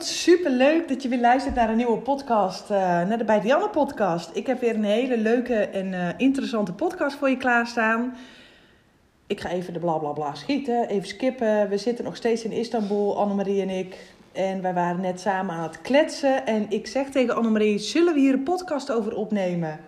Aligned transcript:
Wat 0.00 0.08
super 0.08 0.50
leuk 0.50 0.88
dat 0.88 1.02
je 1.02 1.08
weer 1.08 1.20
luistert 1.20 1.54
naar 1.54 1.70
een 1.70 1.76
nieuwe 1.76 1.98
podcast, 1.98 2.70
uh, 2.70 2.76
naar 2.78 3.18
de 3.18 3.24
Bij 3.24 3.40
Dianne 3.40 3.68
podcast. 3.68 4.30
Ik 4.32 4.46
heb 4.46 4.60
weer 4.60 4.74
een 4.74 4.84
hele 4.84 5.18
leuke 5.18 5.54
en 5.54 5.92
uh, 5.92 6.08
interessante 6.16 6.72
podcast 6.72 7.16
voor 7.16 7.30
je 7.30 7.36
klaarstaan. 7.36 8.16
Ik 9.26 9.40
ga 9.40 9.48
even 9.48 9.72
de 9.72 9.78
bla 9.78 9.98
bla 9.98 10.10
bla 10.10 10.34
schieten, 10.34 10.88
even 10.88 11.08
skippen. 11.08 11.68
We 11.68 11.78
zitten 11.78 12.04
nog 12.04 12.16
steeds 12.16 12.44
in 12.44 12.52
Istanbul, 12.52 13.18
Annemarie 13.18 13.62
en 13.62 13.68
ik. 13.68 13.96
En 14.32 14.62
wij 14.62 14.74
waren 14.74 15.00
net 15.00 15.20
samen 15.20 15.54
aan 15.54 15.62
het 15.62 15.80
kletsen. 15.80 16.46
En 16.46 16.66
ik 16.68 16.86
zeg 16.86 17.08
tegen 17.08 17.36
Annemarie, 17.36 17.78
zullen 17.78 18.14
we 18.14 18.20
hier 18.20 18.32
een 18.32 18.42
podcast 18.42 18.92
over 18.92 19.16
opnemen? 19.16 19.80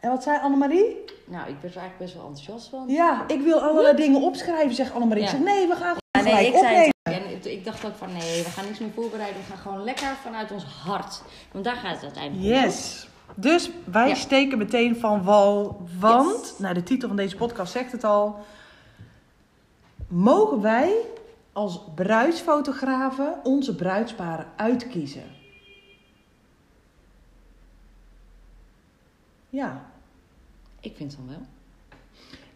En 0.00 0.10
wat 0.10 0.22
zei 0.22 0.38
Annemarie? 0.42 0.96
Nou, 1.24 1.48
ik 1.48 1.60
ben 1.60 1.70
er 1.70 1.76
eigenlijk 1.76 1.98
best 1.98 2.14
wel 2.14 2.26
enthousiast 2.26 2.68
van. 2.68 2.84
Ja, 2.88 3.24
ik 3.26 3.40
wil 3.40 3.60
allerlei 3.60 3.96
dingen 3.96 4.22
opschrijven, 4.22 4.74
zegt 4.74 4.94
Annemarie. 4.94 5.22
Ja. 5.22 5.30
Ik 5.30 5.36
zeg, 5.36 5.44
nee, 5.44 5.66
we 5.68 5.74
gaan 5.74 6.00
Ja, 6.26 6.34
nee, 6.34 6.46
ik 6.46 6.56
zei 6.56 6.76
het. 6.76 6.90
En 7.02 7.52
ik 7.52 7.64
dacht 7.64 7.84
ook 7.84 7.96
van 7.96 8.12
nee, 8.12 8.42
we 8.42 8.50
gaan 8.50 8.64
niks 8.64 8.78
meer 8.78 8.90
voorbereiden. 8.94 9.40
We 9.40 9.46
gaan 9.48 9.58
gewoon 9.58 9.84
lekker 9.84 10.16
vanuit 10.22 10.50
ons 10.50 10.64
hart. 10.64 11.22
Want 11.52 11.64
daar 11.64 11.76
gaat 11.76 11.94
het 11.94 12.02
uiteindelijk 12.02 12.46
om. 12.56 12.62
Yes. 12.62 13.06
Dus 13.34 13.70
wij 13.84 14.08
Ja. 14.08 14.14
steken 14.14 14.58
meteen 14.58 14.96
van 14.96 15.22
wal. 15.24 15.80
Want, 15.98 16.40
Yes. 16.40 16.58
nou 16.58 16.74
de 16.74 16.82
titel 16.82 17.08
van 17.08 17.16
deze 17.16 17.36
podcast 17.36 17.72
zegt 17.72 17.92
het 17.92 18.04
al. 18.04 18.44
Mogen 20.08 20.60
wij 20.60 20.94
als 21.52 21.80
bruidsfotografen 21.94 23.34
onze 23.42 23.74
bruidsparen 23.74 24.46
uitkiezen? 24.56 25.24
Ja. 29.50 29.84
Ik 30.80 30.96
vind 30.96 31.14
van 31.14 31.28
wel. 31.28 31.46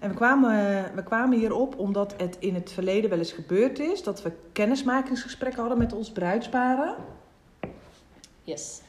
En 0.07 0.13
we 0.13 0.19
kwamen, 0.19 0.85
we 0.95 1.03
kwamen 1.03 1.39
hierop 1.39 1.79
omdat 1.79 2.15
het 2.17 2.37
in 2.39 2.55
het 2.55 2.73
verleden 2.73 3.11
wel 3.11 3.19
eens 3.19 3.33
gebeurd 3.33 3.79
is 3.79 4.03
dat 4.03 4.23
we 4.23 4.33
kennismakingsgesprekken 4.53 5.61
hadden 5.61 5.79
met 5.79 5.93
onze 5.93 6.13
bruidsparen. 6.13 6.95
Yes. 8.43 8.83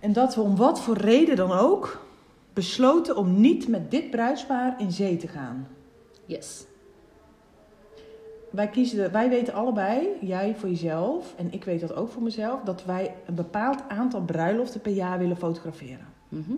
En 0.00 0.12
dat 0.12 0.34
we 0.34 0.40
om 0.40 0.56
wat 0.56 0.80
voor 0.80 0.96
reden 0.96 1.36
dan 1.36 1.52
ook 1.52 2.06
besloten 2.52 3.16
om 3.16 3.40
niet 3.40 3.68
met 3.68 3.90
dit 3.90 4.10
bruidspaar 4.10 4.80
in 4.80 4.92
zee 4.92 5.16
te 5.16 5.28
gaan. 5.28 5.68
Yes. 6.24 6.64
Wij, 8.50 8.68
kiezen, 8.68 9.12
wij 9.12 9.28
weten 9.28 9.54
allebei, 9.54 10.08
jij 10.20 10.54
voor 10.58 10.68
jezelf 10.68 11.34
en 11.36 11.52
ik 11.52 11.64
weet 11.64 11.80
dat 11.80 11.94
ook 11.94 12.10
voor 12.10 12.22
mezelf, 12.22 12.60
dat 12.60 12.84
wij 12.84 13.14
een 13.26 13.34
bepaald 13.34 13.82
aantal 13.88 14.22
bruiloften 14.22 14.80
per 14.80 14.92
jaar 14.92 15.18
willen 15.18 15.36
fotograferen. 15.36 16.06
Mhm. 16.28 16.54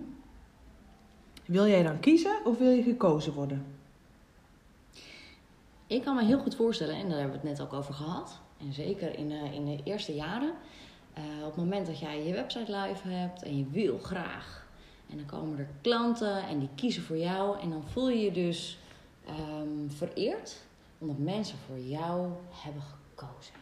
Wil 1.51 1.67
jij 1.67 1.83
dan 1.83 2.01
kiezen 2.01 2.41
of 2.45 2.59
wil 2.59 2.71
je 2.71 2.83
gekozen 2.83 3.33
worden? 3.33 3.67
Ik 5.87 6.03
kan 6.03 6.15
me 6.17 6.25
heel 6.25 6.39
goed 6.39 6.55
voorstellen, 6.57 6.95
en 6.95 7.09
daar 7.09 7.19
hebben 7.19 7.41
we 7.41 7.49
het 7.49 7.59
net 7.59 7.67
ook 7.67 7.73
over 7.73 7.95
gehad. 7.95 8.39
En 8.61 8.73
zeker 8.73 9.19
in, 9.19 9.29
de- 9.29 9.51
in 9.55 9.65
de 9.65 9.81
eerste 9.85 10.15
jaren. 10.15 10.53
eh, 11.13 11.23
op 11.41 11.47
het 11.47 11.57
moment 11.57 11.87
dat 11.87 11.99
jij 11.99 12.27
je 12.27 12.33
website 12.33 12.77
live 12.77 13.09
hebt 13.09 13.43
en 13.43 13.59
je 13.59 13.65
wil 13.71 13.99
graag. 13.99 14.67
En 15.11 15.17
dan 15.17 15.27
komen 15.27 15.59
er 15.59 15.69
klanten 15.81 16.43
en 16.49 16.59
die 16.59 16.69
kiezen 16.75 17.03
voor 17.03 17.17
jou. 17.17 17.61
En 17.61 17.71
dan 17.71 17.85
voel 17.93 18.09
je 18.11 18.19
je 18.25 18.33
dus 18.33 18.79
ehm, 19.27 19.89
vereerd. 19.89 20.57
Omdat 20.99 21.19
mensen 21.19 21.59
voor 21.67 21.79
jou 21.79 22.29
hebben 22.51 22.83
gekozen. 22.83 23.55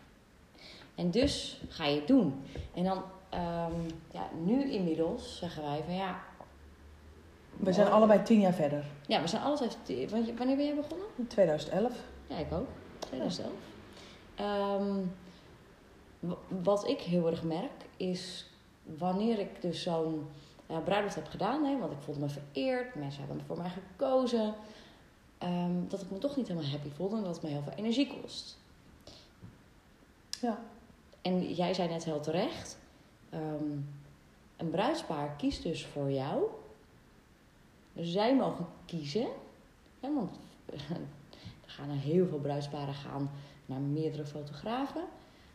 En 0.94 1.10
dus 1.10 1.60
ga 1.69 1.84
je 1.87 1.97
het 1.97 2.06
doen. 2.09 2.34
En 2.75 2.84
dan, 2.84 3.03
ehm, 3.28 3.72
ja, 4.12 4.28
nu 4.44 4.71
inmiddels 4.72 5.38
zeggen 5.38 5.62
wij 5.62 5.82
van 5.87 5.94
ja. 5.94 6.21
We 7.58 7.72
zijn 7.72 7.88
allebei 7.88 8.22
tien 8.22 8.41
jaar 8.41 8.52
verder. 8.54 8.84
Ja, 9.06 9.20
we 9.20 9.26
zijn 9.26 9.42
je- 10.26 10.34
Wanneer 10.36 10.56
ben 10.56 10.64
jij 10.66 10.74
begonnen? 10.74 11.06
In 11.16 11.26
2011. 11.26 11.92
Ja, 12.26 12.36
ik 12.36 12.52
ook. 12.52 12.66
2011. 12.98 13.52
Ehm, 14.34 14.96
wat 16.62 16.88
ik 16.88 17.00
heel 17.00 17.26
erg 17.30 17.42
merk 17.42 17.70
is 17.97 18.50
wanneer 18.98 19.38
ik 19.38 19.62
dus 19.62 19.82
zo'n 19.82 20.28
eh, 20.66 20.76
bruiloft 20.84 21.14
heb 21.14 21.26
gedaan, 21.28 21.64
hè, 21.64 21.78
want 21.78 21.92
ik 21.92 21.98
voelde 22.00 22.20
me 22.20 22.28
vereerd, 22.28 22.94
mensen 22.94 23.24
hebben 23.26 23.44
voor 23.47 23.56
mij 23.58 23.70
gekozen, 23.70 24.54
ehm, 25.38 25.72
dat 25.88 26.02
ik 26.02 26.10
me 26.10 26.18
toch 26.18 26.36
niet 26.36 26.48
helemaal 26.48 26.70
happy 26.70 26.88
voelde 26.97 27.16
en 27.16 27.22
dat 27.22 27.34
het 27.34 27.42
me 27.44 27.48
heel 27.50 27.62
veel 27.62 27.72
energie 27.76 28.20
kost. 28.22 28.58
Ja. 30.41 30.58
En 31.22 31.54
jij 31.54 31.74
zei 31.74 31.88
net 31.88 32.04
heel 32.04 32.20
terecht, 32.20 32.78
ehm, 33.30 33.70
een 34.56 34.70
bruidspaar 34.70 35.34
kiest 35.36 35.62
dus 35.62 35.86
voor 35.86 36.10
jou. 36.10 36.42
Dus 37.98 38.12
zij 38.12 38.36
mogen 38.36 38.66
kiezen, 38.84 39.26
hè, 40.00 40.14
want 40.14 40.38
er 41.64 41.70
gaan 41.70 41.91
er 41.91 41.97
heel 41.97 42.26
veel 42.26 42.38
bruidsparen 42.38 42.94
gaan 42.94 43.31
naar 43.66 43.81
meerdere 43.81 44.26
fotografen. 44.26 45.04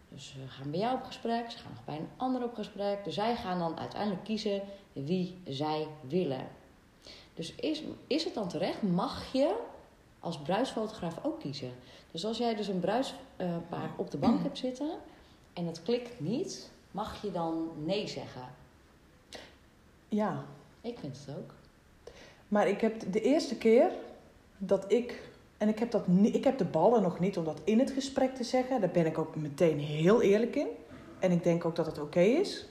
Dus 0.09 0.27
ze 0.27 0.47
gaan 0.47 0.71
bij 0.71 0.79
jou 0.79 0.97
op 0.97 1.03
gesprek, 1.03 1.51
ze 1.51 1.57
gaan 1.57 1.71
nog 1.71 1.85
bij 1.85 1.97
een 1.97 2.09
ander 2.17 2.43
op 2.43 2.53
gesprek. 2.53 3.03
Dus 3.03 3.13
zij 3.13 3.35
gaan 3.35 3.59
dan 3.59 3.79
uiteindelijk 3.79 4.23
kiezen 4.23 4.61
wie 4.93 5.37
zij 5.45 5.87
willen. 6.07 6.47
Dus 7.33 7.55
is, 7.55 7.83
is 8.07 8.23
het 8.23 8.33
dan 8.33 8.47
terecht? 8.47 8.81
Mag 8.81 9.31
je 9.33 9.55
als 10.19 10.39
bruidsfotograaf 10.39 11.23
ook 11.23 11.39
kiezen? 11.39 11.71
Dus 12.11 12.25
als 12.25 12.37
jij 12.37 12.55
dus 12.55 12.67
een 12.67 12.79
bruidspaar 12.79 13.91
op 13.97 14.11
de 14.11 14.17
bank 14.17 14.43
hebt 14.43 14.57
zitten 14.57 14.91
en 15.53 15.65
het 15.65 15.83
klikt 15.83 16.19
niet, 16.19 16.71
mag 16.91 17.21
je 17.21 17.31
dan 17.31 17.71
nee 17.83 18.07
zeggen? 18.07 18.47
Ja. 20.09 20.45
Ik 20.81 20.99
vind 20.99 21.25
het 21.25 21.35
ook. 21.37 21.53
Maar 22.53 22.67
ik 22.67 22.81
heb 22.81 23.11
de 23.11 23.21
eerste 23.21 23.57
keer 23.57 23.91
dat 24.57 24.91
ik. 24.91 25.21
En 25.57 25.67
ik 25.69 25.79
heb, 25.79 25.91
dat 25.91 26.03
ik 26.21 26.43
heb 26.43 26.57
de 26.57 26.65
ballen 26.65 27.01
nog 27.01 27.19
niet 27.19 27.37
om 27.37 27.43
dat 27.45 27.61
in 27.63 27.79
het 27.79 27.91
gesprek 27.91 28.35
te 28.35 28.43
zeggen. 28.43 28.81
Daar 28.81 28.89
ben 28.89 29.05
ik 29.05 29.17
ook 29.17 29.35
meteen 29.35 29.79
heel 29.79 30.21
eerlijk 30.21 30.55
in. 30.55 30.67
En 31.19 31.31
ik 31.31 31.43
denk 31.43 31.65
ook 31.65 31.75
dat 31.75 31.85
het 31.85 31.99
oké 31.99 32.19
is. 32.19 32.65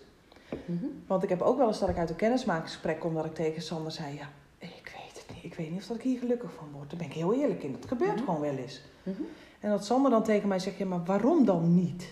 Mhm. 0.67 0.85
Want 1.07 1.23
ik 1.23 1.29
heb 1.29 1.41
ook 1.43 1.59
wel 1.59 1.67
eens 1.67 1.79
dat 1.79 1.89
ik 1.89 1.97
uit 1.99 2.11
een 2.11 2.17
kennismakingsgesprek 2.17 3.01
kom 3.01 3.15
dat 3.15 3.25
ik 3.25 3.35
tegen 3.35 3.63
Sander 3.63 3.93
zei: 3.93 4.15
Ja, 4.15 4.29
ik 4.59 4.93
weet 4.97 5.23
het 5.27 5.35
niet. 5.35 5.45
Ik 5.45 5.55
weet 5.55 5.71
niet 5.71 5.81
of 5.81 5.87
dat 5.87 5.97
ik 5.97 6.03
hier 6.03 6.19
gelukkig 6.19 6.53
van 6.53 6.69
word. 6.73 6.91
Daar 6.91 6.99
ben 6.99 7.09
ik 7.09 7.15
heel 7.15 7.35
eerlijk 7.35 7.63
in. 7.63 7.73
Dat 7.73 7.89
gebeurt 7.89 8.15
Mhm. 8.17 8.25
gewoon 8.25 8.41
wel 8.41 8.57
eens. 8.57 8.83
Mhm. 9.03 9.23
En 9.61 9.71
dat 9.71 9.85
Sander 9.85 10.11
dan 10.11 10.23
tegen 10.23 10.49
mij 10.49 10.59
zegt: 10.59 10.77
Ja, 10.79 10.87
maar 10.87 11.05
waarom 11.05 11.45
dan 11.45 11.75
niet? 11.75 12.09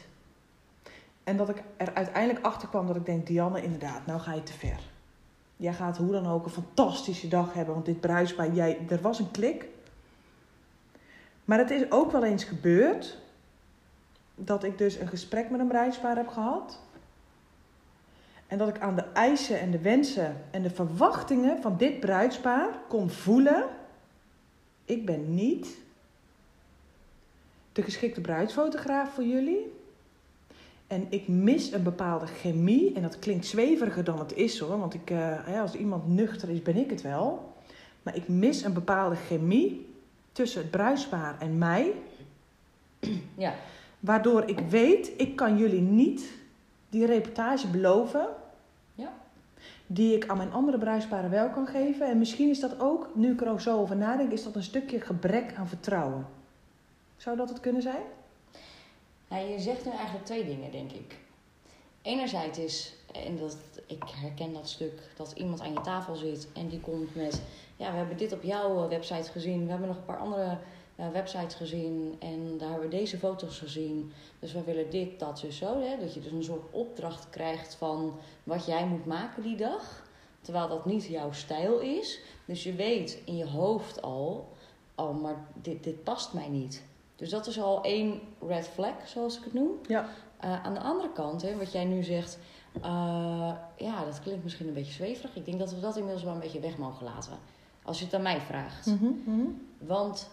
En 1.25 1.37
dat 1.37 1.49
ik 1.49 1.63
er 1.77 1.95
uiteindelijk 1.95 2.45
achter 2.45 2.69
kwam 2.69 2.87
dat 2.87 2.97
ik 2.97 3.07
denk: 3.07 3.27
Dianne, 3.27 3.63
inderdaad, 3.63 4.07
nou 4.07 4.21
ga 4.21 4.33
je 4.35 4.43
te 4.43 4.53
ver. 4.53 4.81
Jij 5.61 5.73
gaat 5.73 5.97
hoe 5.97 6.13
dan 6.13 6.27
ook 6.27 6.45
een 6.45 6.51
fantastische 6.51 7.29
dag 7.29 7.55
hebben. 7.55 7.75
Want 7.75 7.87
dit 7.87 8.01
bruispaar, 8.01 8.53
jij, 8.53 8.79
er 8.89 9.01
was 9.01 9.19
een 9.19 9.31
klik. 9.31 9.69
Maar 11.45 11.59
het 11.59 11.71
is 11.71 11.91
ook 11.91 12.13
wel 12.13 12.25
eens 12.25 12.45
gebeurd 12.45 13.19
dat 14.35 14.65
ik 14.65 14.79
dus 14.79 14.97
een 14.97 15.09
gesprek 15.09 15.51
met 15.51 15.61
een 15.61 15.69
bruidspaar 15.69 16.17
heb 16.17 16.29
gehad. 16.29 16.79
En 18.47 18.59
dat 18.59 18.69
ik 18.69 18.81
aan 18.81 18.97
de 18.97 19.05
eisen 19.13 19.61
en 19.61 19.71
de 19.71 19.79
wensen 19.79 20.45
en 20.51 20.63
de 20.63 20.71
verwachtingen 20.71 21.63
van 21.63 21.77
dit 21.77 22.01
bruidspaar 22.01 22.69
kon 22.89 23.11
voelen. 23.11 23.65
Ik 24.85 25.07
ben 25.07 25.35
niet 25.35 25.79
de 27.73 27.83
geschikte 27.83 28.21
bruidsfotograaf 28.21 29.15
voor 29.15 29.25
jullie. 29.25 29.80
En 30.91 31.07
ik 31.09 31.29
mis 31.29 31.73
een 31.73 31.83
bepaalde 31.83 32.27
chemie. 32.27 32.95
En 32.95 33.03
dat 33.03 33.19
klinkt 33.19 33.47
zweveriger 33.47 34.05
dan 34.05 34.19
het 34.19 34.37
is 34.37 34.59
hoor. 34.59 34.79
Want 34.79 34.95
ik, 34.95 35.11
eh, 35.11 35.61
als 35.61 35.75
iemand 35.75 36.09
nuchter 36.09 36.49
is, 36.49 36.63
ben 36.63 36.77
ik 36.77 36.91
het 36.91 37.03
wel. 37.03 37.55
Maar 38.03 38.17
ik 38.17 38.29
mis 38.29 38.63
een 38.63 38.73
bepaalde 38.73 39.17
chemie 39.17 39.95
tussen 40.33 40.61
het 40.61 40.71
bruidspaar 40.71 41.41
en 41.41 41.59
mij. 41.59 41.93
Ja. 43.37 43.55
Waardoor 44.01 44.49
ik 44.49 44.59
weet, 44.59 45.13
ik 45.17 45.37
kan 45.37 45.59
jullie 45.59 45.81
niet 45.81 46.31
die 46.89 47.07
reportage 47.07 47.67
beloven. 47.67 48.27
Ja. 48.95 49.13
Die 49.87 50.15
ik 50.15 50.29
aan 50.29 50.37
mijn 50.37 50.53
andere 50.53 50.79
bruidsparen 50.79 51.31
wel 51.31 51.51
kan 51.51 51.67
geven. 51.67 52.07
En 52.07 52.19
misschien 52.19 52.49
is 52.49 52.61
dat 52.61 52.81
ook, 52.81 53.11
nu 53.15 53.33
ik 53.33 53.41
er 53.41 53.51
ook 53.51 53.61
zo 53.61 53.79
over 53.79 53.97
nadenk, 53.97 54.33
is 54.33 54.43
dat 54.43 54.55
een 54.55 54.63
stukje 54.63 55.01
gebrek 55.01 55.55
aan 55.57 55.69
vertrouwen. 55.69 56.27
Zou 57.17 57.37
dat 57.37 57.49
het 57.49 57.61
kunnen 57.61 57.83
zijn? 57.83 58.03
Nou, 59.31 59.49
je 59.49 59.59
zegt 59.59 59.85
nu 59.85 59.91
eigenlijk 59.91 60.25
twee 60.25 60.45
dingen, 60.45 60.71
denk 60.71 60.93
ik. 60.93 61.17
Enerzijds 62.03 62.59
is, 62.59 62.95
en 63.13 63.39
dat, 63.39 63.57
ik 63.87 64.03
herken 64.15 64.53
dat 64.53 64.69
stuk, 64.69 65.01
dat 65.17 65.33
iemand 65.33 65.61
aan 65.61 65.73
je 65.73 65.81
tafel 65.81 66.15
zit 66.15 66.49
en 66.53 66.69
die 66.69 66.81
komt 66.81 67.15
met... 67.15 67.43
Ja, 67.77 67.91
we 67.91 67.97
hebben 67.97 68.17
dit 68.17 68.33
op 68.33 68.43
jouw 68.43 68.83
eh, 68.83 68.89
website 68.89 69.31
gezien. 69.31 69.65
We 69.65 69.71
hebben 69.71 69.89
nog 69.89 69.97
een 69.97 70.05
paar 70.05 70.19
andere 70.19 70.59
eh, 70.97 71.09
websites 71.09 71.55
gezien 71.55 72.17
en 72.19 72.59
daar 72.59 72.71
hebben 72.71 72.89
we 72.89 72.97
deze 72.97 73.19
foto's 73.19 73.59
gezien. 73.59 74.13
Dus 74.39 74.53
we 74.53 74.65
willen 74.65 74.91
dit, 74.91 75.19
dat, 75.19 75.41
dus 75.41 75.57
zo. 75.57 75.81
Hè? 75.81 75.99
Dat 75.99 76.15
je 76.15 76.21
dus 76.21 76.33
een 76.33 76.45
soort 76.45 76.73
opdracht 76.73 77.31
krijgt 77.31 77.75
van 77.75 78.19
wat 78.45 78.67
jij 78.67 78.87
moet 78.87 79.07
maken 79.07 79.43
die 79.43 79.57
dag. 79.57 80.09
Terwijl 80.41 80.69
dat 80.69 80.85
niet 80.85 81.05
jouw 81.05 81.33
stijl 81.33 81.79
is. 81.79 82.21
Dus 82.45 82.63
je 82.63 82.75
weet 82.75 83.23
in 83.25 83.37
je 83.37 83.47
hoofd 83.47 84.03
al, 84.03 84.49
oh, 84.95 85.23
maar 85.23 85.47
dit, 85.55 85.85
dit 85.85 86.05
past 86.05 86.33
mij 86.33 86.49
niet. 86.49 86.89
Dus 87.21 87.31
dat 87.31 87.47
is 87.47 87.61
al 87.61 87.83
één 87.83 88.21
red 88.47 88.69
flag, 88.69 88.95
zoals 89.05 89.39
ik 89.39 89.45
het 89.45 89.53
noem. 89.53 89.71
Ja. 89.87 90.09
Uh, 90.45 90.65
aan 90.65 90.75
de 90.75 90.81
andere 90.81 91.13
kant, 91.13 91.43
hè, 91.43 91.57
wat 91.57 91.73
jij 91.73 91.85
nu 91.85 92.03
zegt, 92.03 92.39
uh, 92.77 93.53
ja, 93.77 94.05
dat 94.05 94.21
klinkt 94.21 94.43
misschien 94.43 94.69
een 94.69 94.75
beetje 94.75 94.93
zweverig. 94.93 95.37
Ik 95.37 95.45
denk 95.45 95.59
dat 95.59 95.71
we 95.71 95.81
dat 95.81 95.97
inmiddels 95.97 96.25
wel 96.25 96.35
een 96.35 96.41
beetje 96.41 96.61
weg 96.61 96.77
mogen 96.77 97.05
laten. 97.05 97.33
Als 97.83 97.99
je 97.99 98.05
het 98.05 98.15
aan 98.15 98.23
mij 98.23 98.41
vraagt. 98.41 98.87
Mm 98.87 99.23
-hmm. 99.25 99.67
Want 99.79 100.31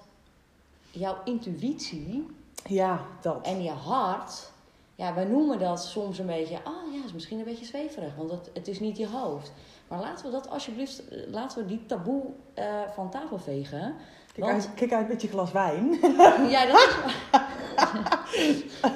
jouw 0.92 1.18
intuïtie 1.24 2.26
ja, 2.66 3.06
dat. 3.22 3.46
en 3.46 3.64
je 3.64 3.70
hart, 3.70 4.52
ja, 4.96 5.14
wij 5.14 5.26
noemen 5.26 5.60
dat 5.60 5.84
soms 5.84 6.20
een 6.20 6.26
beetje, 6.26 6.64
ah 6.64 6.94
ja, 6.94 7.06
is 7.06 7.14
misschien 7.14 7.40
een 7.40 7.46
beetje 7.46 7.66
zweverig, 7.66 8.16
want 8.16 8.32
het, 8.32 8.50
het 8.54 8.68
is 8.68 8.80
niet 8.80 8.98
je 8.98 9.08
hoofd. 9.08 9.52
Maar 9.88 10.00
laten 10.00 10.26
we 10.26 10.32
dat 10.32 10.50
alsjeblieft, 10.50 11.04
laten 11.28 11.62
we 11.62 11.66
die 11.66 11.86
taboe 11.86 12.24
uh, 12.56 12.82
van 12.94 13.10
tafel 13.10 13.38
vegen. 13.38 13.96
Kijk, 14.38 14.50
Want- 14.52 14.66
uit, 14.66 14.74
kijk 14.76 14.94
uit 14.94 15.08
met 15.08 15.22
je 15.22 15.28
glas 15.28 15.52
wijn. 15.52 16.00
Ja, 16.50 16.66
dat 16.66 16.80
is, 16.80 16.96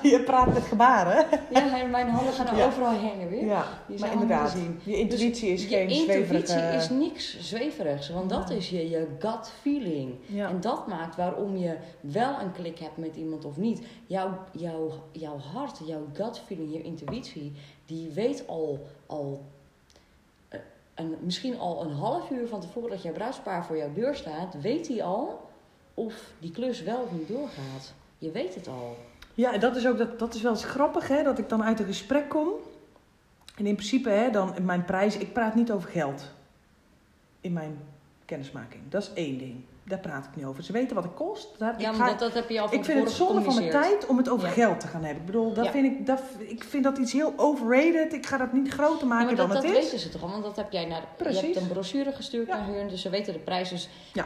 je 0.12 0.22
praat 0.26 0.54
met 0.54 0.64
gebaren. 0.64 1.26
ja, 1.50 1.80
en 1.80 1.90
mijn 1.90 2.10
handen 2.10 2.34
gaan 2.34 2.48
er 2.48 2.56
Ja. 2.58 2.66
overal 2.66 2.92
heen 2.92 3.20
en 3.22 3.30
weer. 3.30 3.46
Ja, 3.46 3.66
maar 4.00 4.12
inderdaad. 4.12 4.56
Je 4.84 4.98
intuïtie 4.98 5.50
is 5.54 5.62
je 5.64 5.68
geen 5.68 5.90
intuïtie 5.90 6.26
zweverige... 6.48 6.76
is 6.76 6.90
niks 6.90 7.40
zweverigs, 7.40 8.10
want 8.10 8.30
dat 8.30 8.50
is 8.50 8.70
je, 8.70 8.90
je 8.90 9.08
gut 9.20 9.52
feeling. 9.62 10.14
Ja. 10.26 10.50
En 10.50 10.62
dat 10.62 10.88
maakt 10.88 11.16
waarom 11.16 11.58
je 11.58 11.78
wel 12.02 12.40
een 12.42 12.52
klik 12.52 12.80
hebt 12.80 12.98
met 12.98 13.16
iemand 13.16 13.46
of 13.46 13.58
niet. 13.58 13.82
Jouw, 14.08 14.38
jouw, 14.52 14.92
jouw 15.12 15.38
hart, 15.54 15.80
jouw 15.86 16.06
gut 16.14 16.42
feeling, 16.46 16.74
je 16.74 16.82
intuïtie, 16.82 17.52
die 17.86 18.10
weet 18.14 18.44
al, 18.48 18.80
al 19.06 19.42
een, 20.96 21.18
misschien 21.22 21.60
al 21.60 21.86
een 21.86 21.92
half 21.92 22.30
uur 22.30 22.48
van 22.48 22.62
tevoren 22.62 22.90
dat 22.90 23.02
jouw 23.02 23.14
bruidspaar 23.14 23.66
voor 23.66 23.78
jouw 23.78 23.94
deur 23.94 24.16
staat, 24.16 24.62
weet 24.62 24.88
hij 24.88 25.04
al 25.04 25.50
of 25.94 26.32
die 26.40 26.52
klus 26.52 26.84
wel 26.84 27.02
of 27.02 27.12
niet 27.12 27.28
doorgaat. 27.28 27.94
Je 28.18 28.32
weet 28.32 28.56
het 28.56 28.68
al. 28.68 28.98
Ja, 29.34 29.54
en 29.54 29.60
dat 29.60 29.76
is 29.76 29.88
ook 29.88 29.98
dat, 29.98 30.20
dat 30.20 30.34
is 30.34 30.42
wel 30.42 30.52
eens 30.52 30.66
grappig, 30.66 31.08
hè, 31.08 31.24
dat 31.24 31.38
ik 31.38 31.50
dan 31.50 31.64
uit 31.64 31.80
een 31.80 31.86
gesprek 31.86 32.30
kom. 32.30 32.50
En 33.56 33.66
in 33.66 33.76
principe, 33.76 34.10
hè, 34.10 34.30
dan 34.30 34.56
mijn 34.62 34.86
prijs, 34.86 35.18
ik 35.18 35.34
praat 35.34 35.56
niet 35.56 35.72
over 35.72 35.90
geld 35.90 36.24
in 37.42 37.54
mijn 37.54 37.80
kennismaking. 38.26 38.84
Dat 38.90 39.02
is 39.02 39.12
één 39.14 39.38
ding. 39.38 39.64
Daar 39.92 40.00
praat 40.00 40.26
ik 40.26 40.36
niet 40.36 40.46
over. 40.46 40.64
Ze 40.64 40.72
weten 40.72 40.96
wat 40.96 41.04
het 41.04 41.14
kost. 41.14 41.48
Daar, 41.60 41.80
Ja, 41.82 41.92
ik, 41.92 41.98
maar 41.98 42.10
dat, 42.10 42.20
dat 42.20 42.34
heb 42.34 42.50
je 42.50 42.62
al 42.62 42.68
van 42.68 42.78
ik 42.78 42.86
vind 42.86 43.00
het 43.04 43.12
zonde 43.12 43.42
van 43.42 43.56
mijn 43.56 43.70
tijd 43.70 44.06
om 44.06 44.18
het 44.18 44.30
over 44.30 44.48
Ja. 44.48 44.54
geld 44.54 44.80
te 44.80 44.88
gaan 44.88 45.02
hebben. 45.04 45.20
Ik 45.20 45.26
bedoel, 45.26 45.54
dat 45.54 45.66
Ja. 45.66 45.72
vind 45.72 45.86
ik, 46.00 46.06
dat, 46.06 46.22
ik 46.38 46.64
vind 46.64 46.84
dat 46.84 46.98
iets 46.98 47.12
heel 47.12 47.34
overrated. 47.36 48.14
Ik 48.14 48.26
ga 48.26 48.38
dat 48.38 48.54
niet 48.54 48.70
groter 48.70 49.08
Ja, 49.08 49.14
maken 49.14 49.36
dan 49.36 49.48
dat, 49.50 49.56
dat 49.56 49.66
het 49.66 49.76
is. 49.78 49.84
weten 49.84 50.00
ze 50.00 50.10
toch 50.10 50.24
al, 50.24 50.30
want 50.30 50.44
dat 50.44 50.56
heb 50.56 50.72
jij 50.72 50.86
naar. 50.86 51.02
Je 51.02 51.24
Precies. 51.24 51.42
hebt 51.42 51.56
een 51.56 51.68
brochure 51.68 52.12
gestuurd 52.12 52.48
naar 52.48 52.66
hun, 52.66 52.88
dus 52.88 53.02
ze 53.02 53.10
weten 53.10 53.34
de 53.34 53.40
prijs. 53.40 53.70
Dus 53.70 53.90
Ja. 54.14 54.26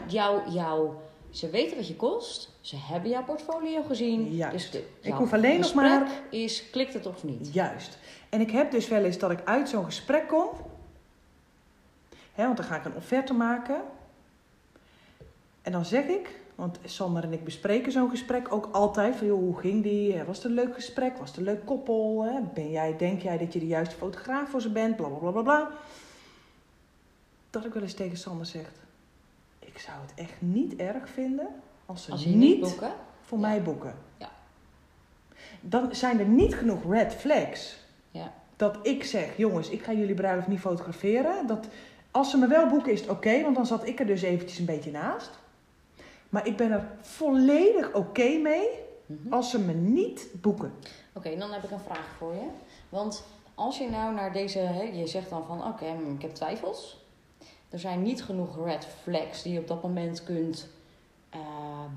jou, 0.52 0.90
ze 1.30 1.50
weten 1.50 1.78
wat 1.78 1.88
je 1.88 1.96
kost. 1.96 2.50
Ze 2.62 2.76
hebben 2.80 3.10
jouw 3.10 3.24
portfolio 3.24 3.84
gezien. 3.84 4.36
Juist. 4.36 4.54
Dus 4.54 4.70
de, 4.72 4.78
Ik 4.78 4.86
jouw 5.02 5.18
hoef 5.18 5.34
alleen 5.34 5.60
nog 5.60 5.74
maar- 5.74 6.08
is 6.30 6.70
klikt 6.70 6.94
het 6.94 7.06
of 7.06 7.24
niet. 7.24 7.54
Juist. 7.54 7.98
En 8.30 8.42
ik 8.42 8.52
heb 8.52 8.72
dus 8.72 8.88
wel 8.88 9.04
eens 9.04 9.18
dat 9.18 9.32
ik 9.32 9.40
uit 9.46 9.70
zo'n 9.70 9.86
gesprek 9.86 10.28
kom. 10.28 10.48
Hè, 12.34 12.44
want 12.46 12.58
dan 12.58 12.66
ga 12.66 12.76
ik 12.76 12.86
een 12.86 12.96
offerte 12.96 13.34
maken. 13.34 13.82
En 15.66 15.72
dan 15.72 15.86
zeg 15.86 16.06
ik, 16.06 16.40
want 16.56 16.80
Sander 16.84 17.24
en 17.24 17.34
ik 17.34 17.44
bespreken 17.44 17.92
zo'n 17.92 18.10
gesprek 18.10 18.54
ook 18.54 18.70
altijd. 18.72 19.16
Van 19.16 19.28
joh, 19.28 19.40
hoe 19.40 19.58
ging 19.60 19.84
die? 19.84 20.14
Eh, 20.14 20.26
Was 20.28 20.38
het 20.38 20.46
een 20.46 20.52
leuk 20.54 20.74
gesprek? 20.74 21.18
Was 21.18 21.28
het 21.30 21.38
een 21.38 21.44
leuk 21.44 21.66
koppel? 21.66 22.24
Hè? 22.24 22.40
Ben 22.54 22.72
jij, 22.72 22.98
denk 22.98 23.22
jij 23.22 23.38
dat 23.38 23.54
je 23.54 23.60
de 23.60 23.68
juiste 23.68 23.96
fotograaf 23.96 24.50
voor 24.50 24.62
ze 24.62 24.70
bent? 24.72 24.96
Bla 24.96 25.08
bla 25.08 25.18
bla 25.18 25.32
bla 25.32 25.42
bla. 25.42 25.70
Dat 27.50 27.66
ik 27.66 27.74
wel 27.74 27.84
eens 27.84 27.94
tegen 27.94 28.18
Sander 28.18 28.46
zeg. 28.46 28.72
Ik 29.60 29.80
zou 29.80 29.98
het 30.02 30.12
echt 30.16 30.34
niet 30.42 30.76
erg 30.76 31.10
vinden 31.10 31.48
als 31.86 32.04
ze 32.04 32.12
Als 32.12 32.26
niet, 32.26 32.60
boeken. 32.60 32.92
voor 33.22 33.40
Ja. 33.40 33.48
mij 33.48 33.62
boeken. 33.62 33.96
Ja. 34.18 34.30
Dan 35.62 35.96
zijn 35.96 36.20
er 36.20 36.26
niet 36.26 36.56
genoeg 36.56 36.92
red 36.92 37.14
flags. 37.14 37.78
Ja. 38.12 38.34
Dat 38.56 38.78
ik 38.82 39.04
zeg, 39.04 39.38
jongens, 39.38 39.70
ik 39.70 39.84
ga 39.84 39.94
jullie 39.94 40.16
bruiloft 40.16 40.48
niet 40.48 40.60
fotograferen. 40.60 41.48
Dat, 41.48 41.68
als 42.12 42.30
ze 42.30 42.38
me 42.38 42.48
wel 42.48 42.68
boeken 42.68 42.92
is 42.92 43.02
het 43.02 43.10
oké, 43.10 43.42
want 43.42 43.56
dan 43.56 43.66
zat 43.66 43.88
ik 43.88 44.00
er 44.00 44.06
dus 44.06 44.22
eventjes 44.22 44.60
een 44.60 44.66
beetje 44.66 44.92
naast. 44.92 45.40
Maar 46.36 46.48
ik 46.48 46.58
ben 46.58 46.72
er 46.72 46.88
volledig 47.02 47.94
oké 47.94 48.38
mee 48.38 48.68
Mhm. 49.06 49.34
als 49.34 49.50
ze 49.50 49.60
me 49.60 49.74
niet 49.74 50.28
boeken. 50.42 50.74
Oké, 51.14 51.38
dan 51.38 51.52
heb 51.52 51.64
ik 51.64 51.72
een 51.72 51.80
vraag 51.80 52.08
voor 52.18 52.34
je. 52.34 52.48
Want 52.90 53.24
als 53.56 53.78
je 53.78 53.90
nou 53.90 54.14
naar 54.14 54.34
deze, 54.34 54.60
hè, 54.60 54.82
je 54.82 55.08
zegt 55.08 55.30
dan 55.30 55.46
van 55.46 55.68
oké, 55.68 55.86
hm, 55.86 56.14
ik 56.14 56.22
heb 56.22 56.34
twijfels. 56.34 57.04
Er 57.70 57.80
zijn 57.80 58.02
niet 58.02 58.24
genoeg 58.24 58.66
red 58.66 58.86
flags 59.02 59.42
die 59.44 59.54
je 59.54 59.60
op 59.60 59.68
dat 59.68 59.84
moment 59.84 60.24
kunt 60.24 60.68
eh, 61.30 61.40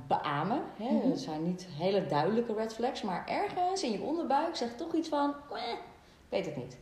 beamen. 0.06 0.62
Hè? 0.76 0.92
Mhm. 0.92 1.08
Het 1.10 1.20
zijn 1.20 1.44
niet 1.44 1.66
hele 1.70 2.06
duidelijke 2.06 2.54
red 2.54 2.74
flags, 2.74 3.02
maar 3.02 3.26
ergens 3.28 3.82
in 3.82 3.92
je 3.92 4.00
onderbuik 4.00 4.56
zegt 4.56 4.78
toch 4.78 4.94
iets 4.94 5.08
van, 5.08 5.34
"Eh, 5.50 5.70
ik 5.72 5.78
weet 6.28 6.46
het 6.46 6.56
niet. 6.56 6.76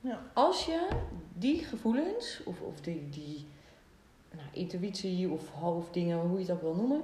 Ja. 0.00 0.18
Als 0.34 0.64
je 0.66 0.88
die 1.34 1.64
gevoelens, 1.64 2.40
of, 2.44 2.60
of 2.60 2.80
die, 2.80 3.08
die 3.08 3.46
nou, 4.36 4.48
intuïtie 4.52 5.30
of 5.30 5.48
hoofddingen, 5.48 6.18
hoe 6.18 6.38
je 6.38 6.44
het 6.44 6.54
ook 6.54 6.60
wil 6.60 6.74
noemen, 6.74 7.02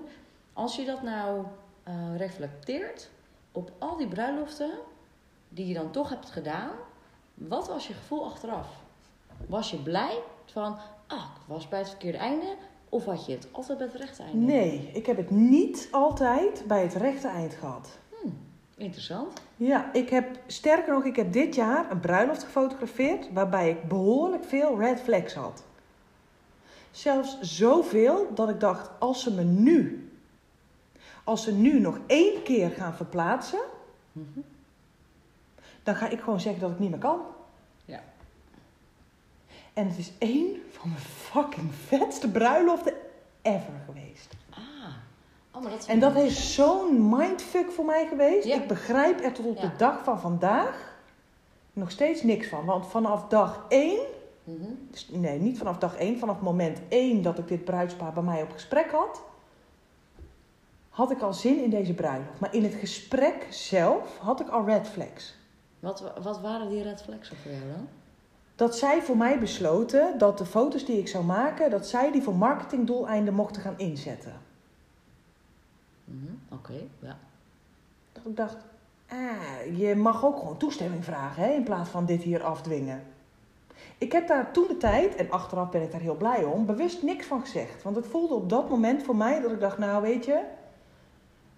als 0.52 0.76
je 0.76 0.84
dat 0.84 1.02
nou 1.02 1.44
eh, 1.82 2.17
reflecteert 2.17 3.11
op 3.52 3.73
al 3.78 3.96
die 3.96 4.08
bruiloften 4.08 4.70
die 5.49 5.67
je 5.67 5.75
dan 5.75 5.90
toch 5.90 6.08
hebt 6.08 6.31
gedaan, 6.31 6.70
wat 7.34 7.69
was 7.69 7.87
je 7.87 7.94
gevoel 7.94 8.25
achteraf? 8.25 8.69
Was 9.46 9.70
je 9.70 9.82
blij 9.82 10.19
van, 10.44 10.76
ah, 11.06 11.25
ik 11.37 11.46
was 11.46 11.69
bij 11.69 11.78
het 11.78 11.88
verkeerde 11.88 12.19
einde, 12.19 12.55
of 12.88 13.05
had 13.05 13.26
je 13.26 13.32
het 13.32 13.49
altijd 13.52 13.79
bij 13.79 13.87
het 13.87 13.96
rechte 13.96 14.22
einde? 14.22 14.38
Nee, 14.38 14.90
ik 14.93 15.06
heb 15.06 15.17
het 15.17 15.31
niet 15.31 15.88
altijd 15.90 16.64
bij 16.67 16.82
het 16.82 16.94
rechte 16.94 17.29
eind 17.29 17.55
gehad. 17.55 17.99
Interessant. 18.76 19.40
Ja, 19.56 19.93
ik 19.93 20.08
heb, 20.08 20.38
sterker 20.46 20.93
nog, 20.93 21.05
ik 21.05 21.17
heb 21.17 21.32
dit 21.32 21.55
jaar 21.55 21.90
een 21.90 22.00
bruiloft 22.00 22.44
gefotografeerd 22.44 23.32
waarbij 23.32 23.70
ik 23.70 23.88
behoorlijk 23.88 24.44
veel 24.44 24.79
red 24.79 25.00
flags 25.00 25.34
had. 25.34 25.64
Zelfs 26.96 27.40
zoveel 27.40 28.34
dat 28.34 28.48
ik 28.48 28.60
dacht, 28.60 28.90
als 28.98 29.22
ze 29.22 29.34
me 29.34 29.43
nu, 29.43 30.10
als 31.24 31.43
ze 31.43 31.53
nu 31.53 31.81
nog 31.81 31.98
één 32.06 32.43
keer 32.43 32.70
gaan 32.70 32.94
verplaatsen, 32.94 33.60
dan 35.82 35.94
ga 35.94 36.08
ik 36.08 36.20
gewoon 36.20 36.41
zeggen 36.41 36.60
dat 36.60 36.70
ik 36.70 36.79
niet 36.79 36.91
meer 36.91 36.98
kan. 36.98 37.20
Ja. 37.84 38.03
En 39.72 39.88
het 39.88 39.98
is 39.98 40.12
één 40.19 40.62
van 40.70 40.88
mijn 40.88 41.00
fucking 41.00 41.74
vetste 41.74 42.31
bruiloften 42.31 42.94
ever 43.43 43.81
geweest. 43.84 44.34
Ah, 44.50 44.58
oh, 45.50 45.62
maar 45.62 45.70
dat 45.70 45.81
is 45.81 45.86
En 45.86 46.00
dat 46.00 46.12
heeft 46.12 46.36
zo'n 46.36 47.08
mindfuck 47.08 47.70
voor 47.70 47.84
mij 47.84 48.06
geweest. 48.06 48.46
Ja. 48.46 48.55
Ik 48.55 48.69
begrijp 48.69 49.24
er 49.24 49.32
tot 49.32 49.46
op 49.46 49.60
de 49.60 49.70
dag 49.76 50.05
van 50.05 50.20
vandaag 50.20 50.94
nog 51.72 51.91
steeds 51.91 52.22
niks 52.22 52.48
van. 52.48 52.65
Want 52.65 52.86
vanaf 52.86 53.29
dag 53.29 53.65
één, 53.69 54.00
Mhm. 54.46 54.70
dus 54.91 55.08
nee, 55.08 55.38
niet 55.38 55.58
vanaf 55.58 55.79
dag 55.79 55.96
één, 55.96 56.19
vanaf 56.19 56.41
moment 56.41 56.81
één 56.88 57.22
dat 57.22 57.38
ik 57.38 57.48
dit 57.48 57.65
bruidspaar 57.65 58.12
bij 58.12 58.22
mij 58.22 58.43
op 58.43 58.50
gesprek 58.50 58.91
had, 58.91 59.22
had 60.88 61.10
ik 61.10 61.20
al 61.20 61.34
zin 61.34 61.62
in 61.62 61.70
deze 61.70 61.94
bruiloft. 61.94 62.41
Maar 62.41 62.55
in 62.55 62.62
het 62.62 62.74
gesprek 62.74 63.46
zelf 63.50 64.19
had 64.19 64.41
ik 64.41 64.48
al 64.48 64.65
red 64.65 64.88
flags. 64.88 65.34
Wat, 65.81 66.12
wat 66.22 66.41
waren 66.41 66.69
die 66.69 66.82
red 66.82 67.03
flags 67.03 67.29
voor 67.29 67.50
jou 67.50 67.62
dan? 67.72 67.88
Dat 68.56 68.76
zij 68.76 69.03
voor 69.03 69.17
mij 69.17 69.38
besloten 69.38 70.19
dat 70.19 70.38
de 70.38 70.46
foto's 70.46 70.84
die 70.84 70.98
ik 70.98 71.08
zou 71.08 71.24
maken, 71.24 71.70
dat 71.70 71.86
zij 71.86 72.12
die 72.12 72.22
voor 72.22 72.36
marketingdoeleinden 72.36 73.34
mochten 73.34 73.62
gaan 73.62 73.79
inzetten. 73.79 74.32
Mhm, 76.05 76.32
Oké, 76.53 76.81
ja. 76.98 77.19
Dat 78.12 78.26
ik 78.26 78.36
dacht, 78.36 78.56
ah, 79.08 79.79
je 79.79 79.94
mag 79.94 80.24
ook 80.24 80.38
gewoon 80.38 80.56
toestemming 80.56 81.05
vragen 81.05 81.43
hè, 81.43 81.50
in 81.50 81.62
plaats 81.62 81.91
van 81.91 82.06
dit 82.06 82.22
hier 82.22 82.43
afdwingen. 82.43 83.03
Ik 83.99 84.13
heb 84.13 84.29
daar 84.29 84.51
toen 84.53 84.67
de 84.69 84.77
tijd, 84.77 85.15
en 85.15 85.31
achteraf 85.31 85.71
ben 85.71 85.83
ik 85.83 85.91
daar 85.93 86.01
heel 86.01 86.17
blij 86.17 86.45
om, 86.45 86.67
bewust 86.67 87.03
niks 87.03 87.27
van 87.27 87.41
gezegd. 87.41 87.83
Want 87.83 87.97
het 87.97 88.06
voelde 88.06 88.35
op 88.35 88.49
dat 88.49 88.71
moment 88.71 89.03
voor 89.03 89.17
mij 89.17 89.41
dat 89.41 89.51
ik 89.51 89.61
dacht, 89.61 89.79
nou 89.79 90.03
weet 90.03 90.25
je, 90.25 90.41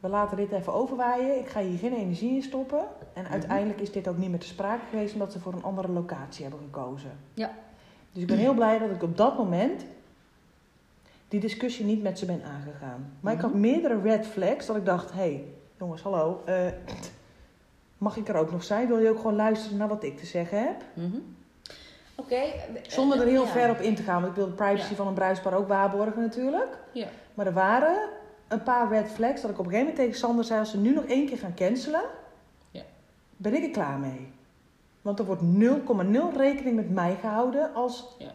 we 0.00 0.08
laten 0.08 0.36
dit 0.36 0.52
even 0.52 0.72
overwaaien. 0.72 1.38
Ik 1.38 1.48
ga 1.48 1.60
hier 1.60 1.78
geen 1.78 1.94
energie 1.94 2.34
in 2.34 2.42
stoppen. 2.42 2.84
En 3.12 3.22
Mhm. 3.22 3.32
uiteindelijk 3.32 3.80
is 3.80 3.92
dit 3.92 4.08
ook 4.08 4.16
niet 4.18 4.30
meer 4.30 4.38
te 4.38 4.46
sprake 4.46 4.82
geweest 4.90 5.12
omdat 5.14 5.32
ze 5.32 5.40
voor 5.40 5.52
een 5.52 5.62
andere 5.62 5.88
locatie 5.88 6.42
hebben 6.44 6.60
gekozen. 6.64 7.10
Ja. 7.34 7.50
Dus 8.12 8.22
ik 8.22 8.28
ben 8.28 8.38
heel 8.38 8.54
blij 8.54 8.78
dat 8.78 8.90
ik 8.90 9.02
op 9.02 9.16
dat 9.16 9.36
moment 9.38 9.84
die 11.28 11.40
discussie 11.40 11.84
niet 11.84 12.02
met 12.02 12.18
ze 12.18 12.26
ben 12.26 12.42
aangegaan. 12.44 13.12
Maar 13.20 13.32
ik 13.32 13.40
had 13.40 13.50
Mhm. 13.50 13.60
meerdere 13.60 14.00
red 14.00 14.26
flags 14.26 14.66
dat 14.66 14.76
ik 14.76 14.84
dacht, 14.84 15.10
hé 15.12 15.16
hey, 15.18 15.44
jongens, 15.78 16.02
hallo, 16.02 16.40
eh, 16.44 16.54
mag 17.98 18.16
ik 18.16 18.28
er 18.28 18.36
ook 18.36 18.50
nog 18.52 18.64
zijn? 18.64 18.86
Wil 18.88 18.98
je 18.98 19.10
ook 19.10 19.16
gewoon 19.16 19.36
luisteren 19.36 19.78
naar 19.78 19.88
wat 19.88 20.02
ik 20.04 20.16
te 20.18 20.26
zeggen 20.26 20.58
heb? 20.62 20.82
Mhm. 20.94 21.16
Oké. 22.20 22.34
eh, 22.34 22.52
Zonder 22.88 23.20
er 23.20 23.26
heel 23.26 23.44
ja. 23.44 23.48
ver 23.50 23.70
op 23.70 23.78
in 23.80 23.94
te 23.94 24.02
gaan, 24.02 24.16
want 24.20 24.28
ik 24.28 24.36
wil 24.38 24.46
de 24.46 24.52
privacy 24.52 24.90
Ja. 24.90 24.96
van 24.96 25.06
een 25.06 25.14
bruidspaar 25.14 25.54
ook 25.54 25.68
waarborgen 25.68 26.20
natuurlijk. 26.22 26.78
Ja. 26.92 27.08
Maar 27.34 27.46
er 27.46 27.52
waren 27.52 28.08
een 28.48 28.62
paar 28.62 28.88
red 28.88 29.10
flags 29.10 29.40
dat 29.40 29.50
ik 29.50 29.58
op 29.58 29.64
een 29.64 29.70
gegeven 29.70 29.88
moment 29.92 29.96
tegen 29.96 30.18
Sander 30.26 30.44
zei: 30.44 30.58
als 30.60 30.70
ze 30.70 30.78
nu 30.78 30.94
nog 30.94 31.04
één 31.04 31.26
keer 31.26 31.38
gaan 31.38 31.54
cancelen, 31.54 32.02
Ja. 32.70 32.82
ben 33.36 33.54
ik 33.54 33.62
er 33.64 33.70
klaar 33.70 33.98
mee. 33.98 34.32
Want 35.02 35.18
er 35.18 35.24
wordt 35.24 35.42
0,0 35.42 36.36
rekening 36.36 36.76
met 36.76 36.90
mij 36.90 37.16
gehouden 37.20 37.74
als 37.74 38.04
Ja. 38.18 38.32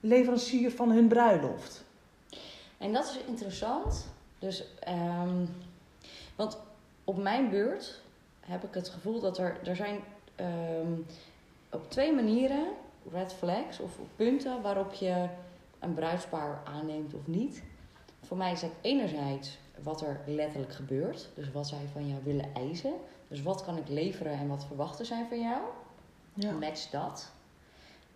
leverancier 0.00 0.70
van 0.70 0.90
hun 0.90 1.08
bruiloft. 1.08 1.84
En 2.78 2.92
dat 2.92 3.04
is 3.04 3.18
interessant. 3.26 4.06
Dus, 4.38 4.64
ehm, 4.80 5.44
want 6.36 6.58
op 7.04 7.22
mijn 7.22 7.50
beurt 7.50 8.00
heb 8.40 8.62
ik 8.64 8.74
het 8.74 8.88
gevoel 8.88 9.20
dat 9.20 9.38
er, 9.38 9.56
er 9.64 9.76
zijn 9.76 10.00
ehm, 10.36 10.92
op 11.70 11.90
twee 11.90 12.12
manieren 12.12 12.64
red 13.10 13.32
flags 13.32 13.80
of 13.80 13.98
punten 14.16 14.62
waarop 14.62 14.92
je 14.92 15.28
een 15.78 15.94
bruidspaar 15.94 16.62
aanneemt 16.64 17.14
of 17.14 17.26
niet. 17.26 17.62
Voor 18.22 18.36
mij 18.36 18.52
is 18.52 18.60
dat 18.60 18.70
enerzijds 18.80 19.58
wat 19.82 20.00
er 20.00 20.20
letterlijk 20.26 20.72
gebeurt. 20.72 21.28
Dus 21.34 21.52
wat 21.52 21.68
zij 21.68 21.88
van 21.92 22.08
jou 22.08 22.20
willen 22.24 22.54
eisen. 22.54 22.94
Dus 23.28 23.42
wat 23.42 23.64
kan 23.64 23.76
ik 23.76 23.88
leveren 23.88 24.32
en 24.32 24.48
wat 24.48 24.64
verwachten 24.64 25.06
zij 25.06 25.26
van 25.28 25.40
jou. 25.40 25.60
Ja. 26.34 26.52
Match 26.52 26.90
dat. 26.90 27.32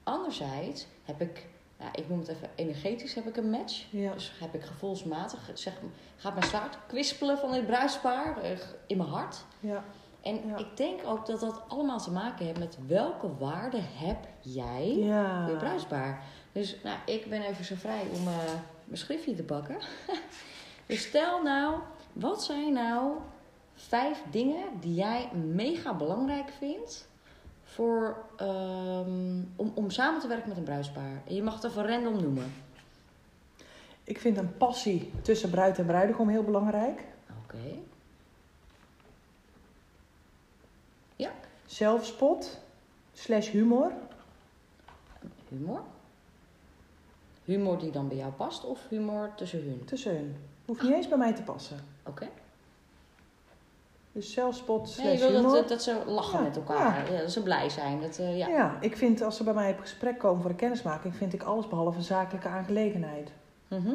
Anderzijds 0.02 0.87
heb 1.05 1.21
ik, 1.21 1.47
nou, 1.78 1.90
ik 1.95 2.09
noem 2.09 2.19
het 2.19 2.28
even 2.28 2.50
energetisch, 2.55 3.14
heb 3.14 3.26
ik 3.26 3.37
een 3.37 3.50
match. 3.50 3.85
Ja. 3.90 4.12
Dus 4.12 4.33
heb 4.40 4.55
ik 4.55 4.62
gevoelsmatig, 4.62 5.50
zeg, 5.55 5.75
gaat 6.16 6.35
mijn 6.35 6.47
zwaard 6.47 6.78
kwispelen 6.87 7.38
van 7.38 7.52
dit 7.52 7.66
bruidspaar 7.66 8.43
eh, 8.43 8.59
in 8.87 8.97
mijn 8.97 9.09
hart. 9.09 9.45
Ja. 9.61 9.85
En 10.26 10.40
Ja. 10.47 10.56
ik 10.56 10.76
denk 10.76 11.00
ook 11.06 11.26
dat 11.26 11.40
dat 11.40 11.62
allemaal 11.68 11.99
te 11.99 12.11
maken 12.11 12.47
heeft 12.47 12.59
met 12.59 12.78
welke 12.87 13.37
waarde 13.37 13.80
heb 13.80 14.18
jij 14.40 14.97
Ja. 14.97 15.42
voor 15.42 15.52
je 15.52 15.59
bruidspaar. 15.59 16.23
Dus 16.52 16.76
nou, 16.83 16.99
ik 17.06 17.26
ben 17.28 17.42
even 17.42 17.64
zo 17.64 17.75
vrij 17.75 18.02
om 18.12 18.26
eh, 18.28 18.35
mijn 18.85 18.99
schriftje 18.99 19.35
te 19.35 19.42
pakken. 19.42 19.76
dus 20.87 21.02
stel 21.02 21.42
nou, 21.42 21.75
wat 22.12 22.45
zijn 22.45 22.73
nou 22.73 23.12
vijf 23.75 24.23
dingen 24.30 24.64
die 24.80 24.95
jij 24.95 25.28
mega 25.33 25.95
belangrijk 25.95 26.49
vindt 26.59 27.09
voor, 27.64 28.16
ehm, 28.37 29.42
om, 29.56 29.73
om 29.75 29.90
samen 29.90 30.21
te 30.21 30.28
werken 30.28 30.49
met 30.49 30.56
een 30.59 30.64
bruidspaar? 30.64 31.23
En 31.26 31.35
je 31.35 31.42
mag 31.42 31.54
het 31.54 31.64
even 31.64 31.87
random 31.87 32.23
noemen. 32.23 32.54
Ik 34.04 34.18
vind 34.21 34.37
een 34.38 34.56
passie 34.56 35.12
tussen 35.23 35.50
bruid 35.50 35.78
en 35.78 35.87
bruidegom 35.87 36.28
heel 36.28 36.42
belangrijk. 36.45 37.04
Oké. 37.45 37.78
Zelfspot 41.76 42.59
slash 43.12 43.50
humor. 43.50 43.92
Humor. 45.49 45.80
Humor 47.45 47.78
die 47.78 47.90
dan 47.90 48.09
bij 48.09 48.16
jou 48.16 48.33
past 48.33 48.64
of 48.64 48.80
humor 48.88 49.30
tussen 49.35 49.62
hun? 49.62 49.83
Tussen 49.85 50.14
hun. 50.14 50.37
Hoeft 50.64 50.83
niet 50.83 50.92
eens 50.92 51.09
bij 51.09 51.18
mij 51.18 51.33
te 51.33 51.42
passen. 51.42 51.76
Oké. 52.02 52.28
Dus 54.12 54.33
zelfspot 54.33 54.80
Nee, 54.85 54.95
slash 54.95 55.12
je 55.12 55.18
wil 55.18 55.40
humor. 55.40 55.66
dat, 55.66 55.83
ze 55.83 56.02
lachen 56.06 56.38
Ja, 56.38 56.45
met 56.45 56.56
elkaar. 56.56 57.12
Ja, 57.12 57.21
dat 57.21 57.33
ze 57.33 57.42
blij 57.42 57.68
zijn. 57.68 58.00
Dat, 58.00 58.18
eh, 58.18 58.38
ja. 58.38 58.49
Ja, 58.49 58.78
ik 58.80 58.97
vind 58.97 59.23
als 59.23 59.37
ze 59.37 59.45
bij 59.45 59.54
mij 59.54 59.71
op 59.71 59.78
gesprek 59.78 60.18
komen 60.18 60.40
voor 60.40 60.50
de 60.50 60.56
kennismaking, 60.56 61.16
vind 61.16 61.33
ik 61.33 61.42
alles 61.42 61.68
behalve 61.68 61.99
een 61.99 62.04
zakelijke 62.04 62.49
aangelegenheid. 62.49 63.30
Mhm. 63.68 63.95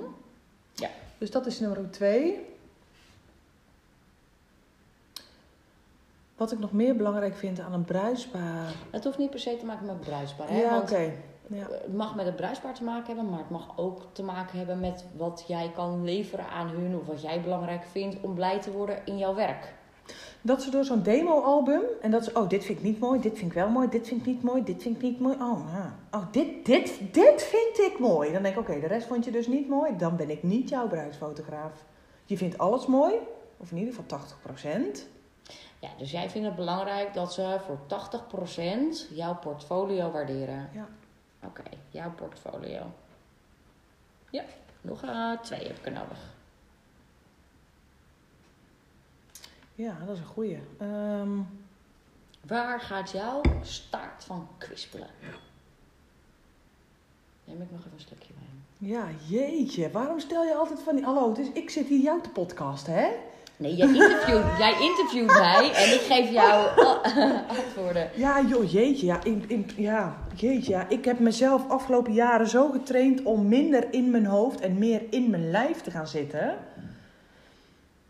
Dus 1.18 1.32
dat 1.32 1.46
is 1.46 1.60
nummer 1.60 1.92
twee. 1.92 2.51
Wat 6.42 6.52
ik 6.52 6.60
nog 6.60 6.72
meer 6.72 6.96
belangrijk 6.96 7.36
vind 7.36 7.60
aan 7.60 7.74
een 7.74 7.86
bruidspaar. 7.86 8.74
Het 8.92 9.04
hoeft 9.04 9.18
niet 9.18 9.30
per 9.30 9.40
se 9.40 9.58
te 9.58 9.66
maken 9.66 9.86
met 9.86 9.96
het 9.96 10.06
bruidspaar. 10.06 10.50
Hè? 10.50 10.62
Ja, 10.62 10.78
oké. 10.78 11.12
Ja. 11.48 11.68
Het 11.70 11.94
mag 11.94 12.16
met 12.16 12.26
het 12.26 12.36
bruidspaar 12.36 12.74
te 12.74 12.84
maken 12.84 13.06
hebben, 13.06 13.30
maar 13.30 13.40
het 13.40 13.50
mag 13.50 13.78
ook 13.78 14.02
te 14.12 14.24
maken 14.24 14.58
hebben 14.58 14.80
met 14.80 15.06
wat 15.18 15.44
jij 15.48 15.72
kan 15.76 16.04
leveren 16.04 16.48
aan 16.48 16.68
hun 16.68 16.96
of 16.96 17.06
wat 17.06 17.22
jij 17.22 17.42
belangrijk 17.42 17.84
vindt 17.84 18.16
om 18.22 18.34
blij 18.34 18.60
te 18.60 18.72
worden 18.72 19.06
in 19.06 19.18
jouw 19.18 19.36
werk. 19.36 19.74
Dat 20.42 20.62
ze 20.62 20.70
door 20.70 20.84
zo'n 20.84 21.04
demo-album 21.04 21.82
en 22.02 22.12
dat 22.12 22.24
ze, 22.24 22.32
oh, 22.34 22.50
dit 22.50 22.64
vind 22.64 22.78
ik 22.78 22.84
niet 22.84 23.00
mooi, 23.00 23.20
dit 23.20 23.38
vind 23.38 23.52
ik 23.52 23.58
wel 23.58 23.70
mooi, 23.70 23.90
dit 23.90 24.08
vind 24.08 24.22
ik 24.22 24.28
niet 24.28 24.44
mooi, 24.44 24.64
dit 24.64 24.82
vind 24.82 24.96
ik 24.96 25.02
niet 25.02 25.20
mooi. 25.20 25.36
Oh, 25.36 25.60
ja. 25.74 25.96
oh 26.12 26.32
dit, 26.32 26.66
dit, 26.66 27.00
dit 27.12 27.44
vind 27.44 27.92
ik 27.92 28.00
mooi. 28.00 28.32
Dan 28.32 28.44
denk 28.44 28.56
ik, 28.56 28.62
oké, 28.62 28.80
de 28.80 28.88
rest 28.88 29.08
vond 29.08 29.26
je 29.26 29.32
dus 29.32 29.48
niet 29.48 29.70
mooi. 29.70 29.98
Dan 29.98 30.16
ben 30.16 30.30
ik 30.30 30.44
niet 30.44 30.70
jouw 30.70 30.88
bruidsfotograaf. 30.88 31.86
Je 32.26 32.38
vindt 32.38 32.58
alles 32.58 32.86
mooi, 32.86 33.14
of 33.58 33.72
in 33.72 33.78
ieder 33.78 33.94
geval 33.94 34.20
80%. 35.00 35.20
Ja, 35.82 35.90
dus 35.98 36.12
jij 36.12 36.30
vindt 36.30 36.48
het 36.48 36.56
belangrijk 36.56 37.14
dat 37.14 37.34
ze 37.34 37.60
voor 37.66 37.80
80% 39.08 39.16
jouw 39.16 39.36
portfolio 39.36 40.12
waarderen. 40.12 40.70
Ja. 40.74 40.88
Oké, 41.44 41.64
jouw 41.90 42.12
portfolio. 42.12 42.92
Ja, 44.30 44.44
nog 44.82 45.04
eh, 45.04 45.32
twee 45.42 45.68
heb 45.68 45.78
ik 45.78 45.86
er 45.86 45.92
nodig. 45.92 46.20
Ja, 49.76 49.98
dat 50.06 50.16
is 50.16 50.20
een 50.20 50.26
goeie. 50.26 50.60
Ehm, 50.78 51.40
Waar 52.48 52.80
gaat 52.80 53.12
jouw 53.12 53.42
staart 53.62 54.24
van 54.24 54.48
kwispelen? 54.58 55.10
Neem 57.44 57.62
ik 57.62 57.72
nog 57.72 57.80
even 57.80 57.92
een 57.94 58.00
stukje 58.00 58.34
bij. 58.34 58.90
ja, 58.90 59.08
jeetje. 59.28 59.92
Waarom 59.92 60.20
stel 60.20 60.44
je 60.44 60.56
altijd 60.56 60.80
van 60.82 60.96
die... 60.96 61.06
Hallo, 61.06 61.34
is, 61.34 61.52
ik 61.52 61.70
zit 61.70 61.88
hier 61.88 62.02
jou 62.02 62.22
te 62.22 62.30
podcasten, 62.30 62.94
hè? 62.94 63.10
Nee, 63.62 63.76
jij 63.76 63.88
interviewt, 63.88 64.58
jij 64.64 64.82
interviewt 64.82 65.40
mij 65.40 65.72
en 65.74 65.94
ik 65.94 66.02
geef 66.02 66.32
jou 66.32 66.80
antwoorden. 67.60 68.10
Ja, 68.16 68.42
joh, 68.42 68.72
jeetje. 68.72 69.06
Ja, 69.06 69.24
in, 69.24 69.44
in, 69.48 69.70
ja, 69.76 70.18
jeetje. 70.36 70.72
Ja. 70.72 70.90
Ik 70.90 71.06
heb 71.06 71.20
mezelf 71.20 71.70
afgelopen 71.70 72.14
jaren 72.14 72.48
zo 72.48 72.70
getraind 72.70 73.24
om 73.24 73.48
minder 73.48 73.94
in 73.94 74.12
mijn 74.12 74.26
hoofd 74.26 74.60
en 74.60 74.78
meer 74.78 75.02
in 75.10 75.30
mijn 75.30 75.52
lijf 75.52 75.82
te 75.82 75.92
gaan 75.92 76.08
zitten. 76.08 76.58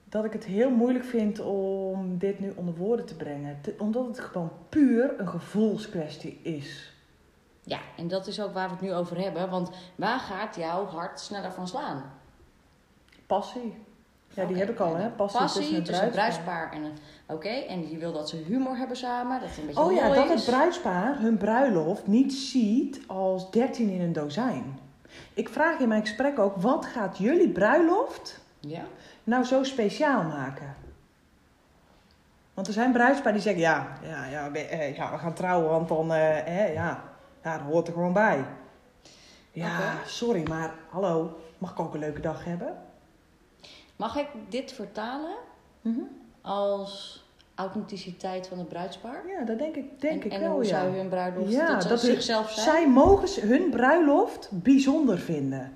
Dat 0.10 0.26
ik 0.26 0.34
het 0.34 0.46
heel 0.46 0.70
moeilijk 0.70 1.06
vind 1.06 1.40
om 1.40 2.18
dit 2.18 2.40
nu 2.40 2.54
onder 2.56 2.76
woorden 2.76 3.06
te 3.06 3.16
brengen. 3.16 3.62
Omdat 3.78 4.08
het 4.08 4.20
gewoon 4.20 4.52
puur 4.70 5.14
een 5.18 5.28
gevoelskwestie 5.28 6.40
is. 6.42 6.94
Ja, 7.64 7.80
en 7.98 8.08
dat 8.08 8.28
is 8.28 8.42
ook 8.42 8.54
waar 8.54 8.68
we 8.68 8.74
het 8.74 8.84
nu 8.84 8.94
over 8.94 9.18
hebben. 9.18 9.50
Want 9.50 9.70
waar 9.96 10.20
gaat 10.20 10.56
jouw 10.56 10.86
hart 10.86 11.20
sneller 11.20 11.52
van 11.52 11.68
slaan? 11.68 12.04
Passie. 13.28 13.90
Ja, 14.34 14.46
die 14.46 14.58
heb 14.58 14.70
ik 14.70 14.80
al, 14.80 14.96
hè? 14.96 15.10
Passie, 15.10 15.40
Passie 15.40 15.62
tussen 15.62 15.84
tussen 15.84 16.06
het 16.06 16.14
een 16.14 16.20
bruidspaar. 16.20 16.72
en 16.74 16.84
een... 16.84 16.98
Oké, 17.26 17.50
en 17.50 17.90
je 17.90 17.98
wil 17.98 18.14
dat 18.14 18.30
ze 18.30 18.36
humor 18.36 18.78
hebben 18.78 18.98
samen, 18.98 19.40
dat 19.40 19.50
het 19.50 19.58
een 19.58 19.66
beetje 19.66 19.82
Oh 19.82 19.92
ja, 19.92 20.10
dat 20.14 20.30
het 20.30 20.46
bruidspaar 20.46 21.20
hun 21.20 21.38
bruiloft 21.38 22.08
niet 22.08 22.34
ziet 22.34 23.02
als 23.08 23.52
13 23.52 23.90
in 23.90 24.02
een 24.02 24.14
dozijn. 24.14 24.80
Ik 25.34 25.50
vraag 25.50 25.80
in 25.80 25.88
mijn 25.88 26.02
gesprek 26.02 26.40
ook, 26.40 26.56
wat 26.56 26.86
gaat 26.86 27.18
jullie 27.18 27.50
bruiloft 27.50 28.40
Ja? 28.60 28.84
nou 29.24 29.44
zo 29.44 29.64
speciaal 29.64 30.24
maken? 30.24 30.76
Want 32.54 32.68
er 32.68 32.74
zijn 32.74 32.92
bruidsparen 32.92 33.34
die 33.34 33.42
zeggen, 33.42 33.62
ja, 33.62 33.88
ja, 34.02 34.26
ja, 34.26 34.52
we, 34.52 34.60
eh, 34.60 34.96
ja, 34.96 35.12
we 35.12 35.18
gaan 35.18 35.34
trouwen, 35.34 35.70
want 35.70 35.88
dan, 35.88 36.14
eh, 36.14 36.46
hè, 36.46 36.66
ja, 36.66 37.04
ja, 37.44 37.58
dat 37.58 37.68
hoort 37.68 37.88
er 37.88 37.94
gewoon 37.94 38.14
bij. 38.14 38.46
Ja, 39.52 39.94
sorry, 40.06 40.48
maar 40.48 40.74
hallo, 40.90 41.40
mag 41.58 41.72
ik 41.72 41.80
ook 41.80 41.94
een 41.94 42.00
leuke 42.00 42.22
dag 42.22 42.46
hebben? 42.46 42.76
Mag 44.02 44.16
ik 44.18 44.28
dit 44.50 44.72
vertalen 44.72 45.36
Mhm. 45.82 46.00
als 46.42 47.24
authenticiteit 47.56 48.48
van 48.48 48.58
het 48.58 48.68
bruidspaar? 48.68 49.28
Ja, 49.28 49.44
dat 49.46 49.58
denk 49.58 49.76
ik, 49.76 50.02
denk 50.02 50.20
en, 50.22 50.26
ik 50.26 50.34
en 50.34 50.40
wel, 50.42 50.52
hoe 50.52 50.64
ja. 50.64 50.70
zou 50.70 50.96
hun 50.96 51.10
bruiloft 51.10 51.52
Ja, 51.52 51.80
dat, 51.80 52.00
zichzelf 52.00 52.52
zijn? 52.52 52.66
Zij 52.66 52.90
mogen 52.90 53.48
hun 53.50 53.70
bruiloft 53.70 54.50
bijzonder 54.52 55.20
vinden. 55.20 55.74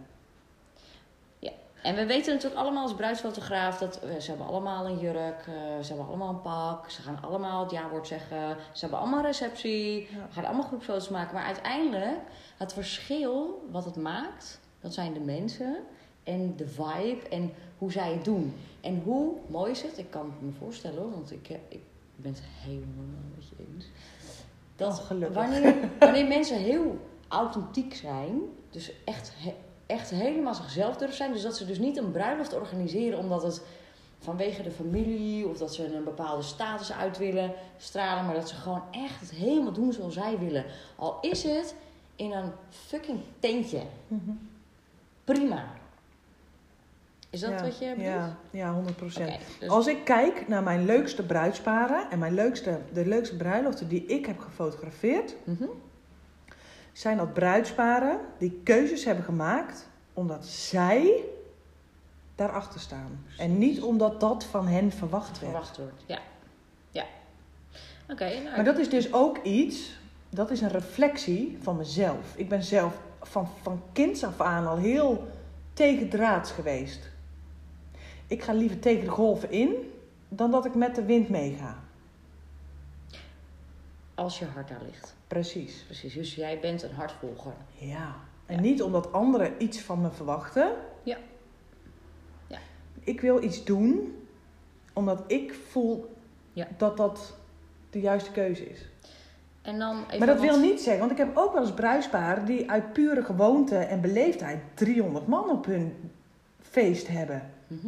En 1.81 1.95
we 1.95 2.05
weten 2.05 2.33
natuurlijk 2.33 2.61
allemaal 2.61 2.83
als 2.83 2.95
bruidsfotograaf 2.95 3.77
dat 3.77 3.99
eh, 3.99 4.19
ze 4.19 4.29
hebben 4.29 4.47
allemaal 4.47 4.85
een 4.85 4.99
jurk, 4.99 5.39
eh, 5.47 5.53
ze 5.81 5.87
hebben 5.87 6.07
allemaal 6.07 6.29
een 6.29 6.41
pak, 6.41 6.89
ze 6.89 7.01
gaan 7.01 7.19
allemaal 7.21 7.63
het 7.63 7.71
ja-woord 7.71 8.07
zeggen, 8.07 8.57
ze 8.71 8.79
hebben 8.79 8.99
allemaal 8.99 9.19
een 9.19 9.25
receptie, 9.25 10.01
Ja. 10.01 10.27
we 10.27 10.33
gaan 10.33 10.45
allemaal 10.45 10.63
groepsfoto's 10.67 11.09
maken. 11.09 11.33
Maar 11.33 11.45
uiteindelijk, 11.45 12.19
het 12.57 12.73
verschil 12.73 13.67
wat 13.71 13.85
het 13.85 13.95
maakt, 13.95 14.59
dat 14.81 14.93
zijn 14.93 15.13
de 15.13 15.19
mensen 15.19 15.75
en 16.25 16.53
de 16.55 16.67
vibe 16.67 17.27
en 17.29 17.51
hoe 17.77 17.91
zij 17.91 18.11
het 18.13 18.25
doen. 18.25 18.53
En 18.81 19.01
hoe 19.03 19.33
mooi 19.47 19.71
is 19.71 19.81
het, 19.81 19.97
ik 19.97 20.09
kan 20.09 20.25
het 20.25 20.41
me 20.41 20.51
voorstellen 20.59 21.01
hoor, 21.01 21.11
want 21.11 21.31
ik, 21.31 21.49
ik 21.67 21.79
ben 22.15 22.31
het 22.31 22.41
helemaal 22.43 23.05
met 23.35 23.47
je 23.49 23.55
eens. 23.73 23.85
Dat 24.75 24.99
Oh, 24.99 25.05
gelukkig. 25.05 25.35
wanneer, 25.37 25.75
wanneer 25.99 26.27
mensen 26.27 26.57
heel 26.57 26.99
authentiek 27.27 27.93
zijn, 27.95 28.41
dus 28.69 28.91
echt, 29.05 29.33
echt 29.85 30.09
helemaal 30.09 30.53
zichzelf 30.55 30.97
durven 30.97 31.17
zijn. 31.17 31.31
Dus 31.33 31.41
dat 31.41 31.57
ze 31.57 31.65
dus 31.65 31.79
niet 31.79 31.97
een 31.97 32.11
bruiloft 32.11 32.53
organiseren 32.53 33.19
omdat 33.19 33.43
het 33.43 33.61
vanwege 34.19 34.63
de 34.63 34.71
familie 34.71 35.47
of 35.47 35.57
dat 35.57 35.73
ze 35.73 35.95
een 35.95 36.03
bepaalde 36.03 36.43
status 36.43 36.91
uit 36.91 37.17
willen 37.17 37.53
stralen, 37.77 38.25
maar 38.25 38.35
dat 38.35 38.49
ze 38.49 38.55
gewoon 38.55 38.81
echt 38.91 39.19
het 39.19 39.31
helemaal 39.31 39.71
doen 39.73 39.93
zoals 39.93 40.13
zij 40.13 40.39
willen. 40.39 40.65
Al 40.95 41.17
is 41.21 41.43
het 41.43 41.75
in 42.15 42.31
een 42.31 42.51
fucking 42.69 43.19
tentje. 43.39 43.81
Mhm. 44.07 44.31
Prima. 45.23 45.63
Is 47.35 47.41
dat 47.41 47.49
ja, 47.49 47.61
wat 47.61 47.77
je 47.77 47.89
bedoelt? 47.89 48.05
Ja, 48.05 48.37
ja 48.51 48.73
100 48.73 49.01
Oké, 49.01 49.37
dus- 49.59 49.69
Als 49.69 49.87
ik 49.87 50.03
kijk 50.03 50.47
naar 50.47 50.63
mijn 50.63 50.85
leukste 50.85 51.23
bruidsparen 51.25 52.09
en 52.09 52.19
mijn 52.19 52.33
leukste, 52.33 52.79
de 52.93 53.05
leukste 53.05 53.35
bruiloften 53.35 53.87
die 53.87 54.05
ik 54.05 54.25
heb 54.25 54.39
gefotografeerd, 54.39 55.35
Mhm. 55.43 55.63
zijn 56.93 57.17
dat 57.17 57.33
bruidsparen 57.33 58.19
die 58.37 58.61
keuzes 58.63 59.05
hebben 59.05 59.23
gemaakt 59.23 59.87
omdat 60.13 60.45
zij 60.45 61.23
daarachter 62.35 62.79
staan. 62.79 63.25
En 63.37 63.57
niet 63.57 63.81
omdat 63.81 64.19
dat 64.19 64.43
van 64.43 64.67
hen 64.67 64.91
verwacht 64.91 65.39
werd. 65.39 65.51
Verwacht 65.51 65.77
wordt, 65.77 66.03
ja. 66.05 66.19
Ja. 66.91 67.05
Oké, 68.09 68.29
nou, 68.43 68.55
Maar 68.55 68.63
dat 68.65 68.77
is 68.77 68.89
dus 68.89 69.13
ook 69.13 69.37
iets, 69.43 69.97
dat 70.29 70.51
is 70.51 70.61
een 70.61 70.69
reflectie 70.71 71.57
van 71.61 71.75
mezelf. 71.75 72.35
Ik 72.35 72.49
ben 72.49 72.63
zelf 72.63 72.97
van, 73.21 73.49
van 73.61 73.81
kinds 73.91 74.23
af 74.23 74.41
aan 74.41 74.67
al 74.67 74.77
heel 74.77 75.27
tegendraads 75.73 76.51
geweest. 76.51 77.13
Ik 78.27 78.43
ga 78.43 78.53
liever 78.53 78.79
tegen 78.79 79.03
de 79.03 79.09
golven 79.09 79.51
in 79.51 79.73
dan 80.29 80.51
dat 80.51 80.65
ik 80.65 80.75
met 80.75 80.95
de 80.95 81.05
wind 81.05 81.29
meega. 81.29 81.83
als 84.15 84.39
je 84.39 84.45
hart 84.45 84.67
daar 84.67 84.81
ligt. 84.85 85.15
Precies. 85.27 85.83
Precies, 85.85 86.13
dus 86.13 86.35
jij 86.35 86.59
bent 86.59 86.83
een 86.83 86.93
hartvolger. 86.93 87.53
Ja. 87.77 88.15
En 88.45 88.55
Ja. 88.55 88.61
niet 88.61 88.81
omdat 88.83 89.11
anderen 89.11 89.53
iets 89.57 89.81
van 89.81 90.01
me 90.01 90.11
verwachten. 90.11 90.71
Ja. 91.03 91.17
Ja. 92.47 92.57
Ik 92.99 93.21
wil 93.21 93.43
iets 93.43 93.63
doen 93.63 94.17
omdat 94.93 95.23
ik 95.27 95.53
voel 95.69 96.13
Ja. 96.53 96.67
dat 96.77 96.97
dat 96.97 97.37
de 97.89 97.99
juiste 97.99 98.31
keuze 98.31 98.69
is. 98.69 98.87
En 99.61 99.79
dan 99.79 100.03
even 100.05 100.17
maar 100.17 100.27
dat 100.27 100.37
wat- 100.39 100.45
wil 100.49 100.59
niet 100.59 100.81
zeggen, 100.81 100.99
want 100.99 101.11
ik 101.11 101.17
heb 101.25 101.37
ook 101.37 101.53
wel 101.53 101.61
eens 101.61 101.73
bruisparen 101.73 102.45
die 102.45 102.69
uit 102.71 102.93
pure 102.93 103.23
gewoonte 103.23 103.77
en 103.77 104.01
beleefdheid 104.01 104.59
300 104.73 105.27
man 105.27 105.49
op 105.49 105.65
hun 105.65 106.11
feest 106.61 107.07
hebben. 107.07 107.51
Mhm. 107.67 107.87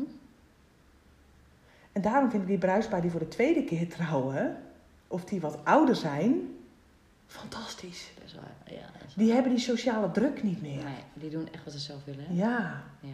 En 1.97 2.03
daarom 2.03 2.29
vind 2.29 2.41
ik 2.41 2.47
die 2.47 2.57
bruisparen 2.57 3.01
die 3.01 3.11
voor 3.11 3.19
de 3.19 3.27
tweede 3.27 3.63
keer 3.63 3.87
trouwen, 3.89 4.57
of 5.07 5.25
die 5.25 5.41
wat 5.41 5.57
ouder 5.63 5.95
zijn, 5.95 6.55
fantastisch. 7.27 8.11
Ja. 8.25 8.41
dat 8.93 9.07
is- 9.07 9.13
Die 9.13 9.31
hebben 9.31 9.51
die 9.51 9.59
sociale 9.61 10.11
druk 10.11 10.43
niet 10.43 10.61
meer. 10.61 10.83
Nee, 10.83 11.03
die 11.13 11.29
doen 11.29 11.47
echt 11.51 11.63
wat 11.63 11.73
ze 11.73 11.79
zelf 11.79 12.05
willen. 12.05 12.25
Hè? 12.27 12.33
Ja. 12.33 12.83
Ja. 12.99 13.09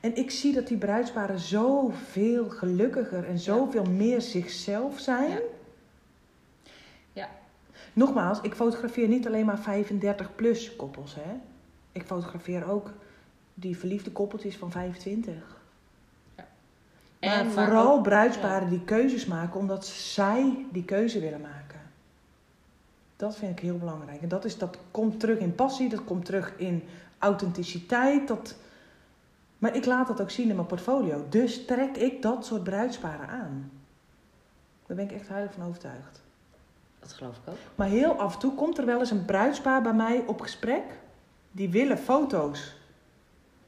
En 0.00 0.16
ik 0.16 0.30
zie 0.30 0.54
dat 0.54 0.66
die 0.66 0.76
bruidsparen 0.76 1.38
zoveel 1.38 2.48
gelukkiger 2.48 3.24
en 3.28 3.38
zoveel 3.38 3.84
meer 3.84 4.20
zichzelf 4.20 4.98
zijn. 4.98 5.30
Ja. 5.30 5.38
Ja. 7.12 7.28
Nogmaals, 7.92 8.40
ik 8.40 8.54
fotografeer 8.54 9.08
niet 9.08 9.26
alleen 9.26 9.46
maar 9.46 9.58
35-plus 9.58 10.76
koppels. 10.76 11.14
Hè? 11.14 11.32
Ik 11.92 12.02
fotografeer 12.06 12.70
ook 12.70 12.90
die 13.54 13.78
verliefde 13.78 14.10
koppeltjes 14.10 14.56
van 14.56 14.70
25. 14.70 15.57
Maar 17.20 17.30
En, 17.30 17.50
vooral 17.50 17.92
ook- 17.96 18.02
bruidsparen 18.02 18.68
die 18.68 18.84
keuzes 18.84 19.26
maken 19.26 19.60
omdat 19.60 19.86
zij 19.86 20.66
die 20.72 20.84
keuze 20.84 21.20
willen 21.20 21.40
maken. 21.40 21.80
Dat 23.16 23.36
vind 23.36 23.50
ik 23.52 23.58
heel 23.58 23.78
belangrijk. 23.78 24.22
En 24.22 24.28
dat, 24.28 24.44
is, 24.44 24.58
dat 24.58 24.78
komt 24.90 25.20
terug 25.20 25.38
in 25.38 25.54
passie, 25.54 25.88
dat 25.88 26.04
komt 26.04 26.24
terug 26.24 26.54
in 26.56 26.82
authenticiteit. 27.18 28.28
Dat... 28.28 28.56
Maar 29.58 29.76
ik 29.76 29.84
laat 29.86 30.06
dat 30.06 30.20
ook 30.20 30.30
zien 30.30 30.48
in 30.48 30.54
mijn 30.54 30.66
portfolio. 30.66 31.26
Dus 31.28 31.64
trek 31.64 31.96
ik 31.96 32.22
dat 32.22 32.46
soort 32.46 32.64
bruidsparen 32.64 33.28
aan. 33.28 33.70
Daar 34.86 34.96
ben 34.96 35.04
ik 35.04 35.12
echt 35.12 35.28
heilig 35.28 35.52
van 35.52 35.66
overtuigd. 35.66 36.22
Dat 37.00 37.12
geloof 37.12 37.36
ik 37.36 37.52
ook. 37.52 37.56
Maar 37.74 37.88
heel 37.88 38.12
af 38.12 38.34
en 38.34 38.38
toe 38.40 38.54
komt 38.54 38.78
er 38.78 38.86
wel 38.86 38.98
eens 39.00 39.10
een 39.10 39.24
bruidspaar 39.24 39.82
bij 39.82 39.94
mij 39.94 40.24
op 40.26 40.40
gesprek. 40.40 40.84
Die 41.50 41.68
willen 41.70 41.98
foto's 41.98 42.76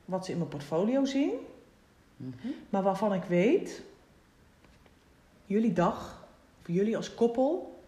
wat 0.05 0.25
ze 0.25 0.31
in 0.33 0.39
mijn 0.39 0.51
portfolio 0.51 1.05
zien. 1.05 1.31
Mhm. 2.21 2.49
Maar 2.71 2.83
waarvan 2.83 3.15
ik 3.15 3.23
weet, 3.23 3.83
jullie 5.47 5.73
dag, 5.73 6.27
of 6.61 6.67
jullie 6.67 6.97
als 6.97 7.15
koppel, 7.15 7.81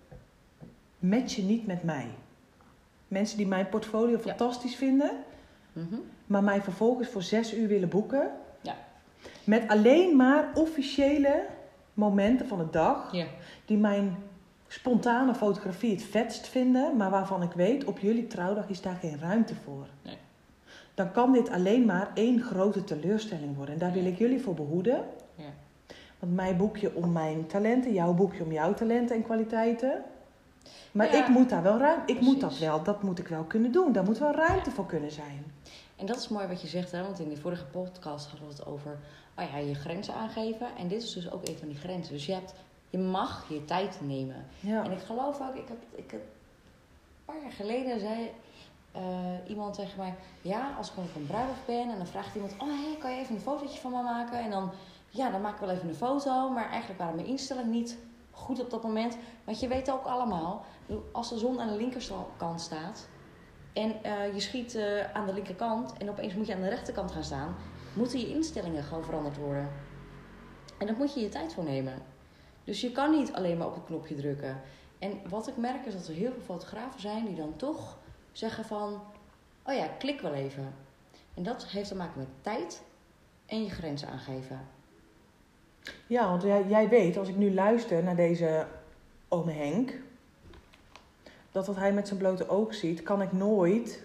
matchen 0.98 1.46
niet 1.46 1.66
met 1.66 1.82
mij. 1.82 2.06
Mensen 3.08 3.36
die 3.36 3.46
mijn 3.46 3.68
portfolio 3.68 4.16
Ja. 4.16 4.22
fantastisch 4.22 4.74
vinden, 4.76 5.10
Mhm. 5.72 5.94
maar 6.26 6.44
mij 6.44 6.62
vervolgens 6.62 7.08
voor 7.08 7.22
zes 7.22 7.54
uur 7.54 7.68
willen 7.68 7.88
boeken. 7.88 8.30
Ja. 8.60 8.74
Met 9.44 9.68
alleen 9.68 10.16
maar 10.16 10.50
officiële 10.54 11.46
momenten 11.94 12.46
van 12.48 12.58
de 12.58 12.70
dag, 12.70 13.12
Ja. 13.12 13.26
die 13.64 13.76
mijn 13.76 14.16
spontane 14.68 15.34
fotografie 15.34 15.90
het 15.90 16.02
vetst 16.02 16.46
vinden, 16.48 16.96
maar 16.96 17.10
waarvan 17.10 17.42
ik 17.42 17.52
weet, 17.52 17.84
op 17.84 17.98
jullie 17.98 18.26
trouwdag 18.26 18.68
is 18.68 18.80
daar 18.80 18.96
geen 18.96 19.18
ruimte 19.20 19.54
voor. 19.54 19.86
Nee. 20.02 20.16
Dan 20.94 21.12
kan 21.12 21.32
dit 21.32 21.50
alleen 21.50 21.84
maar 21.84 22.10
één 22.14 22.42
grote 22.42 22.84
teleurstelling 22.84 23.56
worden. 23.56 23.74
En 23.74 23.80
daar 23.80 23.92
wil 23.92 24.06
ik 24.06 24.18
jullie 24.18 24.40
voor 24.40 24.54
behoeden. 24.54 25.04
Ja. 25.34 25.52
Want 26.18 26.34
mijn 26.34 26.56
boekje 26.56 26.94
om 26.94 27.12
mijn 27.12 27.46
talenten, 27.46 27.92
jouw 27.92 28.12
boekje 28.12 28.44
om 28.44 28.52
jouw 28.52 28.74
talenten 28.74 29.16
en 29.16 29.22
kwaliteiten. 29.22 30.02
Maar 30.92 31.12
Ja, 31.12 31.22
ik 31.22 31.28
moet 31.28 31.48
daar 31.48 31.62
wel 31.62 31.78
ruimte. 31.78 32.12
Ik 32.12 32.20
moet 32.20 32.40
dat 32.40 32.58
wel, 32.58 32.82
dat 32.82 33.02
moet 33.02 33.18
ik 33.18 33.28
wel 33.28 33.44
kunnen 33.44 33.72
doen. 33.72 33.92
Daar 33.92 34.04
moet 34.04 34.18
wel 34.18 34.34
ruimte 34.34 34.70
voor 34.70 34.86
kunnen 34.86 35.10
zijn. 35.10 35.44
En 35.96 36.06
dat 36.06 36.16
is 36.16 36.28
mooi 36.28 36.46
wat 36.46 36.62
je 36.62 36.68
zegt, 36.68 36.92
hè? 36.92 37.02
want 37.02 37.18
in 37.18 37.28
de 37.28 37.36
vorige 37.36 37.64
podcast 37.64 38.30
hadden 38.30 38.48
we 38.48 38.54
het 38.54 38.66
over 38.66 38.98
oh 39.38 39.44
ja, 39.52 39.58
je 39.58 39.74
grenzen 39.74 40.14
aangeven. 40.14 40.66
En 40.78 40.88
dit 40.88 41.02
is 41.02 41.12
dus 41.12 41.30
ook 41.30 41.48
een 41.48 41.56
van 41.58 41.68
die 41.68 41.76
grenzen. 41.76 42.12
Dus 42.12 42.26
je, 42.26 42.32
hebt, 42.32 42.54
je 42.90 42.98
mag 42.98 43.46
je 43.48 43.64
tijd 43.64 43.98
nemen. 44.00 44.46
Ja. 44.60 44.84
En 44.84 44.90
ik 44.90 44.98
geloof 44.98 45.40
ook, 45.40 45.54
ik 45.54 45.68
heb, 45.68 45.78
ik 45.94 46.10
heb 46.10 46.20
een 46.20 47.24
paar 47.24 47.42
jaar 47.42 47.52
geleden 47.52 48.00
zei 48.00 48.30
eh, 48.92 49.02
iemand 49.46 49.74
tegen 49.74 49.98
mij: 49.98 50.14
Ja, 50.40 50.74
als 50.76 50.90
ik 50.90 50.96
op 50.96 51.14
een 51.16 51.26
bruiloft 51.26 51.66
ben 51.66 51.90
en 51.90 51.96
dan 51.96 52.06
vraagt 52.06 52.34
iemand: 52.34 52.52
Oh, 52.52 52.68
hé, 52.68 52.96
kan 52.98 53.12
je 53.12 53.20
even 53.20 53.34
een 53.34 53.40
fotootje 53.40 53.80
van 53.80 53.90
me 53.90 54.02
maken? 54.02 54.38
En 54.38 54.50
dan, 54.50 54.70
ja, 55.08 55.30
dan 55.30 55.40
maak 55.40 55.54
ik 55.54 55.60
wel 55.60 55.70
even 55.70 55.88
een 55.88 55.94
foto. 55.94 56.50
Maar 56.50 56.70
eigenlijk 56.70 57.00
waren 57.00 57.16
mijn 57.16 57.28
instellingen 57.28 57.70
niet 57.70 57.98
goed 58.30 58.60
op 58.60 58.70
dat 58.70 58.82
moment. 58.82 59.16
Want 59.44 59.60
je 59.60 59.68
weet 59.68 59.90
ook 59.90 60.04
allemaal, 60.04 60.64
als 61.12 61.28
de 61.28 61.38
zon 61.38 61.60
aan 61.60 61.68
de 61.68 61.76
linkerkant 61.76 62.60
staat 62.60 63.08
en 63.72 64.02
eh, 64.02 64.34
je 64.34 64.40
schiet 64.40 64.74
eh, 64.74 65.12
aan 65.12 65.26
de 65.26 65.32
linkerkant 65.32 65.92
en 65.98 66.10
opeens 66.10 66.34
moet 66.34 66.46
je 66.46 66.54
aan 66.54 66.60
de 66.60 66.68
rechterkant 66.68 67.12
gaan 67.12 67.24
staan, 67.24 67.56
moeten 67.94 68.18
je 68.18 68.28
instellingen 68.28 68.82
gewoon 68.82 69.04
veranderd 69.04 69.36
worden. 69.36 69.68
En 70.78 70.86
daar 70.86 70.96
moet 70.96 71.14
je 71.14 71.20
je 71.20 71.28
tijd 71.28 71.52
voor 71.52 71.64
nemen. 71.64 71.94
Dus 72.64 72.80
je 72.80 72.92
kan 72.92 73.10
niet 73.10 73.32
alleen 73.32 73.58
maar 73.58 73.66
op 73.66 73.76
een 73.76 73.84
knopje 73.84 74.14
drukken. 74.14 74.60
En 74.98 75.20
wat 75.28 75.48
ik 75.48 75.56
merk 75.56 75.86
is 75.86 75.92
dat 75.92 76.06
er 76.06 76.14
heel 76.14 76.32
veel 76.32 76.42
fotografen 76.42 77.00
zijn 77.00 77.24
die 77.24 77.34
dan 77.34 77.56
toch 77.56 77.98
zeggen 78.32 78.64
van, 78.64 79.00
oh 79.66 79.74
ja, 79.74 79.86
klik 79.98 80.20
wel 80.20 80.34
even. 80.34 80.74
En 81.34 81.42
dat 81.42 81.66
heeft 81.66 81.88
te 81.88 81.94
maken 81.94 82.18
met 82.18 82.28
tijd 82.40 82.82
en 83.46 83.62
je 83.64 83.70
grenzen 83.70 84.08
aangeven. 84.08 84.60
ja, 86.06 86.28
want 86.28 86.42
jij, 86.42 86.64
jij 86.68 86.88
weet, 86.88 87.16
als 87.16 87.28
ik 87.28 87.36
nu 87.36 87.54
luister 87.54 88.02
naar 88.02 88.16
deze 88.16 88.66
ome 89.28 89.52
Henk, 89.52 89.92
dat 91.50 91.66
wat 91.66 91.76
hij 91.76 91.92
met 91.92 92.06
zijn 92.06 92.18
blote 92.18 92.48
oog 92.48 92.74
ziet, 92.74 93.02
kan 93.02 93.22
ik 93.22 93.32
nooit 93.32 94.02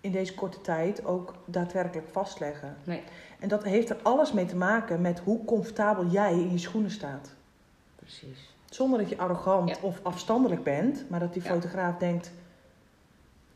in 0.00 0.12
deze 0.12 0.34
korte 0.34 0.60
tijd 0.60 1.04
ook 1.04 1.34
daadwerkelijk 1.44 2.08
vastleggen. 2.08 2.76
Nee. 2.84 3.02
En 3.38 3.48
dat 3.48 3.64
heeft 3.64 3.90
er 3.90 3.96
alles 4.02 4.32
mee 4.32 4.46
te 4.46 4.56
maken 4.56 5.00
met 5.00 5.18
hoe 5.18 5.44
comfortabel 5.44 6.06
jij 6.06 6.32
in 6.32 6.50
je 6.50 6.58
schoenen 6.58 6.90
staat. 6.90 7.34
Precies. 7.96 8.54
Zonder 8.70 8.98
dat 8.98 9.08
je 9.08 9.18
arrogant 9.18 9.68
Ja. 9.68 9.76
of 9.80 9.98
afstandelijk 10.02 10.62
bent, 10.62 11.08
maar 11.10 11.20
dat 11.20 11.32
die 11.32 11.42
Ja. 11.42 11.48
fotograaf 11.48 11.96
denkt: 11.96 12.32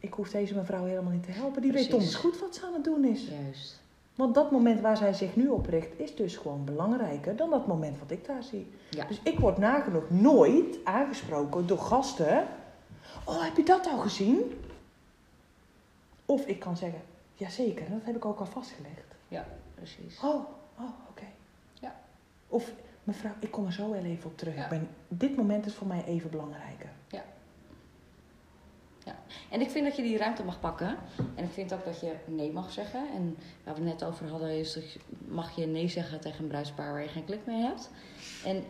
ik 0.04 0.14
hoef 0.14 0.30
deze 0.30 0.54
mevrouw 0.54 0.84
helemaal 0.84 1.12
niet 1.12 1.22
te 1.24 1.30
helpen. 1.30 1.62
Die 1.62 1.72
weet 1.72 1.88
Precies. 1.88 1.90
donders 1.90 2.14
goed 2.14 2.38
wat 2.40 2.54
ze 2.54 2.66
aan 2.66 2.74
het 2.74 2.84
doen 2.84 3.04
is. 3.04 3.28
Juist. 3.28 3.82
Want 4.14 4.34
dat 4.34 4.50
moment 4.50 4.80
waar 4.80 4.96
zij 4.96 5.12
zich 5.12 5.36
nu 5.36 5.48
op 5.48 5.66
richt, 5.66 5.98
is 5.98 6.16
dus 6.16 6.36
gewoon 6.36 6.64
belangrijker 6.64 7.36
dan 7.36 7.50
dat 7.50 7.66
moment 7.66 7.98
wat 7.98 8.10
ik 8.10 8.26
daar 8.26 8.42
zie. 8.42 8.70
Ja. 8.90 9.04
Dus 9.04 9.20
ik 9.22 9.38
word 9.38 9.58
nagenoeg 9.58 10.10
nooit 10.10 10.78
aangesproken 10.84 11.66
door 11.66 11.78
gasten. 11.78 12.46
Oh, 13.24 13.44
heb 13.44 13.56
je 13.56 13.62
dat 13.62 13.86
al 13.86 13.98
gezien? 13.98 14.60
Of 16.26 16.46
ik 16.46 16.58
kan 16.58 16.76
zeggen, 16.76 17.00
jazeker, 17.34 17.90
dat 17.90 18.00
heb 18.02 18.16
ik 18.16 18.24
ook 18.24 18.38
al 18.38 18.46
vastgelegd. 18.46 19.14
Precies. 19.74 20.20
Oh, 20.22 20.44
oh, 20.78 20.90
oké. 21.08 21.26
Ja. 21.72 21.94
Of, 22.48 22.72
mevrouw, 23.04 23.32
ik 23.38 23.50
kom 23.50 23.66
er 23.66 23.72
zo 23.72 23.90
wel 23.90 24.02
even 24.02 24.30
op 24.30 24.38
terug. 24.38 24.54
Ja. 24.54 24.62
Ik 24.62 24.68
ben, 24.68 24.88
dit 25.08 25.36
moment 25.36 25.66
is 25.66 25.74
voor 25.74 25.86
mij 25.86 26.04
even 26.04 26.30
belangrijker. 26.30 26.88
En 29.50 29.60
ik 29.60 29.70
vind 29.70 29.84
dat 29.84 29.96
je 29.96 30.02
die 30.02 30.16
ruimte 30.18 30.44
mag 30.44 30.60
pakken. 30.60 30.96
En 31.34 31.44
ik 31.44 31.50
vind 31.50 31.72
ook 31.74 31.84
dat 31.84 32.00
je 32.00 32.12
nee 32.24 32.52
mag 32.52 32.70
zeggen. 32.72 33.00
En 33.14 33.36
waar 33.64 33.74
we 33.74 33.80
het 33.80 33.90
net 33.90 34.04
over 34.04 34.28
hadden, 34.28 34.58
is 34.58 34.72
dat 34.72 34.92
je, 34.92 34.98
mag 35.28 35.56
je 35.56 35.66
nee 35.66 35.88
zeggen 35.88 36.20
tegen 36.20 36.42
een 36.42 36.48
bruidspaar 36.48 36.92
waar 36.92 37.02
je 37.02 37.08
geen 37.08 37.24
klik 37.24 37.46
mee 37.46 37.62
hebt. 37.62 37.90
En 38.44 38.64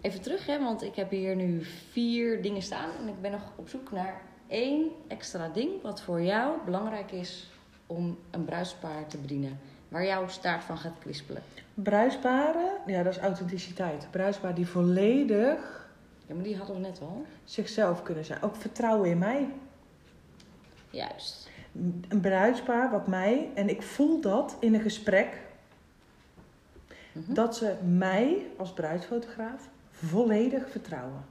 even 0.00 0.20
terug, 0.20 0.46
hè, 0.46 0.58
want 0.58 0.82
ik 0.82 0.94
heb 0.94 1.10
hier 1.10 1.36
nu 1.36 1.64
vier 1.90 2.42
dingen 2.42 2.62
staan. 2.62 2.90
En 3.00 3.08
ik 3.08 3.20
ben 3.20 3.30
nog 3.30 3.52
op 3.56 3.68
zoek 3.68 3.92
naar 3.92 4.20
één 4.46 4.88
extra 5.08 5.48
ding 5.48 5.82
wat 5.82 6.00
voor 6.00 6.22
jou 6.22 6.56
belangrijk 6.64 7.12
is 7.12 7.50
om 7.86 8.18
een 8.30 8.44
bruidspaar 8.44 9.06
te 9.06 9.18
bedienen. 9.18 9.58
Waar 9.88 10.04
jouw 10.04 10.28
staart 10.28 10.64
van 10.64 10.78
gaat 10.78 10.98
kwispelen. 11.00 11.42
Bruisparen, 11.74 12.70
ja, 12.86 13.02
dat 13.02 13.12
is 13.12 13.20
authenticiteit. 13.20 14.08
Bruispaar 14.10 14.54
die 14.54 14.66
volledig 14.66 15.88
Ja, 16.26 16.34
maar 16.34 16.44
die 16.44 16.56
hadden 16.56 16.76
we 16.76 16.80
net 16.82 17.00
al. 17.00 17.24
zichzelf 17.44 18.02
kunnen 18.02 18.24
zijn. 18.24 18.42
Ook 18.42 18.56
vertrouwen 18.56 19.10
in 19.10 19.18
mij. 19.18 19.48
Juist. 20.90 21.48
Een 22.08 22.20
bruidspaar 22.20 22.90
wat 22.90 23.06
mij, 23.06 23.48
en 23.54 23.68
ik 23.68 23.82
voel 23.82 24.20
dat 24.20 24.56
in 24.60 24.74
een 24.74 24.80
gesprek, 24.80 25.40
Mhm. 27.12 27.34
dat 27.34 27.56
ze 27.56 27.74
mij 27.84 28.46
als 28.56 28.72
bruidsfotograaf 28.72 29.68
volledig 29.90 30.70
vertrouwen. 30.70 31.24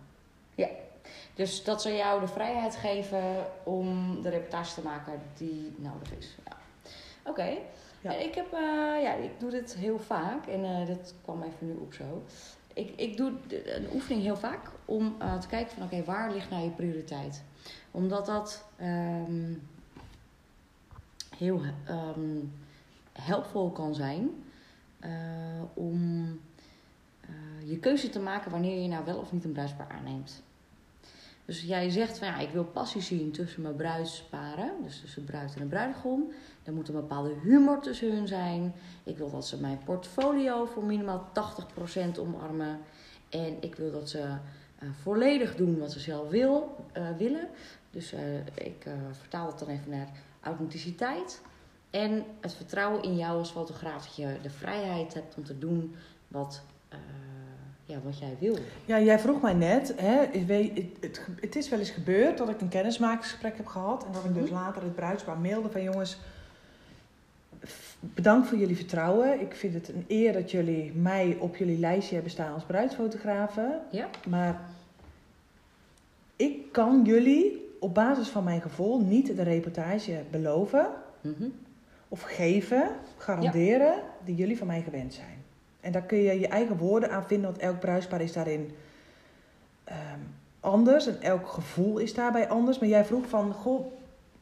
Dus 1.34 1.64
dat 1.64 1.82
ze 1.82 1.96
jou 1.96 2.20
de 2.20 2.28
vrijheid 2.28 2.76
geven 2.76 3.24
om 3.64 4.22
de 4.22 4.30
reportage 4.30 4.74
te 4.74 4.82
maken 4.82 5.22
die 5.38 5.74
nodig 5.78 6.12
is. 6.18 6.36
Ja. 6.46 6.58
Oké. 7.32 7.58
Ja. 8.02 8.12
Ik, 8.14 8.36
heb, 8.36 8.54
eh, 8.54 9.02
ja, 9.04 9.14
ik 9.14 9.40
doe 9.40 9.50
dit 9.50 9.76
heel 9.76 10.00
vaak 10.00 10.48
en 10.48 10.64
eh 10.64 10.88
dat 10.88 11.14
kwam 11.24 11.44
even 11.44 11.68
nu 11.68 11.74
op 11.74 11.94
zo. 11.94 12.24
Ik, 12.74 12.94
ik 12.96 13.18
doe 13.18 13.32
een 13.66 13.88
oefening 13.94 14.22
heel 14.24 14.38
vaak 14.38 14.70
om 14.86 15.16
eh, 15.20 15.38
te 15.38 15.48
kijken 15.48 15.74
van 15.78 15.84
oké, 15.84 16.04
waar 16.04 16.32
ligt 16.32 16.50
nou 16.50 16.64
je 16.64 16.70
prioriteit? 16.70 17.44
Omdat 17.92 18.26
dat 18.26 18.66
ehm, 18.78 19.54
heel 21.38 21.62
ehm 21.86 22.38
helpvol 23.22 23.72
kan 23.72 23.96
zijn 23.96 24.30
eh, 25.00 25.12
om 25.74 26.26
eh, 27.22 27.30
je 27.70 27.80
keuze 27.80 28.10
te 28.10 28.20
maken 28.20 28.52
wanneer 28.52 28.82
je 28.82 28.88
nou 28.88 29.06
wel 29.06 29.18
of 29.18 29.32
niet 29.32 29.44
een 29.44 29.52
bruidspaar 29.52 29.90
aanneemt. 29.90 30.44
Dus 31.46 31.62
jij 31.62 31.90
zegt 31.90 32.18
van 32.18 32.28
ja, 32.28 32.38
ik 32.38 32.50
wil 32.50 32.64
passie 32.64 33.02
zien 33.02 33.32
tussen 33.32 33.62
mijn 33.62 33.76
bruidsparen, 33.76 34.72
dus 34.84 35.00
tussen 35.00 35.24
bruid 35.24 35.54
en 35.54 35.62
de 35.62 35.68
bruidegom. 35.68 36.32
Er 36.64 36.74
moet 36.74 36.88
een 36.88 36.96
bepaalde 36.96 37.34
humor 37.44 37.80
tussen 37.82 38.16
hun 38.16 38.28
zijn. 38.28 38.74
Ik 39.04 39.18
wil 39.18 39.32
dat 39.32 39.48
ze 39.48 39.60
mijn 39.60 39.80
portfolio 39.86 40.66
voor 40.66 40.84
minimaal 40.84 41.30
80% 42.16 42.20
omarmen. 42.20 42.80
En 43.30 43.58
ik 43.60 43.76
wil 43.76 43.92
dat 43.92 44.10
ze 44.10 44.20
eh, 44.20 44.90
volledig 45.02 45.56
doen 45.56 45.80
wat 45.80 45.92
ze 45.92 46.00
zelf 46.00 46.30
wil, 46.30 46.86
willen. 47.18 47.48
Dus 47.92 48.14
eh, 48.14 48.38
ik 48.68 48.86
eh, 48.86 48.94
vertaal 49.12 49.48
het 49.48 49.60
dan 49.60 49.68
even 49.68 49.92
naar 49.92 50.08
authenticiteit. 50.42 51.42
En 51.90 52.24
het 52.42 52.54
vertrouwen 52.54 53.04
in 53.04 53.16
jou 53.18 53.38
als 53.38 53.52
fotograaf. 53.52 54.06
Dat 54.06 54.16
je 54.16 54.36
de 54.42 54.50
vrijheid 54.50 55.14
hebt 55.14 55.36
om 55.36 55.44
te 55.44 55.58
doen 55.60 55.96
wat, 56.28 56.62
eh, 56.90 56.98
ja, 57.86 58.00
wat 58.04 58.20
jij 58.20 58.36
wil. 58.40 58.58
Ja, 58.86 59.00
jij 59.00 59.20
vroeg 59.20 59.42
mij 59.42 59.54
net, 59.54 59.94
hè, 59.98 60.22
ik 60.24 60.48
weet, 60.48 60.78
het, 60.78 60.88
het, 61.00 61.28
het 61.42 61.56
is 61.56 61.70
wel 61.70 61.80
eens 61.80 61.90
gebeurd 61.90 62.38
dat 62.38 62.50
ik 62.50 62.62
een 62.62 62.70
kennismakingsgesprek 62.70 63.58
heb 63.58 63.68
gehad. 63.68 64.06
En 64.06 64.12
dat 64.12 64.24
ik 64.26 64.34
dus 64.34 64.50
Mhm. 64.50 64.54
later 64.54 64.82
het 64.84 64.96
bruidspaar 64.96 65.38
mailde 65.38 65.70
van 65.70 65.84
jongens, 65.84 66.18
bedankt 68.00 68.48
voor 68.48 68.58
jullie 68.58 68.76
vertrouwen. 68.76 69.42
Ik 69.42 69.56
vind 69.56 69.74
het 69.74 69.90
een 69.90 70.06
eer 70.08 70.34
dat 70.34 70.52
jullie 70.52 70.92
mij 70.94 71.38
op 71.40 71.56
jullie 71.56 71.80
lijstje 71.80 72.14
hebben 72.14 72.32
staan 72.32 72.54
als 72.54 72.64
bruidsfotografen. 72.64 73.82
Ja. 73.92 74.10
Maar 74.28 74.62
ik 76.36 76.72
kan 76.72 77.02
jullie 77.06 77.68
op 77.80 77.94
basis 77.94 78.28
van 78.28 78.44
mijn 78.44 78.62
gevoel 78.62 79.00
niet 79.00 79.36
de 79.36 79.44
reportage 79.44 80.22
beloven 80.32 80.88
Mhm. 81.22 81.48
of 82.08 82.22
geven, 82.22 82.90
garanderen 83.18 83.94
die 84.26 84.36
jullie 84.36 84.58
van 84.58 84.68
mij 84.68 84.82
gewend 84.82 85.14
zijn. 85.14 85.44
En 85.82 85.92
daar 85.92 86.02
kun 86.02 86.18
je 86.18 86.40
je 86.40 86.48
eigen 86.48 86.78
woorden 86.78 87.12
aan 87.12 87.28
vinden, 87.28 87.50
want 87.50 87.62
elk 87.62 87.80
bruidspaar 87.80 88.22
is 88.22 88.34
daarin 88.34 88.72
ehm, 89.84 90.20
anders 90.60 91.08
en 91.08 91.22
elk 91.22 91.48
gevoel 91.48 91.98
is 91.98 92.14
daarbij 92.14 92.50
anders. 92.50 92.80
Maar 92.80 92.90
jij 92.90 93.06
vroeg 93.06 93.28
van, 93.28 93.54
goh, 93.54 93.92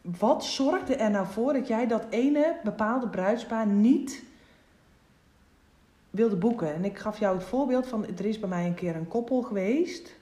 wat 0.02 0.46
zorgde 0.46 0.96
er 0.96 1.12
nou 1.12 1.28
voor 1.28 1.54
dat 1.54 1.68
jij 1.68 1.88
dat 1.88 2.06
ene 2.10 2.56
bepaalde 2.64 3.08
bruidspaar 3.08 3.68
niet 3.68 4.24
wilde 6.10 6.36
boeken? 6.36 6.74
En 6.74 6.86
ik 6.86 6.98
gaf 6.98 7.20
jou 7.20 7.36
het 7.36 7.46
voorbeeld 7.46 7.88
van, 7.88 8.06
er 8.18 8.26
is 8.26 8.40
bij 8.40 8.50
mij 8.50 8.66
een 8.66 8.74
keer 8.76 8.96
een 8.96 9.08
koppel 9.08 9.42
geweest. 9.42 10.16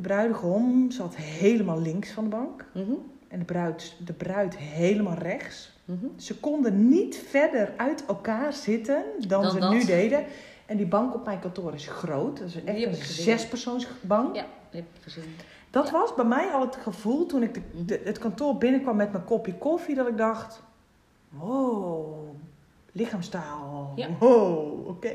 De 0.00 0.06
bruidegom 0.06 0.90
zat 0.90 1.16
helemaal 1.16 1.80
links 1.80 2.10
van 2.10 2.24
de 2.24 2.30
bank 2.30 2.64
Mhm. 2.74 2.90
en 3.28 3.38
de 3.38 3.44
bruid, 3.44 3.96
de 4.04 4.12
bruid 4.12 4.56
helemaal 4.56 5.14
rechts. 5.14 5.72
Mhm. 5.84 6.04
Ze 6.16 6.38
konden 6.38 6.88
niet 6.88 7.16
verder 7.28 7.72
uit 7.76 8.04
elkaar 8.06 8.52
zitten 8.52 9.02
dan, 9.28 9.42
Dan 9.42 9.50
ze 9.50 9.58
dat. 9.58 9.70
nu 9.72 9.84
deden. 9.84 10.24
En 10.66 10.76
die 10.76 10.86
bank 10.86 11.14
op 11.14 11.24
mijn 11.24 11.38
kantoor 11.40 11.74
is 11.74 11.86
groot. 11.86 12.38
Dat 12.38 12.48
is 12.48 12.64
echt 12.64 12.86
een 12.86 12.94
zespersoonsbank. 12.94 14.34
Ja, 14.36 14.44
heb 14.70 14.84
ik 14.94 15.02
gezien. 15.02 15.34
Dat 15.70 15.86
Ja. 15.86 15.92
was 15.92 16.14
bij 16.14 16.24
mij 16.24 16.48
al 16.50 16.60
het 16.60 16.76
gevoel 16.76 17.26
toen 17.26 17.42
ik 17.42 17.54
de, 17.54 17.60
Mhm. 17.74 17.84
de- 17.86 18.00
het 18.04 18.18
kantoor 18.18 18.56
binnenkwam 18.56 18.96
met 18.96 19.12
mijn 19.12 19.24
kopje 19.24 19.54
koffie. 19.54 19.94
Dat 19.94 20.08
ik 20.08 20.16
dacht, 20.16 20.62
wow, 21.28 22.14
lichaamstaal. 22.92 23.92
Ja. 23.96 24.08
Wow, 24.18 24.88
oké. 24.88 25.14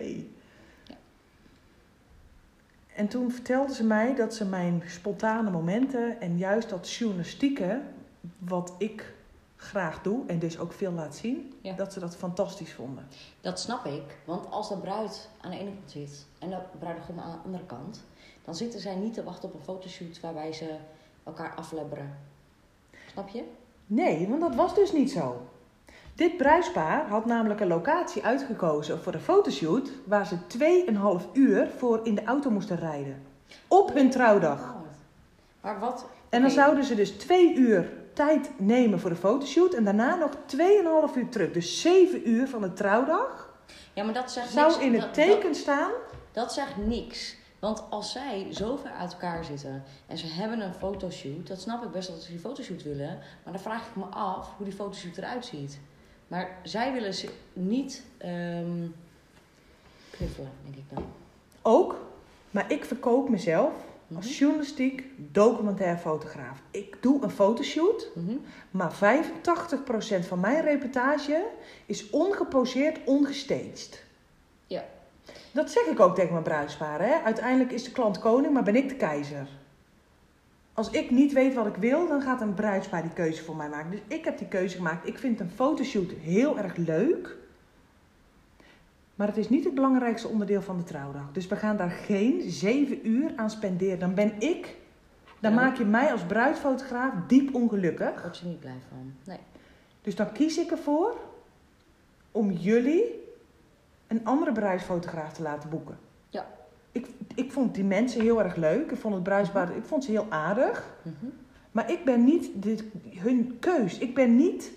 En 2.95 3.08
toen 3.08 3.31
vertelde 3.31 3.73
ze 3.73 3.84
mij 3.84 4.15
dat 4.15 4.34
ze 4.34 4.45
mijn 4.45 4.84
spontane 4.88 5.49
momenten 5.49 6.21
en 6.21 6.38
juist 6.38 6.69
dat 6.69 6.91
journalistieke, 6.91 7.81
wat 8.38 8.73
ik 8.77 9.13
graag 9.55 10.01
doe 10.01 10.23
en 10.27 10.39
dus 10.39 10.60
ook 10.60 10.73
veel 10.73 10.91
laat 10.91 11.15
zien, 11.15 11.53
Ja. 11.62 11.73
dat 11.75 11.93
ze 11.93 11.99
dat 11.99 12.15
fantastisch 12.15 12.73
vonden. 12.73 13.08
Dat 13.41 13.60
snap 13.60 13.86
ik, 13.86 14.17
want 14.25 14.51
als 14.51 14.69
de 14.69 14.77
bruid 14.77 15.29
aan 15.41 15.51
de 15.51 15.58
ene 15.58 15.69
kant 15.71 15.91
zit 15.91 16.25
en 16.39 16.49
de 16.49 16.58
bruidegom 16.79 17.19
aan 17.19 17.31
de 17.31 17.43
andere 17.45 17.65
kant, 17.65 18.03
dan 18.43 18.55
zitten 18.55 18.79
zij 18.79 18.95
niet 18.95 19.13
te 19.13 19.23
wachten 19.23 19.49
op 19.49 19.55
een 19.55 19.62
fotoshoot 19.63 20.19
waarbij 20.19 20.53
ze 20.53 20.75
elkaar 21.23 21.55
aflebberen. 21.55 22.17
Snap 23.12 23.29
je? 23.29 23.43
Nee, 23.88 24.27
want 24.27 24.41
dat 24.41 24.55
was 24.55 24.75
dus 24.75 24.91
niet 24.91 25.12
zo. 25.12 25.41
Dit 26.15 26.38
bruidspaar 26.38 27.08
had 27.08 27.25
namelijk 27.25 27.60
een 27.60 27.67
locatie 27.67 28.23
uitgekozen 28.23 28.99
voor 28.99 29.13
een 29.13 29.19
fotoshoot 29.19 29.89
waar 30.06 30.25
ze 30.28 30.36
2,5 31.25 31.32
uur 31.34 31.67
voor 31.78 31.99
in 32.04 32.15
de 32.15 32.23
auto 32.23 32.49
moesten 32.49 32.78
rijden. 32.78 33.21
Op 33.67 33.93
hun 33.93 34.10
trouwdag. 34.10 34.60
Oh. 34.60 34.75
Maar 35.62 35.80
wat? 35.80 36.06
En 36.30 36.41
dan 36.41 36.49
zouden 36.51 36.84
ze 36.84 36.95
dus 36.95 37.10
2 37.12 37.56
uur 37.56 37.91
tijd 38.13 38.49
nemen 38.58 38.99
voor 38.99 39.10
de 39.10 39.15
fotoshoot 39.15 39.73
en 39.73 39.84
daarna 39.84 40.15
nog 40.15 40.32
2,5 41.12 41.15
uur 41.17 41.30
terug. 41.30 41.51
Dus 41.51 41.82
7 41.82 42.30
uur 42.30 42.47
van 42.47 42.62
de 42.62 42.73
trouwdag 42.73 43.54
Ja, 43.93 44.04
maar 44.04 44.13
dat 44.13 44.32
zegt 44.32 44.49
zou 44.49 44.67
niks. 44.71 44.84
in 44.84 44.91
dat- 44.91 45.01
het 45.01 45.13
teken 45.13 45.56
staan. 45.56 45.89
Dat, 45.91 46.43
dat 46.43 46.54
zegt 46.54 46.78
niks. 46.78 47.36
Want 47.60 47.84
als 47.89 48.12
zij 48.12 48.47
zo 48.51 48.75
ver 48.75 48.91
uit 48.91 49.12
elkaar 49.12 49.43
zitten 49.45 49.84
en 50.08 50.17
ze 50.17 50.28
hebben 50.28 50.60
een 50.62 50.73
fotoshoot, 50.73 51.47
dat 51.47 51.62
snap 51.62 51.84
ik 51.84 51.91
best 51.91 52.10
dat 52.10 52.21
ze 52.21 52.32
die 52.32 52.39
fotoshoot 52.39 52.84
willen. 52.84 53.19
Maar 53.43 53.54
dan 53.54 53.62
vraag 53.62 53.88
ik 53.88 53.95
me 53.95 54.04
af 54.04 54.49
hoe 54.58 54.65
die 54.65 54.75
fotoshoot 54.75 55.17
eruit 55.17 55.45
ziet. 55.45 55.80
Maar 56.27 56.57
zij 56.63 56.93
willen 56.93 57.13
ze 57.13 57.29
niet 57.53 58.03
ehm 58.17 58.88
knuffelen, 60.09 60.51
denk 60.63 60.75
ik 60.75 60.83
dan. 60.93 61.05
Ook, 61.61 61.95
maar 62.51 62.71
ik 62.71 62.85
verkoop 62.85 63.29
mezelf 63.29 63.73
Mhm. 64.07 64.15
als 64.17 64.38
journalistiek 64.38 65.03
documentair 65.17 65.97
fotograaf. 65.97 66.61
Ik 66.71 66.97
doe 67.01 67.23
een 67.23 67.29
fotoshoot. 67.29 68.07
Mhm. 68.15 68.35
Maar 68.71 68.93
85% 68.93 70.25
van 70.25 70.39
mijn 70.39 70.63
reportage 70.63 71.45
is 71.85 72.09
ongeposeerd, 72.09 72.99
ongestaged. 73.05 74.03
Ja. 74.67 74.83
Dat 75.51 75.71
zeg 75.71 75.85
ik 75.85 75.99
ook 75.99 76.15
tegen 76.15 76.31
mijn 76.31 76.43
bruidsparen. 76.43 77.23
Uiteindelijk 77.23 77.71
is 77.71 77.83
de 77.83 77.91
klant 77.91 78.19
koning, 78.19 78.53
maar 78.53 78.63
ben 78.63 78.75
ik 78.75 78.89
de 78.89 78.95
keizer. 78.95 79.47
Als 80.75 80.89
ik 80.89 81.11
niet 81.11 81.33
weet 81.33 81.53
wat 81.53 81.65
ik 81.67 81.75
wil, 81.75 82.07
dan 82.07 82.21
gaat 82.21 82.41
een 82.41 82.53
bruidspaar 82.53 83.01
die 83.01 83.13
keuze 83.13 83.43
voor 83.43 83.55
mij 83.55 83.69
maken. 83.69 83.91
Dus 83.91 83.99
ik 84.07 84.25
heb 84.25 84.38
die 84.38 84.47
keuze 84.47 84.75
gemaakt. 84.75 85.07
Ik 85.07 85.17
vind 85.17 85.39
een 85.39 85.49
fotoshoot 85.49 86.11
heel 86.11 86.57
erg 86.57 86.75
leuk. 86.75 87.35
Maar 89.15 89.27
het 89.27 89.38
is 89.38 89.49
niet 89.49 89.63
het 89.63 89.73
belangrijkste 89.73 90.27
onderdeel 90.27 90.61
van 90.61 90.77
de 90.77 90.83
trouwdag. 90.83 91.31
Dus 91.31 91.47
we 91.47 91.55
gaan 91.55 91.77
daar 91.77 91.89
geen 91.89 92.41
zeven 92.49 93.07
uur 93.07 93.31
aan 93.35 93.49
spenderen. 93.49 93.99
Dan 93.99 94.13
ben 94.13 94.33
ik, 94.39 94.75
dan 95.39 95.53
Ja. 95.53 95.57
maak 95.61 95.77
je 95.77 95.85
mij 95.85 96.11
als 96.11 96.23
bruidsfotograaf 96.23 97.13
diep 97.27 97.55
ongelukkig. 97.55 98.13
Daar 98.13 98.21
word 98.21 98.38
je 98.38 98.45
niet 98.45 98.59
blij 98.59 98.79
van. 98.89 99.13
Nee. 99.23 99.39
Dus 100.01 100.15
dan 100.15 100.31
kies 100.31 100.57
ik 100.57 100.71
ervoor 100.71 101.15
om 102.31 102.51
jullie 102.51 103.23
een 104.07 104.25
andere 104.25 104.51
bruidsfotograaf 104.51 105.33
te 105.33 105.41
laten 105.41 105.69
boeken. 105.69 105.97
Ja. 106.29 106.45
Ik, 106.95 107.08
ik 107.36 107.51
vond 107.51 107.75
die 107.75 107.84
mensen 107.84 108.21
heel 108.21 108.43
erg 108.43 108.55
leuk. 108.55 108.91
Ik 108.91 108.97
vond 108.97 109.13
het 109.13 109.23
bruidspaar, 109.23 109.75
ik 109.75 109.84
vond 109.84 110.03
ze 110.03 110.12
heel 110.12 110.25
aardig. 110.29 110.95
Mhm. 111.01 111.25
Maar 111.71 111.91
ik 111.91 112.05
ben 112.05 112.23
niet 112.23 112.49
de, 112.63 112.89
hun 113.15 113.58
keus. 113.60 113.97
Ik 113.97 114.15
ben 114.15 114.36
niet... 114.36 114.71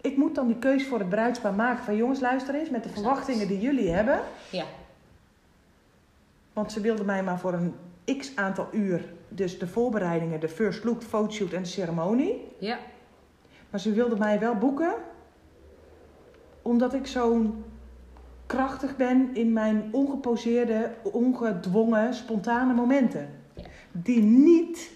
Ik 0.00 0.16
moet 0.16 0.34
dan 0.34 0.46
die 0.46 0.58
keus 0.58 0.86
voor 0.86 0.98
het 0.98 1.08
bruidspaar 1.08 1.54
maken. 1.54 1.84
Van 1.84 1.96
jongens, 1.96 2.20
luister 2.20 2.54
eens, 2.54 2.70
met 2.70 2.82
de 2.82 2.88
verwachtingen 2.88 3.48
die 3.48 3.60
jullie 3.60 3.90
hebben. 3.90 4.20
Ja. 4.50 4.64
Want 6.52 6.72
ze 6.72 6.80
wilden 6.80 7.06
mij 7.06 7.22
maar 7.22 7.38
voor 7.38 7.52
een 7.52 7.74
x 8.18 8.36
aantal 8.36 8.68
uur... 8.72 9.16
Dus 9.28 9.58
de 9.58 9.66
voorbereidingen, 9.66 10.40
de 10.40 10.48
first 10.48 10.84
look, 10.84 11.00
de 11.00 11.06
fotoshoot 11.06 11.52
en 11.52 11.62
de 11.62 11.68
ceremonie. 11.68 12.48
Ja. 12.58 12.78
Maar 13.70 13.80
ze 13.80 13.92
wilden 13.92 14.18
mij 14.18 14.38
wel 14.38 14.54
boeken, 14.54 14.94
omdat 16.62 16.94
ik 16.94 17.06
zo'n 17.06 17.64
krachtig 18.48 18.96
ben 18.96 19.34
in 19.34 19.52
mijn 19.52 19.88
ongeposeerde, 19.92 20.94
ongedwongen, 21.02 22.14
spontane 22.14 22.74
momenten. 22.74 23.28
Ja. 23.54 23.62
Die 23.92 24.22
niet 24.22 24.90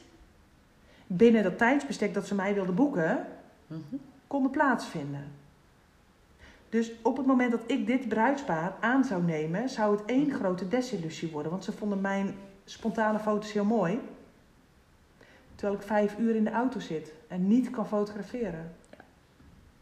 binnen 1.06 1.42
dat 1.42 1.58
tijdsbestek 1.58 2.14
dat 2.14 2.26
ze 2.26 2.34
mij 2.34 2.54
wilden 2.54 2.74
boeken, 2.74 3.26
Mhm. 3.66 3.80
konden 4.26 4.50
plaatsvinden. 4.50 5.24
Dus 6.68 6.92
op 7.02 7.16
het 7.16 7.26
moment 7.26 7.50
dat 7.50 7.60
ik 7.66 7.86
dit 7.86 8.08
bruidspaar 8.08 8.74
aan 8.80 9.04
zou 9.04 9.22
nemen, 9.22 9.68
zou 9.68 9.96
het 9.96 10.04
één 10.04 10.30
grote 10.30 10.68
desillusie 10.68 11.30
worden. 11.30 11.50
Want 11.50 11.64
ze 11.64 11.72
vonden 11.72 12.00
mijn 12.00 12.34
spontane 12.64 13.18
foto's 13.18 13.52
heel 13.52 13.64
mooi. 13.64 14.00
Terwijl 15.54 15.78
ik 15.80 15.86
vijf 15.86 16.18
uur 16.18 16.34
in 16.34 16.44
de 16.44 16.50
auto 16.50 16.80
zit 16.80 17.12
en 17.28 17.48
niet 17.48 17.70
kan 17.70 17.86
fotograferen. 17.86 18.72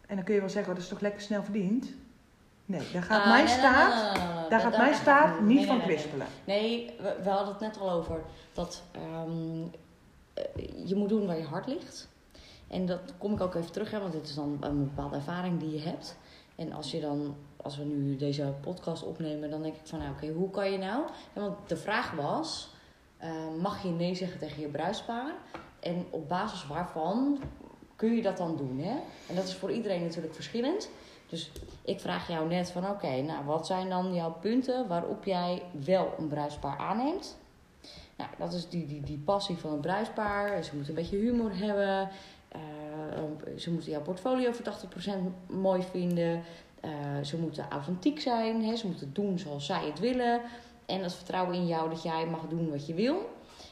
En 0.06 0.16
dan 0.16 0.24
kun 0.24 0.34
je 0.34 0.40
wel 0.40 0.48
zeggen, 0.48 0.70
oh, 0.70 0.76
dat 0.76 0.84
is 0.84 0.90
toch 0.90 1.00
lekker 1.00 1.20
snel 1.20 1.42
verdiend? 1.42 1.92
Nee, 2.70 2.90
daar 2.92 3.02
gaat 3.02 3.20
Ah, 3.20 3.28
mijn 3.28 3.44
nee. 3.44 3.60
daar 4.48 4.60
gaat 4.60 4.76
mijn 4.76 4.94
gaat- 4.94 5.40
niet 5.40 5.66
van 5.66 5.80
kwispelen. 5.80 6.26
Nee, 6.44 6.94
we, 7.00 7.16
we 7.22 7.28
hadden 7.30 7.48
het 7.48 7.60
net 7.60 7.78
al 7.80 7.90
over 7.90 8.20
dat 8.52 8.82
ehm, 8.92 9.62
eh, 10.34 10.44
je 10.88 10.94
moet 10.94 11.08
doen 11.08 11.26
waar 11.26 11.36
je 11.38 11.44
hart 11.44 11.66
ligt. 11.66 12.08
En 12.68 12.86
dat 12.86 13.00
kom 13.18 13.32
ik 13.32 13.40
ook 13.40 13.54
even 13.54 13.72
terug, 13.72 13.90
hè, 13.90 14.00
want 14.00 14.12
dit 14.12 14.28
is 14.28 14.34
dan 14.34 14.56
een 14.60 14.84
bepaalde 14.84 15.16
ervaring 15.16 15.60
die 15.60 15.70
je 15.70 15.80
hebt. 15.80 16.16
En 16.56 16.72
als 16.72 16.90
je 16.90 17.00
dan, 17.00 17.36
als 17.56 17.76
we 17.76 17.84
nu 17.84 18.16
deze 18.16 18.54
podcast 18.60 19.02
opnemen, 19.02 19.50
dan 19.50 19.62
denk 19.62 19.74
ik 19.74 19.80
van, 19.84 19.98
nou 19.98 20.10
oké, 20.10 20.28
hoe 20.28 20.50
kan 20.50 20.70
je 20.72 20.78
nou? 20.78 21.02
Ja, 21.34 21.40
want 21.40 21.56
de 21.68 21.76
vraag 21.76 22.10
was, 22.12 22.74
eh, 23.16 23.30
mag 23.60 23.82
je 23.82 23.88
nee 23.88 24.14
zeggen 24.14 24.38
tegen 24.38 24.60
je 24.60 24.68
bruidspaar? 24.68 25.32
En 25.80 26.06
op 26.10 26.28
basis 26.28 26.66
waarvan 26.66 27.38
kun 27.96 28.14
je 28.16 28.22
dat 28.22 28.36
dan 28.36 28.56
doen? 28.56 28.78
Hè? 28.78 28.96
En 29.28 29.34
dat 29.34 29.44
is 29.44 29.54
voor 29.54 29.70
iedereen 29.72 30.02
natuurlijk 30.02 30.34
verschillend. 30.34 30.88
Dus 31.30 31.50
ik 31.84 32.00
vraag 32.00 32.28
jou 32.28 32.48
net 32.48 32.70
van, 32.70 32.88
oké, 32.88 33.20
nou 33.20 33.44
wat 33.44 33.66
zijn 33.66 33.88
dan 33.88 34.14
jouw 34.14 34.32
punten 34.40 34.88
waarop 34.88 35.24
jij 35.24 35.62
wel 35.84 36.14
een 36.18 36.28
bruidspaar 36.28 36.78
aanneemt? 36.78 37.38
Nou, 38.16 38.30
dat 38.38 38.52
is 38.52 38.68
die, 38.68 38.86
die, 38.86 39.00
die 39.00 39.18
passie 39.18 39.56
van 39.56 39.72
een 39.72 39.80
bruidspaar. 39.80 40.64
Ze 40.64 40.74
moeten 40.74 40.96
een 40.96 41.02
beetje 41.02 41.16
humor 41.16 41.56
hebben. 41.56 42.08
Uh, 42.56 43.58
ze 43.58 43.70
moeten 43.70 43.90
jouw 43.90 44.02
portfolio 44.02 44.52
voor 44.52 44.74
80% 45.06 45.10
mooi 45.46 45.82
vinden. 45.82 46.42
Uh, 46.84 46.90
ze 47.24 47.36
moeten 47.36 47.70
authentiek 47.70 48.20
zijn. 48.20 48.64
Hè? 48.64 48.76
Ze 48.76 48.86
moeten 48.86 49.12
doen 49.12 49.38
zoals 49.38 49.66
zij 49.66 49.86
het 49.86 49.98
willen. 49.98 50.40
En 50.86 51.02
dat 51.02 51.14
vertrouwen 51.14 51.54
in 51.54 51.66
jou 51.66 51.88
dat 51.88 52.02
jij 52.02 52.26
mag 52.26 52.48
doen 52.48 52.70
wat 52.70 52.86
je 52.86 52.94
wil. 52.94 53.30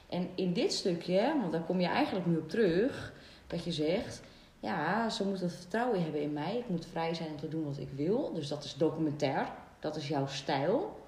En 0.08 0.28
in 0.34 0.52
dit 0.52 0.72
stukje, 0.72 1.34
want 1.40 1.52
daar 1.52 1.62
kom 1.62 1.80
je 1.80 1.86
eigenlijk 1.86 2.26
nu 2.26 2.36
op 2.36 2.48
terug, 2.48 3.12
dat 3.46 3.64
je 3.64 3.72
zegt: 3.72 4.22
ja, 4.60 5.08
ze 5.10 5.24
moeten 5.24 5.46
het 5.46 5.56
vertrouwen 5.56 6.02
hebben 6.02 6.22
in 6.22 6.32
mij. 6.32 6.56
Ik 6.56 6.68
moet 6.68 6.86
vrij 6.90 7.14
zijn 7.14 7.28
om 7.30 7.36
te 7.36 7.48
doen 7.48 7.64
wat 7.64 7.78
ik 7.78 7.88
wil. 7.96 8.32
Dus 8.34 8.48
dat 8.48 8.64
is 8.64 8.74
documentair. 8.74 9.46
Dat 9.78 9.96
is 9.96 10.08
jouw 10.08 10.26
stijl. 10.26 11.00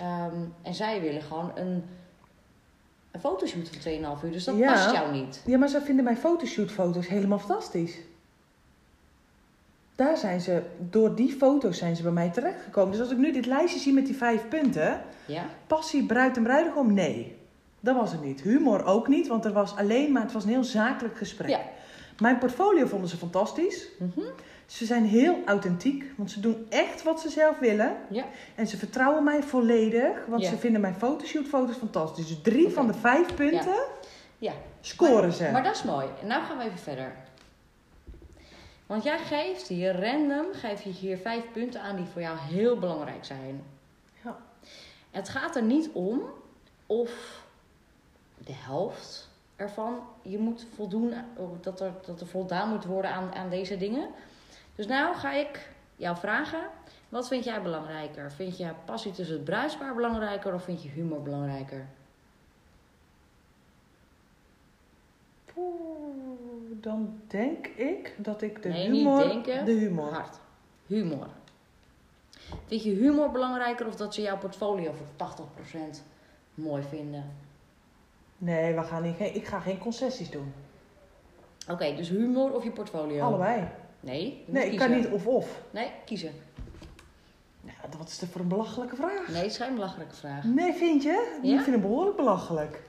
Um, 0.00 0.54
en 0.62 0.74
zij 0.74 1.00
willen 1.00 1.22
gewoon 1.22 1.50
een 1.54 1.84
een 3.10 3.20
fotoshoot 3.20 3.68
van 3.68 3.92
2,5 4.18 4.24
uur. 4.24 4.32
Dus 4.32 4.44
dat 4.44 4.56
Ja. 4.56 4.72
past 4.72 4.92
jou 4.92 5.12
niet. 5.12 5.42
Ja, 5.46 5.58
maar 5.58 5.68
ze 5.68 5.80
vinden 5.80 6.04
mijn 6.04 6.16
fotoshootfoto's 6.16 7.08
helemaal 7.08 7.38
fantastisch. 7.38 7.98
Daar 9.94 10.16
zijn 10.16 10.40
ze, 10.40 10.62
door 10.78 11.14
die 11.14 11.32
foto's 11.32 11.78
zijn 11.78 11.96
ze 11.96 12.02
bij 12.02 12.12
mij 12.12 12.30
terechtgekomen. 12.30 12.90
Dus 12.90 13.00
als 13.00 13.10
ik 13.10 13.18
nu 13.18 13.32
dit 13.32 13.46
lijstje 13.46 13.80
zie 13.80 13.92
met 13.92 14.06
die 14.06 14.16
vijf 14.16 14.48
punten. 14.48 15.02
Ja? 15.26 15.44
Passie, 15.66 16.06
bruid 16.06 16.36
en 16.36 16.42
bruidegom, 16.42 16.94
nee. 16.94 17.36
Dat 17.80 17.96
was 17.96 18.12
het 18.12 18.22
niet. 18.22 18.40
Humor 18.40 18.84
ook 18.84 19.08
niet, 19.08 19.26
want 19.28 19.44
er 19.44 19.52
was 19.52 19.76
alleen 19.76 20.12
maar, 20.12 20.22
het 20.22 20.32
was 20.32 20.44
een 20.44 20.50
heel 20.50 20.64
zakelijk 20.64 21.16
gesprek. 21.16 21.48
Ja. 21.50 21.60
Mijn 22.20 22.38
portfolio 22.38 22.86
vonden 22.86 23.08
ze 23.08 23.16
fantastisch. 23.16 23.86
Mhm. 23.98 24.20
Ze 24.66 24.84
zijn 24.84 25.04
heel 25.04 25.38
authentiek, 25.46 26.04
want 26.16 26.30
ze 26.30 26.40
doen 26.40 26.66
echt 26.68 27.02
wat 27.02 27.20
ze 27.20 27.28
zelf 27.28 27.58
willen. 27.58 27.96
Ja. 28.10 28.24
En 28.54 28.66
ze 28.66 28.76
vertrouwen 28.76 29.24
mij 29.24 29.42
volledig, 29.42 30.26
want 30.26 30.42
Ja. 30.42 30.48
ze 30.48 30.56
vinden 30.56 30.80
mijn 30.80 30.94
fotoshootfoto's 30.94 31.76
fantastisch. 31.76 32.26
Dus 32.28 32.40
drie 32.42 32.68
van 32.68 32.86
de 32.86 32.94
vijf 32.94 33.34
punten 33.34 33.76
Ja. 34.38 34.52
scoren 34.80 35.32
ze. 35.32 35.48
Maar 35.52 35.62
dat 35.62 35.74
is 35.74 35.82
mooi. 35.82 36.06
En 36.20 36.26
nou 36.26 36.44
gaan 36.44 36.58
we 36.58 36.64
even 36.64 36.78
verder. 36.78 37.12
Want 38.86 39.02
jij 39.02 39.18
geeft 39.18 39.68
hier 39.68 40.00
random, 40.00 40.46
geef 40.52 40.82
je 40.82 40.90
hier 40.90 41.16
vijf 41.18 41.44
punten 41.52 41.80
aan 41.80 41.96
die 41.96 42.06
voor 42.12 42.20
jou 42.22 42.38
heel 42.38 42.78
belangrijk 42.78 43.24
zijn. 43.24 43.64
Ja. 44.24 44.36
Het 45.10 45.28
gaat 45.28 45.56
er 45.56 45.62
niet 45.62 45.90
om 45.92 46.22
of 46.86 47.10
de 48.38 48.52
helft 48.54 49.29
ervan 49.60 49.98
je 50.22 50.38
moet 50.38 50.66
voldoen, 50.74 51.14
of 51.36 51.60
dat 51.60 51.80
er, 51.80 51.92
dat 52.06 52.20
er 52.20 52.26
voldaan 52.26 52.68
moet 52.68 52.84
worden 52.84 53.10
aan, 53.10 53.34
aan 53.34 53.50
deze 53.50 53.76
dingen. 53.76 54.08
Dus 54.74 54.86
nou 54.86 55.16
ga 55.16 55.32
ik 55.32 55.68
jou 55.96 56.16
vragen, 56.16 56.60
wat 57.08 57.28
vind 57.28 57.44
jij 57.44 57.62
belangrijker? 57.62 58.32
Vind 58.32 58.56
je 58.56 58.72
passie 58.84 59.12
tussen 59.12 59.34
het 59.34 59.44
bruidspaar 59.44 59.94
belangrijker 59.94 60.54
of 60.54 60.64
vind 60.64 60.82
je 60.82 60.88
humor 60.88 61.22
belangrijker? 61.22 61.86
Dan 66.80 67.20
denk 67.26 67.66
ik 67.66 68.14
dat 68.16 68.42
ik 68.42 68.62
de 68.62 68.68
Nee, 68.68 68.90
humor... 68.90 69.26
niet 69.26 69.44
denken. 69.44 69.64
De 69.64 69.72
humor. 69.72 70.12
Hard. 70.12 70.38
Humor. 70.86 71.26
Vind 72.66 72.82
je 72.82 72.90
humor 72.90 73.30
belangrijker 73.30 73.86
of 73.86 73.96
dat 73.96 74.14
ze 74.14 74.20
jouw 74.20 74.38
portfolio 74.38 74.92
voor 74.92 75.36
80% 75.96 76.00
mooi 76.54 76.82
vinden? 76.82 77.24
Nee, 78.40 78.74
we 78.74 78.82
gaan 78.82 79.02
niet, 79.02 79.20
ik 79.20 79.46
ga 79.46 79.60
geen 79.60 79.78
concessies 79.78 80.30
doen. 80.30 80.52
Oké, 81.70 81.94
dus 81.96 82.08
humor 82.08 82.52
of 82.52 82.64
je 82.64 82.70
portfolio? 82.70 83.24
Allebei. 83.24 83.68
Nee, 84.00 84.44
Nee, 84.46 84.70
ik 84.70 84.78
kan 84.78 84.90
niet 84.90 85.06
of-of. 85.06 85.62
Nee, 85.70 85.90
kiezen. 86.04 86.32
Nou, 87.60 87.76
wat 87.98 88.08
is 88.08 88.18
dit 88.18 88.28
voor 88.28 88.40
een 88.40 88.48
belachelijke 88.48 88.96
vraag? 88.96 89.28
Nee, 89.28 89.42
het 89.42 89.50
is 89.50 89.56
geen 89.56 89.74
belachelijke 89.74 90.14
vraag. 90.14 90.44
Nee, 90.44 90.72
vind 90.72 91.02
je? 91.02 91.38
Ja? 91.42 91.56
Ik 91.56 91.60
vind 91.60 91.76
het 91.76 91.80
behoorlijk 91.80 92.16
belachelijk. 92.16 92.82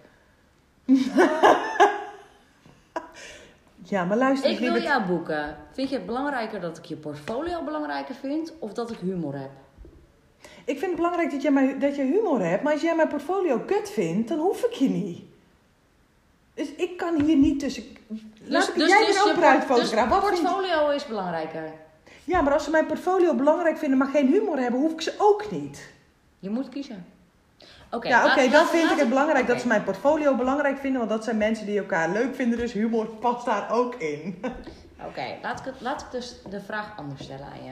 ja, 3.84 4.06
maar 4.06 4.18
luister 4.18 4.50
Ik 4.50 4.60
wil 4.60 4.82
jou 4.82 5.06
boeken. 5.06 5.58
Vind 5.72 5.90
je 5.90 5.96
het 5.96 6.06
belangrijker 6.06 6.60
dat 6.60 6.78
ik 6.78 6.86
je 6.86 6.96
portfolio 6.96 7.64
belangrijker 7.64 8.16
vind 8.16 8.54
of 8.60 8.74
dat 8.74 8.92
ik 8.92 8.98
humor 8.98 9.36
heb? 9.36 9.52
Ik 10.66 10.78
vind 10.78 10.82
het 10.82 10.96
belangrijk 10.96 11.32
dat 11.32 11.42
jij, 11.42 11.52
mij, 11.52 11.80
dat 11.80 11.96
je 11.96 12.04
humor 12.04 12.42
hebt, 12.46 12.64
maar 12.64 12.74
als 12.74 12.82
jij 12.82 12.96
mijn 12.96 13.08
portfolio 13.08 13.60
kut 13.60 13.90
vindt, 13.90 14.28
dan 14.28 14.40
hoef 14.40 14.64
ik 14.64 14.74
je 14.74 14.90
niet. 14.90 15.31
Dus 16.54 16.72
ik 16.76 16.98
kan 16.98 17.22
hier 17.22 17.36
niet 17.38 17.60
tussen... 17.60 17.84
Laat 18.44 18.68
ik, 18.68 18.76
jij 18.88 19.06
bent 19.06 19.22
ook 19.28 19.34
bruidfotograaf. 19.34 20.10
Dus 20.10 20.40
portfolio 20.42 20.90
is 20.90 21.06
belangrijker. 21.06 21.72
Ja, 22.24 22.42
maar 22.42 22.54
als 22.54 22.64
ze 22.64 22.70
mijn 22.70 22.86
portfolio 22.86 23.34
belangrijk 23.36 23.78
vinden, 23.78 23.98
maar 23.98 24.08
geen 24.08 24.28
humor 24.28 24.58
hebben, 24.60 24.80
hoef 24.80 24.92
ik 24.92 25.02
ze 25.02 25.14
ook 25.18 25.52
niet. 25.52 25.90
Je 26.40 26.50
moet 26.50 26.70
kiezen. 26.70 27.06
Oké, 27.92 28.08
ja, 28.08 28.26
oké, 28.26 28.50
dan 28.50 28.66
vind 28.66 28.84
laat 28.84 28.92
ik 28.94 29.00
het 29.00 29.10
belangrijk 29.10 29.48
dat 29.48 29.62
ze 29.62 29.68
mijn 29.68 29.84
portfolio 29.84 30.36
belangrijk 30.36 30.78
vinden, 30.78 31.00
want 31.00 31.12
dat 31.12 31.24
zijn 31.24 31.38
mensen 31.38 31.66
die 31.66 31.80
elkaar 31.80 32.10
leuk 32.10 32.36
vinden, 32.36 32.58
dus 32.60 32.74
humor 32.74 33.06
past 33.06 33.46
daar 33.46 33.72
ook 33.72 33.96
in. 33.96 34.42
Oké, 35.08 35.38
laat, 35.42 35.60
ik 35.60 35.66
het- 35.66 35.82
laat 35.82 36.02
ik 36.02 36.08
dus 36.12 36.36
de 36.50 36.62
vraag 36.62 36.98
anders 36.98 37.24
stellen 37.24 37.46
aan 37.46 37.64
je. 37.64 37.72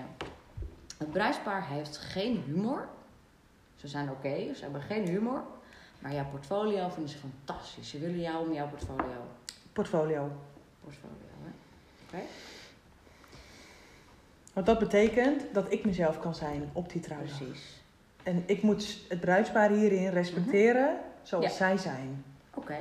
Het 0.97 1.11
bruidspaar 1.11 1.67
heeft 1.67 1.97
geen 1.97 2.43
humor. 2.45 2.87
Ze 3.75 3.87
zijn 3.87 4.09
oké, 4.09 4.53
ze 4.53 4.61
hebben 4.61 4.81
geen 4.81 5.07
humor. 5.07 5.43
Maar 5.99 6.13
jouw 6.13 6.25
portfolio 6.29 6.89
vinden 6.89 7.09
ze 7.11 7.17
fantastisch. 7.17 7.89
Ze 7.89 7.99
willen 7.99 8.19
jou 8.19 8.47
om 8.47 8.53
jouw 8.53 8.67
portfolio. 8.67 9.27
Portfolio. 9.73 10.31
portfolio 10.83 11.15
hè? 11.43 11.49
Oké? 12.17 12.25
Want 14.53 14.65
dat 14.65 14.79
betekent 14.79 15.53
dat 15.53 15.71
ik 15.71 15.85
mezelf 15.85 16.19
kan 16.19 16.35
zijn 16.35 16.69
op 16.73 16.91
die 16.91 17.01
trouwdag. 17.01 17.37
Precies. 17.37 17.81
En 18.23 18.43
ik 18.45 18.61
moet 18.61 18.99
het 19.09 19.19
bruidspaar 19.19 19.69
hierin 19.69 20.09
respecteren 20.09 20.99
zoals 21.23 21.45
Ja. 21.45 21.51
zij 21.51 21.77
zijn. 21.77 22.25
Oké. 22.53 22.77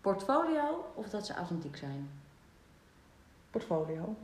Portfolio 0.00 0.84
of 0.94 1.08
dat 1.08 1.26
ze 1.26 1.34
authentiek 1.34 1.76
zijn? 1.76 2.10
Portfolio. 3.50 4.14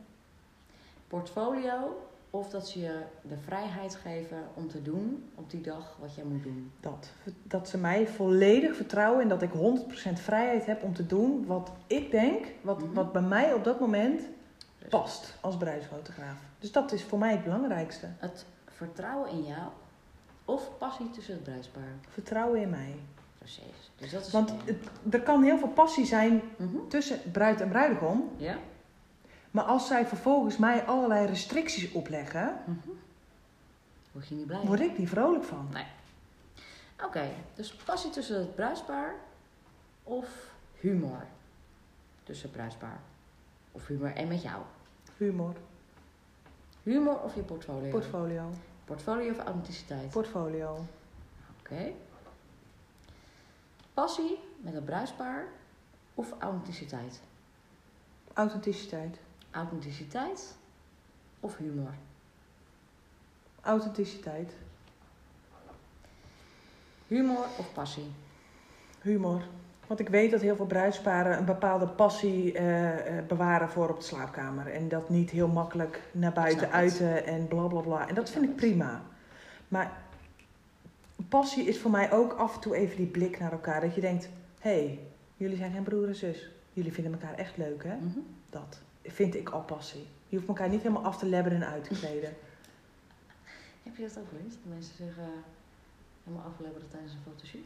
Portfolio 1.08 2.06
of 2.30 2.48
dat 2.50 2.68
ze 2.68 2.80
je 2.80 3.02
de 3.22 3.36
vrijheid 3.44 3.94
geven 3.94 4.38
om 4.54 4.68
te 4.68 4.82
doen 4.82 5.30
op 5.34 5.50
die 5.50 5.60
dag 5.60 5.96
wat 6.00 6.14
jij 6.14 6.24
moet 6.24 6.42
doen. 6.42 6.72
Dat. 6.80 7.10
Dat 7.42 7.68
ze 7.68 7.78
mij 7.78 8.06
volledig 8.06 8.76
vertrouwen 8.76 9.22
en 9.22 9.28
dat 9.28 9.42
ik 9.42 9.50
100% 9.52 10.20
vrijheid 10.20 10.66
heb 10.66 10.82
om 10.82 10.94
te 10.94 11.06
doen 11.06 11.46
wat 11.46 11.70
ik 11.86 12.10
denk, 12.10 12.46
wat, 12.60 12.78
Mhm. 12.82 12.92
wat 12.92 13.12
bij 13.12 13.22
mij 13.22 13.54
op 13.54 13.64
dat 13.64 13.80
moment 13.80 14.22
past 14.88 15.36
als 15.40 15.56
bruidsfotograaf. 15.56 16.38
Dus 16.58 16.72
dat 16.72 16.92
is 16.92 17.02
voor 17.04 17.18
mij 17.18 17.30
het 17.32 17.44
belangrijkste. 17.44 18.06
Het 18.18 18.46
vertrouwen 18.66 19.30
in 19.30 19.42
jou 19.44 19.68
of 20.44 20.70
passie 20.78 21.10
tussen 21.10 21.34
het 21.34 21.42
bruidspaar. 21.42 21.92
Vertrouwen 22.08 22.60
in 22.60 22.70
mij. 22.70 22.94
Precies. 23.38 23.90
Dus 23.96 24.10
dat 24.10 24.26
is 24.26 24.32
Want 24.32 24.50
het, 24.64 24.76
er 25.14 25.22
kan 25.22 25.42
heel 25.42 25.58
veel 25.58 25.68
passie 25.68 26.04
zijn 26.06 26.40
Mhm. 26.56 26.76
tussen 26.88 27.18
bruid 27.32 27.60
en 27.60 27.68
bruidegom. 27.68 28.28
Ja? 28.36 28.56
Maar 29.50 29.64
als 29.64 29.86
zij 29.86 30.06
vervolgens 30.06 30.56
mij 30.56 30.84
allerlei 30.84 31.26
restricties 31.26 31.92
opleggen, 31.92 32.56
Mhm. 32.64 32.88
Word 34.12 34.28
je 34.28 34.34
niet 34.34 34.46
blij? 34.46 34.60
word 34.60 34.80
ik 34.80 34.98
niet 34.98 35.08
vrolijk 35.08 35.44
van. 35.44 35.68
Oké, 37.04 37.28
dus 37.54 37.74
passie 37.74 38.10
tussen 38.10 38.38
het 38.38 38.54
bruidspaar 38.54 39.14
of 40.02 40.28
humor 40.80 41.26
tussen 42.22 42.48
het 42.48 42.56
bruidspaar. 42.56 43.00
Of 43.72 43.86
humor 43.86 44.14
en 44.14 44.28
met 44.28 44.42
jou. 44.42 44.62
Humor. 45.16 45.54
Humor 46.82 47.20
of 47.20 47.34
je 47.34 47.40
portfolio? 47.42 47.90
Portfolio. 47.90 48.50
portfolio 48.84 49.30
of 49.30 49.38
authenticiteit? 49.38 50.10
Portfolio. 50.10 50.84
Oké. 51.60 51.92
Passie 53.94 54.38
met 54.60 54.74
het 54.74 54.84
bruidspaar 54.84 55.44
of 56.14 56.32
authenticiteit? 56.38 57.20
Authenticiteit. 58.32 59.18
Authenticiteit 59.50 60.54
of 61.40 61.56
humor? 61.56 61.94
Authenticiteit. 63.60 64.52
Humor 67.06 67.44
of 67.58 67.72
passie? 67.72 68.10
Humor. 69.00 69.42
Want 69.86 70.00
ik 70.00 70.08
weet 70.08 70.30
dat 70.30 70.40
heel 70.40 70.56
veel 70.56 70.66
bruidsparen 70.66 71.38
een 71.38 71.44
bepaalde 71.44 71.86
passie 71.86 72.52
eh, 72.52 73.18
eh, 73.18 73.26
bewaren 73.26 73.68
voor 73.68 73.88
op 73.88 73.98
de 73.98 74.04
slaapkamer. 74.04 74.66
En 74.66 74.88
dat 74.88 75.08
niet 75.08 75.30
heel 75.30 75.48
makkelijk 75.48 76.00
naar 76.12 76.32
buiten 76.32 76.70
uiten 76.70 77.26
en 77.26 77.48
bla 77.48 77.66
bla 77.66 77.80
bla. 77.80 78.08
En 78.08 78.14
dat 78.14 78.30
vind 78.30 78.44
ik 78.44 78.56
prima. 78.56 79.02
Maar 79.68 79.92
passie 81.28 81.64
is 81.64 81.78
voor 81.78 81.90
mij 81.90 82.12
ook 82.12 82.32
af 82.32 82.54
en 82.54 82.60
toe 82.60 82.74
even 82.76 82.96
die 82.96 83.06
blik 83.06 83.38
naar 83.38 83.52
elkaar. 83.52 83.80
Dat 83.80 83.94
je 83.94 84.00
denkt, 84.00 84.28
hé, 84.58 84.70
hey, 84.70 84.98
jullie 85.36 85.56
zijn 85.56 85.72
geen 85.72 85.82
broer 85.82 86.08
en 86.08 86.14
zus. 86.14 86.50
jullie 86.72 86.92
vinden 86.92 87.12
elkaar 87.12 87.34
echt 87.34 87.56
leuk, 87.56 87.84
hè? 87.84 87.96
Mhm. 87.96 88.18
Dat 88.50 88.80
vind 89.12 89.34
ik 89.34 89.48
al 89.48 89.60
passie. 89.60 90.06
Je 90.28 90.36
hoeft 90.36 90.48
elkaar 90.48 90.68
niet 90.68 90.82
helemaal 90.82 91.04
af 91.04 91.16
te 91.18 91.26
lebberen 91.26 91.62
en 91.62 91.68
uit 91.68 91.84
te 91.84 91.94
kleden. 91.94 92.36
Heb 93.84 93.96
je 93.96 94.02
dat 94.02 94.18
ook 94.18 94.30
wel 94.30 94.40
eens? 94.44 94.54
Dat 94.54 94.72
mensen 94.74 94.94
zich 94.96 95.16
eh, 95.18 95.24
helemaal 96.24 96.46
aflebberen 96.52 96.88
tijdens 96.88 97.12
een 97.12 97.32
fotoshoot? 97.32 97.60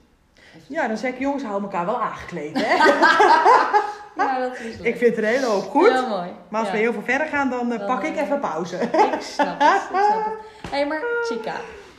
Ja, 0.66 0.88
dan 0.88 0.96
zeg 0.96 1.12
ik, 1.12 1.18
jongens, 1.18 1.42
hou 1.42 1.62
elkaar 1.62 1.86
wel 1.86 2.00
aangekleed, 2.00 2.54
hè? 2.62 2.76
Ja, 4.16 4.38
dat 4.38 4.58
is 4.58 4.76
leuk. 4.76 4.86
ik 4.86 4.96
vind 4.96 5.16
het 5.16 5.24
een 5.24 5.30
hele 5.30 5.46
hoop 5.46 5.62
goed. 5.62 5.88
Ja, 5.88 6.06
mooi. 6.08 6.30
Maar 6.48 6.60
als 6.60 6.68
Ja. 6.68 6.74
we 6.74 6.80
heel 6.80 6.92
veel 6.92 7.02
verder 7.02 7.26
gaan, 7.26 7.50
dan, 7.50 7.72
eh, 7.72 7.78
Dan, 7.78 7.86
pak 7.86 8.02
ik 8.02 8.16
eh, 8.16 8.22
even 8.22 8.40
pauze. 8.40 8.76
Ik 8.76 9.20
snap 9.20 9.60
het, 9.60 9.82
ik 9.82 9.88
snap 9.88 10.24
het. 10.24 10.34
Hé, 10.70 10.76
hey, 10.76 10.86
maar 10.86 11.00
Chica, 11.28 11.54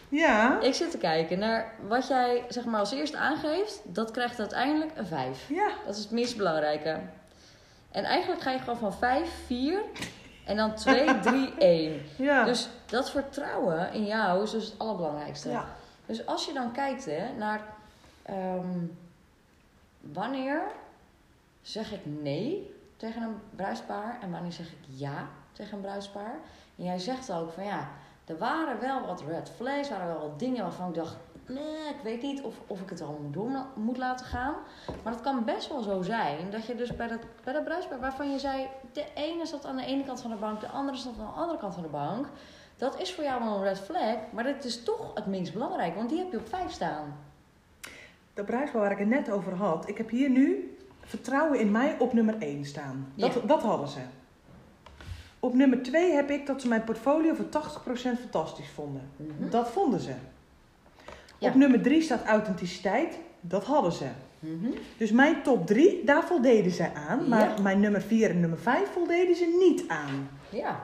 ja. 0.09 0.59
ik 0.61 0.73
zit 0.73 0.91
te 0.91 0.97
kijken 0.97 1.39
naar 1.39 1.73
wat 1.87 2.07
jij 2.07 2.43
zeg 2.49 2.65
maar 2.65 2.79
als 2.79 2.91
eerste 2.91 3.17
aangeeft. 3.17 3.81
Dat 3.83 4.11
krijgt 4.11 4.39
uiteindelijk 4.39 4.91
een 4.95 5.05
5. 5.07 5.45
Ja. 5.49 5.67
Dat 5.85 5.95
is 5.95 6.01
het 6.01 6.11
meest 6.11 6.37
belangrijke. 6.37 6.99
En 7.95 8.03
eigenlijk 8.03 8.41
ga 8.41 8.51
je 8.51 8.59
gewoon 8.59 8.77
van 8.77 8.93
5, 8.93 9.29
4 9.45 9.81
en 10.45 10.55
dan 10.55 10.75
2, 10.75 11.19
3, 11.19 11.53
1. 11.57 12.01
Ja. 12.17 12.43
Dus 12.43 12.69
dat 12.85 13.09
vertrouwen 13.09 13.93
in 13.93 14.05
jou 14.05 14.43
is 14.43 14.51
dus 14.51 14.65
het 14.65 14.79
allerbelangrijkste. 14.79 15.49
ja. 15.49 15.65
Dus 16.05 16.25
als 16.25 16.45
je 16.45 16.53
dan 16.53 16.71
kijkt 16.71 17.05
hè, 17.05 17.33
naar 17.37 17.61
ehm, 18.23 18.85
wanneer 19.99 20.61
zeg 21.61 21.91
ik 21.91 22.01
nee 22.03 22.75
tegen 22.97 23.21
een 23.21 23.39
bruidspaar 23.55 24.17
en 24.21 24.31
wanneer 24.31 24.51
zeg 24.51 24.67
ik 24.67 24.79
ja 24.87 25.27
tegen 25.51 25.75
een 25.75 25.81
bruidspaar. 25.81 26.35
En 26.77 26.83
jij 26.83 26.99
zegt 26.99 27.31
ook 27.31 27.51
van 27.51 27.63
ja, 27.63 27.89
er 28.25 28.37
waren 28.37 28.79
wel 28.79 29.05
wat 29.05 29.23
red 29.27 29.51
flags, 29.55 29.89
waren 29.89 30.07
wel 30.07 30.29
wat 30.29 30.39
dingen 30.39 30.63
waarvan 30.63 30.89
ik 30.89 30.95
dacht, 30.95 31.15
nee, 31.47 31.89
ik 31.89 31.99
weet 32.03 32.21
niet 32.21 32.41
of, 32.41 32.55
of 32.67 32.81
ik 32.81 32.89
het 32.89 33.01
al 33.01 33.19
moet, 33.23 33.33
doen, 33.33 33.55
moet 33.75 33.97
laten 33.97 34.25
gaan. 34.25 34.53
Maar 35.03 35.13
het 35.13 35.21
kan 35.21 35.43
best 35.45 35.69
wel 35.69 35.81
zo 35.81 36.01
zijn 36.01 36.51
dat 36.51 36.65
je 36.65 36.75
dus 36.75 36.95
bij 36.95 37.07
dat, 37.07 37.19
bij 37.43 37.53
dat 37.53 37.63
bruidspaar 37.63 37.99
waarvan 37.99 38.31
je 38.31 38.39
zei, 38.39 38.67
de 38.93 39.05
ene 39.15 39.45
zat 39.45 39.65
aan 39.65 39.75
de 39.75 39.85
ene 39.85 40.03
kant 40.03 40.21
van 40.21 40.31
de 40.31 40.37
bank, 40.37 40.59
de 40.59 40.67
andere 40.67 40.97
zat 40.97 41.13
aan 41.19 41.25
de 41.33 41.41
andere 41.41 41.59
kant 41.59 41.73
van 41.73 41.83
de 41.83 41.89
bank. 41.89 42.27
Dat 42.77 42.99
is 43.01 43.13
voor 43.13 43.23
jou 43.23 43.43
wel 43.43 43.55
een 43.55 43.63
red 43.63 43.79
flag, 43.79 44.15
maar 44.31 44.43
dat 44.43 44.63
is 44.63 44.83
toch 44.83 45.11
het 45.13 45.25
minst 45.25 45.53
belangrijk, 45.53 45.95
want 45.95 46.09
die 46.09 46.17
heb 46.17 46.31
je 46.31 46.37
op 46.37 46.49
vijf 46.49 46.71
staan. 46.71 47.17
Dat 48.33 48.45
bruidspaar 48.45 48.81
waar 48.81 48.91
ik 48.91 48.97
het 48.97 49.07
net 49.07 49.29
over 49.31 49.53
had. 49.55 49.87
Ik 49.89 49.97
heb 49.97 50.09
hier 50.09 50.29
nu 50.29 50.77
vertrouwen 50.99 51.59
in 51.59 51.71
mij 51.71 51.95
op 51.99 52.13
nummer 52.13 52.35
1 52.39 52.65
staan. 52.65 53.11
Dat, 53.15 53.33
Ja. 53.33 53.39
dat 53.39 53.61
hadden 53.61 53.87
ze. 53.87 53.99
Op 55.39 55.53
nummer 55.53 55.83
2 55.83 56.11
heb 56.13 56.29
ik 56.29 56.45
dat 56.45 56.61
ze 56.61 56.67
mijn 56.67 56.83
portfolio 56.83 57.33
voor 57.33 57.49
80% 57.49 58.19
fantastisch 58.19 58.69
vonden. 58.69 59.09
Mhm. 59.15 59.49
Dat 59.49 59.69
vonden 59.69 59.99
ze. 59.99 60.13
Ja. 61.37 61.47
Op 61.49 61.55
nummer 61.55 61.81
3 61.81 62.01
staat 62.01 62.25
authenticiteit. 62.25 63.17
Dat 63.41 63.63
hadden 63.63 63.91
ze. 63.91 64.05
Mhm. 64.39 64.69
Dus 64.97 65.11
mijn 65.11 65.41
top 65.43 65.67
3, 65.67 66.03
daar 66.05 66.23
voldeden 66.23 66.71
ze 66.71 66.93
aan. 66.93 67.27
Maar 67.29 67.49
Ja. 67.55 67.61
mijn 67.61 67.79
nummer 67.79 68.01
4 68.01 68.29
en 68.29 68.39
nummer 68.39 68.59
5 68.59 68.89
voldeden 68.91 69.35
ze 69.35 69.55
niet 69.69 69.87
aan. 69.87 70.29
Ja, 70.49 70.79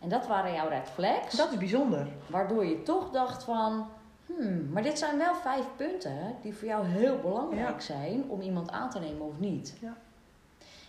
en 0.00 0.08
dat 0.08 0.26
waren 0.26 0.52
jouw 0.54 0.68
red 0.68 0.88
flags, 0.94 1.36
Dat 1.36 1.50
is 1.52 1.58
bijzonder. 1.58 2.06
waardoor 2.26 2.64
je 2.66 2.82
toch 2.82 3.10
dacht 3.10 3.44
van, 3.44 3.86
hmm, 4.26 4.68
maar 4.72 4.82
dit 4.82 4.98
zijn 4.98 5.18
wel 5.18 5.34
vijf 5.34 5.64
punten 5.76 6.34
die 6.42 6.54
voor 6.54 6.68
jou 6.68 6.86
heel 6.86 7.18
belangrijk 7.22 7.68
Ja. 7.78 7.80
zijn 7.80 8.24
om 8.28 8.40
iemand 8.40 8.70
aan 8.70 8.90
te 8.90 8.98
nemen 8.98 9.26
of 9.26 9.38
niet. 9.38 9.74
Ja. 9.80 9.96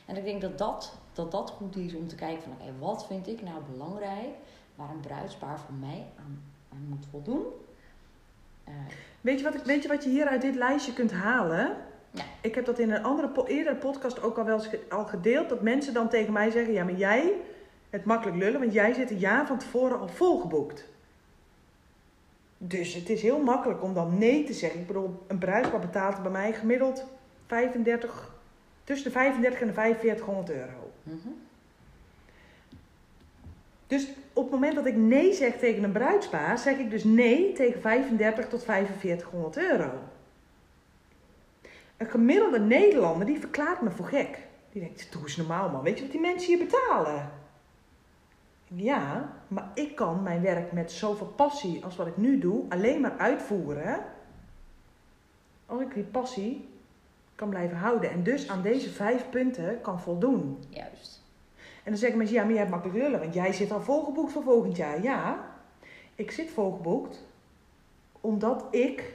En 0.06 0.18
ik 0.18 0.24
denk 0.24 0.42
dat 0.42 0.58
dat, 0.58 0.94
dat 1.14 1.32
dat 1.32 1.50
goed 1.50 1.76
is 1.76 1.96
om 1.96 2.08
te 2.08 2.16
kijken 2.16 2.44
van, 2.44 2.52
oké, 2.52 2.72
wat 2.80 3.06
vind 3.08 3.28
ik 3.28 3.42
nou 3.42 3.56
belangrijk 3.72 4.30
waar 4.76 4.90
een 4.90 5.00
bruidspaar 5.00 5.60
voor 5.60 5.74
mij 5.80 6.06
aan, 6.20 6.42
aan 6.74 6.86
moet 6.90 7.06
voldoen? 7.12 7.44
Eh, 8.70 8.76
Weet 9.22 9.38
je, 9.40 9.44
wat, 9.46 9.56
ik- 9.56 9.64
weet 9.64 9.82
je 9.82 9.88
wat 9.88 10.04
je 10.04 10.10
hier 10.10 10.28
uit 10.28 10.42
dit 10.42 10.56
lijstje 10.56 10.94
kunt 10.94 11.12
halen? 11.12 11.76
Ja. 12.12 12.24
Ik 12.42 12.56
heb 12.56 12.66
dat 12.66 12.80
in 12.80 12.92
een 12.92 13.04
andere 13.04 13.28
po- 13.28 13.46
eerdere 13.46 13.76
podcast 13.76 14.22
ook 14.24 14.38
al 14.38 14.46
wel 14.46 14.58
eens 14.58 14.70
al 14.90 15.06
gedeeld. 15.06 15.50
Dat 15.50 15.62
mensen 15.62 15.94
dan 15.94 16.10
tegen 16.10 16.34
mij 16.34 16.50
zeggen: 16.50 16.74
Ja, 16.74 16.84
maar 16.84 16.94
jij, 16.96 17.34
het 17.90 18.06
makkelijk 18.06 18.38
lullen, 18.38 18.60
want 18.60 18.74
jij 18.74 18.94
zit 18.94 19.12
een 19.12 19.18
jaar 19.18 19.48
van 19.48 19.58
tevoren 19.58 20.00
al 20.00 20.08
volgeboekt. 20.08 20.86
Dus 22.58 22.94
het 22.94 23.10
is 23.10 23.22
heel 23.22 23.40
makkelijk 23.40 23.84
om 23.84 23.94
dan 23.94 24.18
nee 24.18 24.44
te 24.44 24.54
zeggen. 24.54 24.80
Ik 24.80 24.88
bedoel, 24.88 25.24
een 25.28 25.38
bruidspaar 25.38 25.80
betaalt 25.80 26.22
bij 26.22 26.32
mij 26.32 26.54
gemiddeld 26.54 27.06
35, 27.48 28.32
tussen 28.84 29.08
de 29.08 29.14
35 29.14 29.62
en 29.62 29.68
de 29.68 29.74
4500 29.74 30.50
euro. 30.52 30.92
mhm. 31.04 31.18
Dus 33.88 34.08
op 34.34 34.44
het 34.44 34.52
moment 34.52 34.76
dat 34.76 34.86
ik 34.86 34.96
nee 34.96 35.34
zeg 35.34 35.58
tegen 35.58 35.84
een 35.84 35.92
bruidspaar, 35.92 36.58
zeg 36.58 36.78
ik 36.78 36.90
dus 36.90 37.04
nee 37.04 37.54
tegen 37.54 37.82
35 37.82 38.48
tot 38.48 38.64
4500 38.64 39.58
euro. 39.58 39.92
Een 41.98 42.10
gemiddelde 42.10 42.60
Nederlander 42.60 43.26
die 43.26 43.40
verklaart 43.40 43.82
me 43.82 43.92
voor 43.92 44.06
gek. 44.06 44.48
Die 44.72 44.82
denkt, 44.82 45.12
doe 45.12 45.22
eens 45.22 45.36
normaal 45.36 45.70
man, 45.70 45.84
weet 45.84 45.98
je 45.98 46.04
wat 46.04 46.12
die 46.12 46.22
mensen 46.22 46.48
hier 46.48 46.66
betalen? 46.66 47.32
Ja, 48.68 49.34
maar 49.48 49.72
ik 49.74 49.96
kan 49.96 50.24
mijn 50.24 50.42
werk 50.42 50.72
met 50.72 50.92
zoveel 50.92 51.28
passie 51.28 51.84
als 51.84 51.96
wat 51.96 52.08
ik 52.08 52.18
nu 52.18 52.40
doe 52.40 52.66
alleen 52.70 53.02
maar 53.02 53.18
uitvoeren. 53.18 54.04
Als 55.66 55.82
ik 55.82 55.94
die 55.94 56.04
passie 56.04 56.70
kan 57.36 57.50
blijven 57.50 57.78
houden 57.78 58.12
en 58.12 58.24
dus 58.24 58.50
aan 58.50 58.62
deze 58.62 58.90
vijf 58.90 59.30
punten 59.30 59.82
kan 59.82 60.02
voldoen. 60.02 60.64
Juist. 60.70 61.19
En 61.90 61.96
dan 61.96 62.04
zeggen 62.04 62.20
mensen, 62.20 62.38
ja, 62.38 62.44
maar 62.44 62.54
jij 62.54 62.62
hebt 62.62 62.74
makkelijk 62.74 63.00
lullen, 63.00 63.20
want 63.20 63.34
jij 63.34 63.54
zit 63.54 63.72
al 63.72 63.82
volgeboekt 63.82 64.32
voor 64.32 64.44
volgend 64.44 64.76
jaar. 64.76 65.04
Ja, 65.04 65.56
ik 66.16 66.32
zit 66.32 66.50
volgeboekt 66.50 67.24
omdat 68.22 68.66
ik 68.72 69.14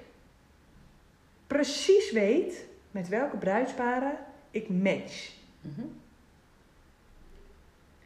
precies 1.47 2.13
weet 2.13 2.65
met 2.91 3.09
welke 3.09 3.37
bruidsparen 3.37 4.19
ik 4.51 4.69
match. 4.69 5.33
Mhm. 5.61 5.87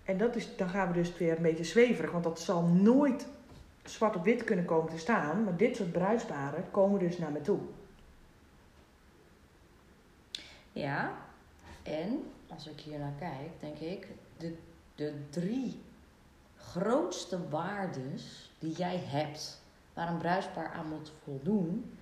En 0.04 0.18
dat 0.18 0.37
is, 0.37 0.57
dan 0.57 0.68
gaan 0.68 0.88
we 0.88 0.94
dus 0.94 1.16
weer 1.16 1.37
een 1.37 1.42
beetje 1.42 1.64
zweverig, 1.64 2.11
want 2.11 2.24
dat 2.24 2.40
zal 2.40 2.62
nooit 2.62 3.26
zwart 3.85 4.16
op 4.16 4.24
wit 4.24 4.44
kunnen 4.44 4.64
komen 4.64 4.92
te 4.92 4.98
staan. 4.98 5.44
Maar 5.44 5.57
dit 5.57 5.76
soort 5.76 5.92
bruidsparen 5.92 6.70
komen 6.70 6.98
dus 6.98 7.18
naar 7.18 7.33
me 7.33 7.40
toe. 7.40 7.59
Ja, 10.72 11.12
en 11.83 12.22
als 12.48 12.66
ik 12.66 12.81
hier 12.81 12.98
naar 12.98 13.14
kijk, 13.18 13.50
denk 13.61 13.78
ik, 13.78 14.07
de, 14.38 14.57
de 14.94 15.12
drie 15.31 15.81
grootste 16.57 17.48
waardes 17.48 18.51
die 18.59 18.72
jij 18.72 19.01
hebt, 19.05 19.61
waar 19.94 20.09
een 20.09 20.18
bruidspaar 20.18 20.72
aan 20.72 20.88
moet 20.88 21.12
voldoen, 21.24 21.92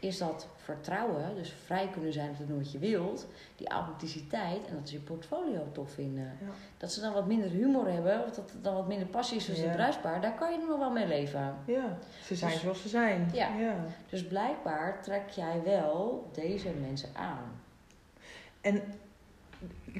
is 0.00 0.18
dat 0.18 0.48
vertrouwen, 0.56 1.34
dus 1.34 1.54
vrij 1.64 1.88
kunnen 1.88 2.12
zijn 2.12 2.30
op 2.30 2.38
het 2.38 2.56
wat 2.56 2.72
je 2.72 2.78
wilt, 2.78 3.26
die 3.56 3.68
authenticiteit 3.68 4.66
en 4.66 4.74
dat 4.74 4.88
ze 4.88 4.94
je 4.94 5.00
portfolio 5.00 5.68
tof 5.72 5.90
vinden. 5.90 6.24
Ja. 6.40 6.46
Dat 6.76 6.92
ze 6.92 7.00
dan 7.00 7.12
wat 7.12 7.26
minder 7.26 7.50
humor 7.50 7.88
hebben, 7.90 8.24
of 8.24 8.30
dat 8.30 8.50
het 8.52 8.64
dan 8.64 8.74
wat 8.74 8.86
minder 8.88 9.06
passie 9.08 9.36
is 9.36 9.44
tussen 9.44 9.64
Ja. 9.64 9.70
het 9.70 9.78
bruidspaar, 9.78 10.20
daar 10.20 10.34
kan 10.34 10.52
je 10.52 10.58
nog 10.68 10.78
wel 10.78 10.90
mee 10.90 11.06
leven. 11.06 11.56
Ja, 11.66 11.98
ze 12.24 12.34
zijn 12.34 12.52
Dus- 12.52 12.60
zoals 12.60 12.82
ze 12.82 12.88
zijn. 12.88 13.30
Ja. 13.32 13.54
ja. 13.56 13.84
Dus 14.08 14.26
blijkbaar 14.26 15.02
trek 15.02 15.28
jij 15.28 15.62
wel 15.64 16.30
deze 16.32 16.70
mensen 16.80 17.08
aan. 17.14 17.60
En 18.60 18.82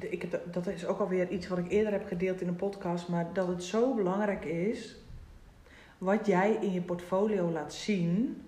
ik 0.05 0.23
heb, 0.23 0.53
dat 0.53 0.67
is 0.67 0.87
ook 0.87 0.99
alweer 1.01 1.31
iets 1.31 1.49
wat 1.49 1.59
ik 1.59 1.71
eerder 1.71 1.93
heb 1.93 2.07
gedeeld 2.07 2.41
in 2.41 2.49
een 2.49 2.57
podcast, 2.57 3.09
maar 3.09 3.33
dat 3.33 3.47
het 3.49 3.65
zo 3.65 3.95
belangrijk 3.95 4.45
is, 4.45 4.97
wat 5.99 6.27
jij 6.27 6.53
in 6.61 6.73
je 6.73 6.81
portfolio 6.81 7.51
laat 7.51 7.73
zien, 7.75 8.43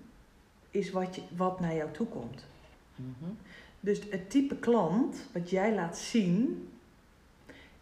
is 0.70 0.90
wat, 0.90 1.14
je, 1.14 1.22
wat 1.36 1.60
naar 1.60 1.74
jou 1.74 1.90
toe 1.90 2.06
komt. 2.06 2.44
Mhm. 2.96 3.30
Dus 3.80 4.00
het 4.10 4.30
type 4.30 4.56
klant 4.56 5.28
wat 5.32 5.50
jij 5.50 5.74
laat 5.74 5.98
zien, 5.98 6.68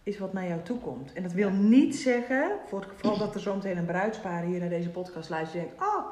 is 0.02 0.18
wat 0.18 0.32
naar 0.32 0.48
jou 0.48 0.62
toe 0.62 0.78
komt. 0.78 1.12
En 1.12 1.22
dat 1.22 1.32
wil 1.32 1.48
Ja. 1.48 1.54
niet 1.54 1.96
zeggen, 1.96 2.50
voor 2.66 2.80
het 2.80 2.88
geval 2.88 3.18
dat 3.18 3.34
er 3.34 3.40
zo 3.40 3.54
meteen 3.54 3.76
een 3.76 3.84
bruidspaar 3.84 4.42
hier 4.42 4.60
naar 4.60 4.68
deze 4.68 4.90
podcast 4.90 5.30
luistert 5.30 5.62
en 5.62 5.68
denkt, 5.68 5.82
oh, 5.84 6.06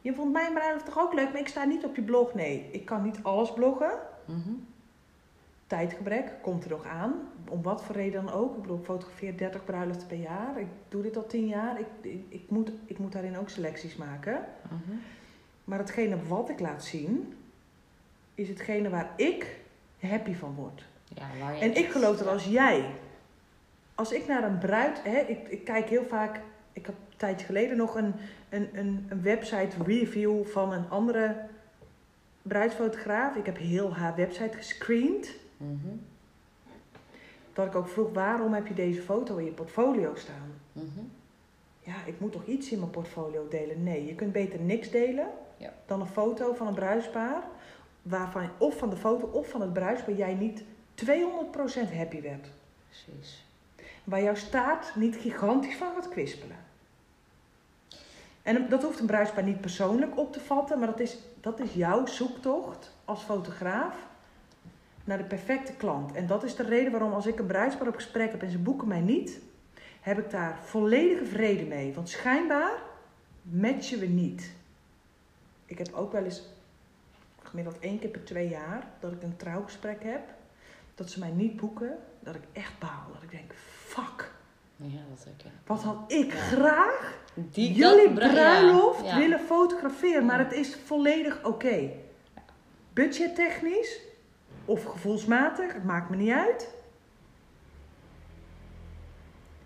je 0.00 0.14
vond 0.14 0.32
mijn 0.32 0.52
bruiloft 0.54 0.84
toch 0.84 0.98
ook 0.98 1.14
leuk, 1.14 1.32
maar 1.32 1.40
ik 1.40 1.48
sta 1.48 1.64
niet 1.64 1.84
op 1.84 1.96
je 1.96 2.02
blog. 2.02 2.34
Nee, 2.34 2.68
ik 2.72 2.84
kan 2.84 3.02
niet 3.02 3.18
alles 3.22 3.52
bloggen. 3.52 3.90
Mhm. 4.24 4.50
Tijdgebrek 5.66 6.32
komt 6.42 6.64
er 6.64 6.70
nog 6.70 6.86
aan. 6.86 7.12
Om 7.48 7.62
wat 7.62 7.82
voor 7.82 7.94
reden 7.94 8.24
dan 8.24 8.34
ook. 8.34 8.54
Ik 8.56 8.60
bedoel, 8.60 8.78
ik 8.78 8.84
fotografeer 8.84 9.36
30 9.36 9.64
bruiloften 9.64 10.06
per 10.06 10.16
jaar. 10.16 10.60
Ik 10.60 10.66
doe 10.88 11.02
dit 11.02 11.16
al 11.16 11.26
10 11.26 11.46
jaar. 11.46 11.80
Ik, 11.80 11.86
ik, 12.00 12.24
ik 12.28 12.50
moet, 12.50 12.72
ik 12.84 12.98
moet 12.98 13.12
daarin 13.12 13.38
ook 13.38 13.48
selecties 13.48 13.96
maken. 13.96 14.44
Mhm. 14.62 14.96
Maar 15.64 15.78
hetgene 15.78 16.16
wat 16.26 16.48
ik 16.48 16.60
laat 16.60 16.84
zien, 16.84 17.34
is 18.34 18.48
hetgene 18.48 18.88
waar 18.88 19.12
ik 19.16 19.56
happy 20.00 20.34
van 20.34 20.54
word. 20.54 20.84
Ja, 21.14 21.26
waar 21.40 21.54
je 21.54 21.60
En 21.60 21.76
ik 21.76 21.88
geloof 21.88 22.16
dat 22.16 22.26
als 22.26 22.44
jij, 22.44 22.90
als 23.94 24.12
ik 24.12 24.26
naar 24.26 24.44
een 24.44 24.58
bruid, 24.58 25.02
hè, 25.02 25.18
ik, 25.18 25.48
ik 25.48 25.64
kijk 25.64 25.88
heel 25.88 26.04
vaak, 26.04 26.40
ik 26.72 26.86
heb 26.86 26.94
een 26.94 27.16
tijdje 27.16 27.46
geleden 27.46 27.76
nog 27.76 27.94
een, 27.94 28.14
een, 28.48 28.68
een, 28.72 29.06
een 29.08 29.22
website 29.22 29.82
review 29.84 30.46
van 30.46 30.72
een 30.72 30.88
andere 30.88 31.36
bruidsfotograaf. 32.42 33.36
Ik 33.36 33.46
heb 33.46 33.58
heel 33.58 33.94
haar 33.94 34.14
website 34.14 34.56
gescreend. 34.56 35.28
Mhm. 35.56 35.88
Dat 37.52 37.66
ik 37.66 37.74
ook 37.74 37.88
vroeg, 37.88 38.12
waarom 38.12 38.52
heb 38.54 38.66
je 38.66 38.74
deze 38.74 39.02
foto 39.02 39.36
in 39.36 39.44
je 39.44 39.50
portfolio 39.50 40.14
staan? 40.14 40.52
Mhm. 40.72 41.00
Ja, 41.82 41.94
ik 42.04 42.20
moet 42.20 42.32
toch 42.32 42.46
iets 42.46 42.70
in 42.70 42.78
mijn 42.78 42.90
portfolio 42.90 43.48
delen? 43.48 43.82
Nee, 43.82 44.06
je 44.06 44.14
kunt 44.14 44.32
beter 44.32 44.60
niks 44.60 44.90
delen 44.90 45.28
Ja. 45.56 45.72
dan 45.86 46.00
een 46.00 46.06
foto 46.06 46.54
van 46.54 46.66
een 46.66 46.74
bruidspaar. 46.74 47.42
Waarvan, 48.02 48.50
of 48.58 48.78
van 48.78 48.90
de 48.90 48.96
foto 48.96 49.26
of 49.26 49.48
van 49.48 49.60
het 49.60 49.72
bruidspaar 49.72 50.14
jij 50.14 50.34
niet 50.34 50.62
200% 50.94 51.92
happy 51.92 52.20
werd. 52.20 52.48
Precies. 52.88 53.44
Waar 54.04 54.22
jouw 54.22 54.34
staart 54.34 54.96
niet 54.96 55.16
gigantisch 55.16 55.76
van 55.76 55.94
gaat 55.94 56.08
kwispelen. 56.08 56.56
En 58.42 58.68
dat 58.68 58.82
hoeft 58.82 59.00
een 59.00 59.06
bruidspaar 59.06 59.44
niet 59.44 59.60
persoonlijk 59.60 60.18
op 60.18 60.32
te 60.32 60.40
vatten, 60.40 60.78
maar 60.78 60.88
dat 60.88 61.00
is, 61.00 61.18
dat 61.40 61.60
is 61.60 61.74
jouw 61.74 62.06
zoektocht 62.06 62.94
als 63.04 63.22
fotograaf 63.22 63.94
naar 65.06 65.18
de 65.18 65.24
perfecte 65.24 65.72
klant. 65.72 66.12
En 66.12 66.26
dat 66.26 66.44
is 66.44 66.54
de 66.56 66.62
reden 66.62 66.90
waarom 66.92 67.12
als 67.12 67.26
ik 67.26 67.38
een 67.38 67.46
bruidspaar 67.46 67.88
op 67.88 67.94
gesprek 67.94 68.30
heb 68.30 68.42
en 68.42 68.50
ze 68.50 68.58
boeken 68.58 68.88
mij 68.88 69.00
niet, 69.00 69.40
heb 70.00 70.18
ik 70.18 70.30
daar 70.30 70.58
volledige 70.62 71.24
vrede 71.24 71.64
mee. 71.64 71.94
Want 71.94 72.08
schijnbaar 72.08 72.72
matchen 73.42 73.98
we 73.98 74.06
niet. 74.06 74.52
Ik 75.64 75.78
heb 75.78 75.92
ook 75.92 76.12
wel 76.12 76.24
eens 76.24 76.42
gemiddeld 77.42 77.78
één 77.78 77.98
keer 77.98 78.10
per 78.10 78.24
twee 78.24 78.48
jaar 78.48 78.86
dat 79.00 79.12
ik 79.12 79.22
een 79.22 79.36
trouwgesprek 79.36 80.02
heb, 80.02 80.20
dat 80.94 81.10
ze 81.10 81.18
mij 81.18 81.30
niet 81.30 81.56
boeken, 81.56 81.98
dat 82.20 82.34
ik 82.34 82.42
echt 82.52 82.78
baal. 82.78 83.06
Dat 83.12 83.22
ik 83.22 83.30
denk, 83.30 83.52
fuck. 83.86 84.34
Ja, 84.76 85.00
dat 85.14 85.26
ik. 85.26 85.50
Wat 85.66 85.82
had 85.82 86.12
ik 86.12 86.32
Ja. 86.32 86.38
graag 86.38 87.14
Die, 87.34 87.72
jullie 87.72 88.12
bruiloft 88.12 89.14
willen 89.14 89.40
fotograferen, 89.40 90.24
maar 90.24 90.38
het 90.38 90.52
is 90.52 90.76
volledig 90.84 91.44
oké. 91.44 91.90
Budgettechnisch 92.92 94.00
of 94.66 94.84
gevoelsmatig, 94.84 95.72
het 95.72 95.84
maakt 95.84 96.10
me 96.10 96.16
niet 96.16 96.32
uit. 96.32 96.74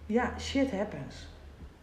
Ja, 0.07 0.39
shit 0.39 0.71
happens. 0.71 1.27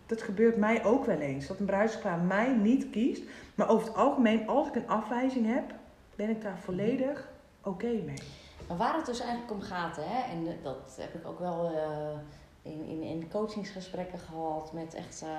Dat 0.06 0.22
gebeurt 0.22 0.58
mij 0.58 0.86
ook 0.86 1.06
wel 1.06 1.20
eens. 1.20 1.48
Dat 1.48 1.60
een 1.60 1.66
bruidspaar 1.66 2.20
mij 2.20 2.56
niet 2.56 2.90
kiest. 2.90 3.24
Maar 3.56 3.70
over 3.70 3.88
het 3.88 3.98
algemeen, 3.98 4.48
als 4.48 4.68
ik 4.68 4.76
een 4.76 4.90
afwijzing 4.90 5.46
heb, 5.46 5.74
ben 6.16 6.30
ik 6.30 6.42
daar 6.42 6.58
volledig 6.58 7.30
oké 7.64 7.88
mee. 7.88 8.22
Maar 8.68 8.78
waar 8.78 8.96
het 8.96 9.06
dus 9.06 9.20
eigenlijk 9.20 9.52
om 9.52 9.62
gaat, 9.62 9.96
hè, 9.96 10.32
en 10.32 10.58
dat 10.64 10.98
heb 11.00 11.14
ik 11.14 11.28
ook 11.28 11.40
wel 11.40 11.72
eh, 11.76 12.72
in, 12.72 12.86
in, 12.86 13.02
in 13.02 13.30
coachingsgesprekken 13.30 14.20
gehad 14.20 14.74
met 14.74 14.94
echt 14.94 15.22
eh, 15.22 15.30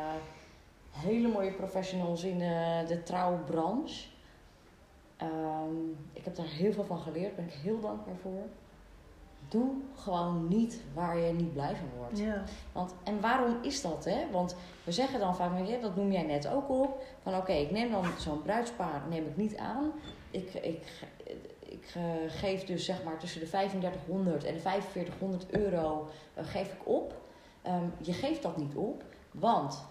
hele 0.91 1.29
mooie 1.29 1.53
professionals 1.53 2.24
in 2.24 2.39
de, 2.39 2.85
de 2.89 3.03
trouwbranche. 3.03 4.07
Ehm, 5.19 5.91
ik 6.12 6.25
heb 6.25 6.37
daar 6.37 6.47
heel 6.47 6.73
veel 6.73 6.85
van 6.85 6.99
geleerd, 6.99 7.37
daar 7.37 7.45
ben 7.45 7.55
ik 7.55 7.61
heel 7.61 7.81
dankbaar 7.81 8.16
voor. 8.23 8.47
Doe 9.49 9.71
gewoon 9.95 10.49
niet 10.49 10.81
waar 10.95 11.19
je 11.19 11.33
niet 11.33 11.53
blij 11.53 11.77
van 11.77 11.89
wordt. 11.97 12.19
Ja. 12.19 12.43
Want, 12.73 12.95
en 13.05 13.21
waarom 13.21 13.57
is 13.62 13.83
dat? 13.83 14.05
Hè? 14.05 14.31
Want 14.31 14.57
we 14.85 14.93
zeggen 14.93 15.19
dan 15.21 15.37
vaak, 15.37 15.66
ja, 15.66 15.79
dat 15.81 15.97
noem 15.97 16.12
jij 16.12 16.23
net 16.23 16.49
ook 16.49 16.71
op. 16.71 17.03
Van 17.23 17.37
oké, 17.37 17.53
ik 17.53 17.71
neem 17.71 17.91
dan 17.91 18.05
zo'n 18.19 18.43
bruidspaar 18.43 19.03
neem 19.09 19.27
ik 19.27 19.37
niet 19.37 19.57
aan. 19.57 19.93
Ik, 20.31 20.55
ik, 20.55 21.07
ik 21.59 21.93
eh, 21.95 22.03
geef 22.27 22.64
dus 22.64 22.85
zeg 22.85 23.05
maar 23.05 23.19
tussen 23.19 23.41
de 23.41 23.49
3500 23.49 24.45
en 24.45 24.55
de 24.55 24.61
4500 24.61 25.51
euro 25.51 26.09
eh, 26.35 26.45
geef 26.47 26.73
ik 26.73 26.89
op. 26.89 27.14
Ehm, 27.62 27.85
je 28.01 28.12
geeft 28.12 28.43
dat 28.43 28.57
niet 28.57 28.75
op, 28.75 29.05
want 29.31 29.87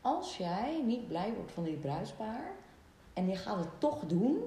als 0.00 0.36
jij 0.36 0.82
niet 0.84 1.08
blij 1.08 1.32
wordt 1.36 1.52
van 1.52 1.64
dit 1.64 1.80
bruidspaar 1.80 2.50
en 3.12 3.28
je 3.28 3.36
gaat 3.36 3.58
het 3.58 3.80
toch 3.80 4.06
doen. 4.06 4.38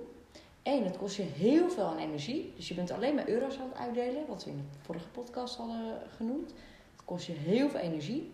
Eén, 0.67 0.83
het 0.83 0.97
kost 0.97 1.15
je 1.15 1.23
heel 1.23 1.69
veel 1.69 1.83
aan 1.83 1.97
energie. 1.97 2.53
Dus 2.55 2.67
je 2.67 2.73
bent 2.73 2.91
alleen 2.91 3.15
maar 3.15 3.27
euro's 3.27 3.59
aan 3.59 3.67
het 3.69 3.77
uitdelen, 3.77 4.27
wat 4.27 4.43
we 4.43 4.49
in 4.49 4.57
de 4.57 4.77
vorige 4.81 5.07
podcast 5.07 5.55
hadden 5.55 6.01
genoemd. 6.15 6.49
Het 6.95 7.05
kost 7.05 7.25
je 7.25 7.33
heel 7.33 7.69
veel 7.69 7.79
energie. 7.79 8.31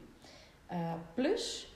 Eh, 0.66 0.94
plus, 1.14 1.74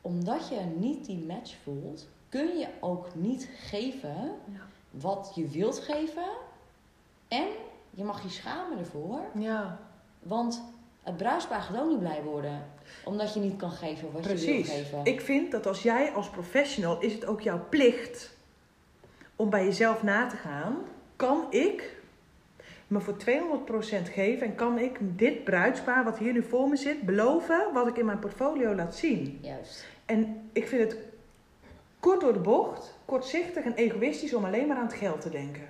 omdat 0.00 0.48
je 0.48 0.60
niet 0.78 1.04
die 1.04 1.18
match 1.18 1.54
voelt, 1.62 2.08
kun 2.28 2.58
je 2.58 2.66
ook 2.80 3.14
niet 3.14 3.48
geven 3.56 4.30
wat 4.90 5.32
je 5.34 5.48
wilt 5.48 5.78
geven. 5.78 6.26
En 7.28 7.46
je 7.90 8.04
mag 8.04 8.22
je 8.22 8.28
schamen 8.28 8.78
ervoor, 8.78 9.20
ja. 9.34 9.78
want 10.18 10.62
het 11.02 11.16
bruidspaar 11.16 11.60
gaat 11.60 11.80
ook 11.80 11.88
niet 11.88 11.98
blij 11.98 12.22
worden. 12.22 12.64
Omdat 13.04 13.34
je 13.34 13.40
niet 13.40 13.56
kan 13.56 13.70
geven 13.70 14.12
wat 14.12 14.24
je 14.24 14.28
wil 14.28 14.44
Precies. 14.44 14.70
geven. 14.70 15.04
Ik 15.04 15.20
vind 15.20 15.50
dat 15.50 15.66
als 15.66 15.82
jij 15.82 16.12
als 16.12 16.30
professional 16.30 17.00
is 17.00 17.12
het 17.12 17.24
ook 17.24 17.40
jouw 17.40 17.66
plicht 17.68 18.40
om 19.42 19.50
bij 19.50 19.64
jezelf 19.64 20.02
na 20.02 20.26
te 20.26 20.36
gaan. 20.36 20.76
Kan 21.16 21.46
ik 21.50 21.96
me 22.86 23.00
voor 23.00 23.14
200% 23.14 24.12
geven 24.12 24.46
en 24.46 24.54
kan 24.54 24.78
ik 24.78 24.98
dit 25.00 25.44
bruidspaar 25.44 26.04
wat 26.04 26.18
hier 26.18 26.32
nu 26.32 26.42
voor 26.42 26.68
me 26.68 26.76
zit 26.76 27.02
beloven 27.02 27.72
wat 27.72 27.86
ik 27.86 27.96
in 27.96 28.04
mijn 28.04 28.18
portfolio 28.18 28.74
laat 28.74 28.94
zien? 28.96 29.38
Juist. 29.42 29.86
En 30.06 30.48
ik 30.52 30.68
vind 30.68 30.90
het 30.90 31.00
kort 32.00 32.20
door 32.20 32.32
de 32.32 32.38
bocht, 32.38 32.94
kortzichtig 33.04 33.64
en 33.64 33.74
egoïstisch 33.74 34.34
om 34.34 34.44
alleen 34.44 34.66
maar 34.66 34.76
aan 34.76 34.86
het 34.86 34.94
geld 34.94 35.20
te 35.20 35.30
denken. 35.30 35.68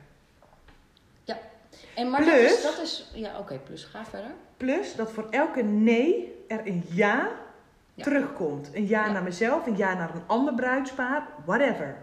En, 1.95 2.11
maar 2.11 2.23
Plus- 2.23 2.33
dat 2.41 2.51
is, 2.51 2.63
dat 2.63 2.79
is 2.85 3.11
ja 3.15 3.39
oké, 3.39 3.59
plus 3.65 3.85
ga 3.85 4.05
verder. 4.05 4.31
Plus 4.57 4.95
dat 4.95 5.13
voor 5.13 5.27
elke 5.31 5.63
nee 5.63 6.35
er 6.49 6.61
een 6.67 6.85
ja, 6.89 7.31
Ja. 7.95 8.03
terugkomt. 8.05 8.71
Een 8.75 8.87
ja, 8.87 9.07
Ja. 9.07 9.13
naar 9.13 9.23
mezelf, 9.23 9.67
een 9.67 9.77
ja 9.77 9.95
naar 9.95 10.15
een 10.15 10.23
ander 10.27 10.55
bruidspaar, 10.55 11.27
whatever. 11.45 11.97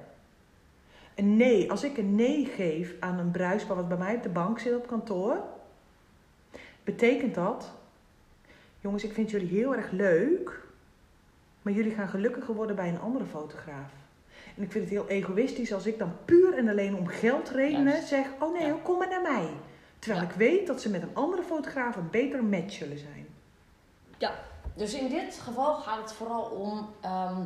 Een 1.19 1.37
nee, 1.37 1.71
als 1.71 1.83
ik 1.83 1.97
een 1.97 2.15
nee 2.15 2.45
geef 2.45 2.93
aan 2.99 3.19
een 3.19 3.31
bruidspaar 3.31 3.75
wat 3.75 3.87
bij 3.87 3.97
mij 3.97 4.15
op 4.15 4.23
de 4.23 4.29
bank 4.29 4.59
zit 4.59 4.75
op 4.75 4.87
kantoor, 4.87 5.37
betekent 6.83 7.35
dat, 7.35 7.71
jongens, 8.79 9.03
ik 9.03 9.13
vind 9.13 9.29
jullie 9.29 9.47
heel 9.47 9.75
erg 9.75 9.91
leuk, 9.91 10.61
maar 11.61 11.73
jullie 11.73 11.91
gaan 11.91 12.07
gelukkiger 12.07 12.53
worden 12.55 12.75
bij 12.75 12.89
een 12.89 12.99
andere 12.99 13.25
fotograaf. 13.25 13.91
En 14.57 14.63
ik 14.63 14.71
vind 14.71 14.83
het 14.83 14.93
heel 14.93 15.07
egoïstisch 15.07 15.73
als 15.73 15.85
ik 15.85 15.97
dan 15.99 16.11
puur 16.25 16.57
en 16.57 16.67
alleen 16.69 16.95
om 16.95 17.07
geldredenen 17.07 17.93
Juist. 17.93 18.07
zeg, 18.07 18.25
oh 18.39 18.53
nee, 18.53 18.65
Ja. 18.67 18.75
kom 18.83 18.97
maar 18.97 19.09
naar 19.09 19.21
mij. 19.21 19.49
Terwijl 19.99 20.23
Ja. 20.23 20.29
ik 20.29 20.35
weet 20.35 20.67
dat 20.67 20.81
ze 20.81 20.89
met 20.89 21.01
een 21.01 21.15
andere 21.15 21.43
fotograaf 21.43 21.95
een 21.95 22.09
betere 22.09 22.41
match 22.41 22.73
zullen 22.73 22.97
zijn. 22.97 23.27
Dus 24.75 24.93
in 24.93 25.09
dit 25.09 25.39
geval 25.39 25.73
gaat 25.75 26.01
het 26.01 26.13
vooral 26.13 26.41
om 26.43 26.89
ehm, 27.01 27.41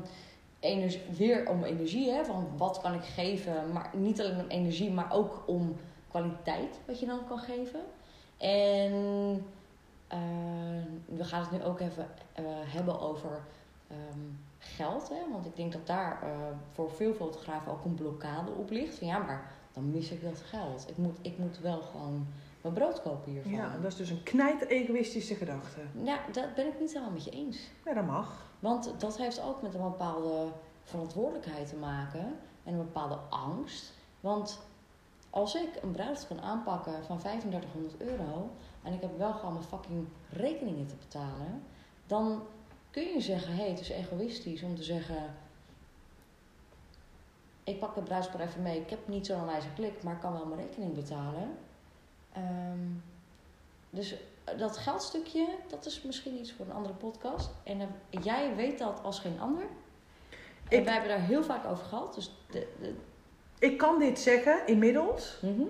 energie, 0.64 1.02
weer 1.18 1.50
om 1.50 1.64
energie. 1.64 2.12
Hè? 2.12 2.26
Van 2.26 2.48
wat 2.58 2.82
kan 2.82 2.94
ik 2.94 3.04
geven? 3.04 3.72
Maar 3.72 3.90
niet 3.94 4.22
alleen 4.22 4.40
om 4.40 4.48
energie, 4.48 4.92
maar 4.92 5.12
ook 5.14 5.44
om 5.46 5.76
kwaliteit 6.10 6.80
wat 6.86 7.00
je 7.00 7.06
dan 7.06 7.28
kan 7.28 7.40
geven. 7.40 7.80
En 8.38 8.94
eh, 10.08 10.20
we 11.06 11.24
gaan 11.24 11.42
het 11.42 11.52
nu 11.52 11.64
ook 11.64 11.80
even 11.80 12.08
eh, 12.34 12.44
hebben 12.48 13.00
over 13.00 13.42
ehm, 13.88 14.20
geld. 14.58 15.10
Hè? 15.10 15.32
Want 15.32 15.46
ik 15.46 15.56
denk 15.56 15.72
dat 15.72 15.88
daar 15.88 16.22
eh, 16.24 16.30
voor 16.72 16.92
veel 16.92 17.14
fotografen 17.14 17.72
ook 17.72 17.86
een 17.86 17.96
blokkade 17.96 18.52
op 18.52 18.70
ligt. 18.70 18.98
Van 18.98 19.08
ja, 19.08 19.18
maar 19.18 19.52
dan 19.74 19.92
mis 19.92 20.12
ik 20.12 20.24
dat 20.24 20.42
geld. 20.46 20.90
Ik 20.90 20.98
moet, 20.98 21.18
ik 21.22 21.38
moet 21.38 21.60
wel 21.60 21.82
gewoon 21.82 22.28
mijn 22.62 22.74
brood 22.74 23.02
kopen 23.02 23.32
hiervan. 23.32 23.52
Ja, 23.52 23.78
dat 23.82 23.92
is 23.92 23.98
dus 23.98 24.10
een 24.10 24.24
knijt 24.24 24.68
egoïstische 24.68 25.36
gedachte. 25.36 25.80
Ja, 26.04 26.20
dat 26.32 26.56
ben 26.56 26.68
ik 26.68 26.80
niet 26.80 26.92
helemaal 26.94 27.14
met 27.14 27.24
je 27.24 27.32
eens. 27.32 27.70
Ja, 27.86 27.94
dat 27.94 28.06
mag. 28.06 28.52
Want 28.64 28.94
dat 28.98 29.18
heeft 29.18 29.42
ook 29.42 29.62
met 29.62 29.74
een 29.74 29.82
bepaalde 29.82 30.52
verantwoordelijkheid 30.84 31.68
te 31.68 31.76
maken 31.76 32.40
en 32.64 32.74
een 32.74 32.78
bepaalde 32.78 33.16
angst. 33.30 33.94
Want 34.20 34.60
als 35.30 35.56
ik 35.56 35.70
een 35.82 35.92
bruiloft 35.92 36.28
kan 36.28 36.42
aanpakken 36.42 37.04
van 37.04 37.18
3500 37.18 38.02
euro 38.02 38.50
en 38.84 38.94
ik 38.94 39.02
heb 39.02 39.18
wel 39.18 39.34
gewoon 39.34 39.54
mijn 39.54 39.66
fucking 39.66 40.08
rekeningen 40.30 40.88
te 40.88 40.96
betalen, 40.96 41.64
dan 42.06 42.42
kun 42.90 43.04
je 43.04 43.22
zeggen: 43.22 43.54
hé, 43.54 43.62
hey, 43.62 43.70
het 43.70 43.80
is 43.80 43.90
egoïstisch 43.90 44.64
om 44.64 44.76
te 44.76 44.84
zeggen. 44.84 45.36
Ik 47.64 47.80
pak 47.80 47.96
het 47.96 48.04
bruidspaar 48.04 48.42
even 48.42 48.62
mee. 48.62 48.80
Ik 48.80 48.90
heb 48.90 49.08
niet 49.08 49.26
zo'n 49.26 49.46
wijze 49.46 49.74
klik, 49.76 50.04
maar 50.04 50.14
ik 50.14 50.20
kan 50.20 50.34
wel 50.34 50.46
mijn 50.46 50.62
rekening 50.62 50.94
betalen. 50.94 51.58
Ehm, 52.32 52.88
dus 53.90 54.16
dat 54.58 54.78
geldstukje, 54.78 55.48
dat 55.68 55.86
is 55.86 56.02
misschien 56.02 56.40
iets 56.40 56.54
voor 56.54 56.66
een 56.66 56.72
andere 56.74 56.94
podcast. 56.94 57.50
En 57.64 57.82
eh, 57.82 57.88
jij 58.24 58.56
weet 58.56 58.80
dat 58.80 59.00
als 59.04 59.20
geen 59.20 59.40
ander. 59.40 59.64
En 60.70 60.78
Ik- 60.80 60.84
wij 60.84 60.94
hebben 60.94 61.12
daar 61.12 61.28
heel 61.28 61.44
vaak 61.44 61.66
over 61.66 61.86
gehad. 61.86 62.16
Dus 62.16 62.32
de, 62.52 62.68
de, 62.82 62.94
Ik 63.60 63.78
kan 63.78 64.00
dit 64.00 64.20
zeggen 64.20 64.68
inmiddels 64.68 65.38
mhm. 65.42 65.64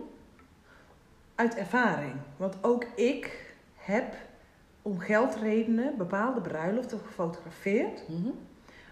uit 1.36 1.56
ervaring. 1.56 2.14
Want 2.38 2.56
ook 2.62 2.84
ik 2.96 3.54
heb 3.76 4.16
om 4.82 5.00
geldredenen 5.00 5.98
bepaalde 5.98 6.42
bruiloften 6.42 7.00
gefotografeerd 7.00 8.08
Mhm. 8.10 8.30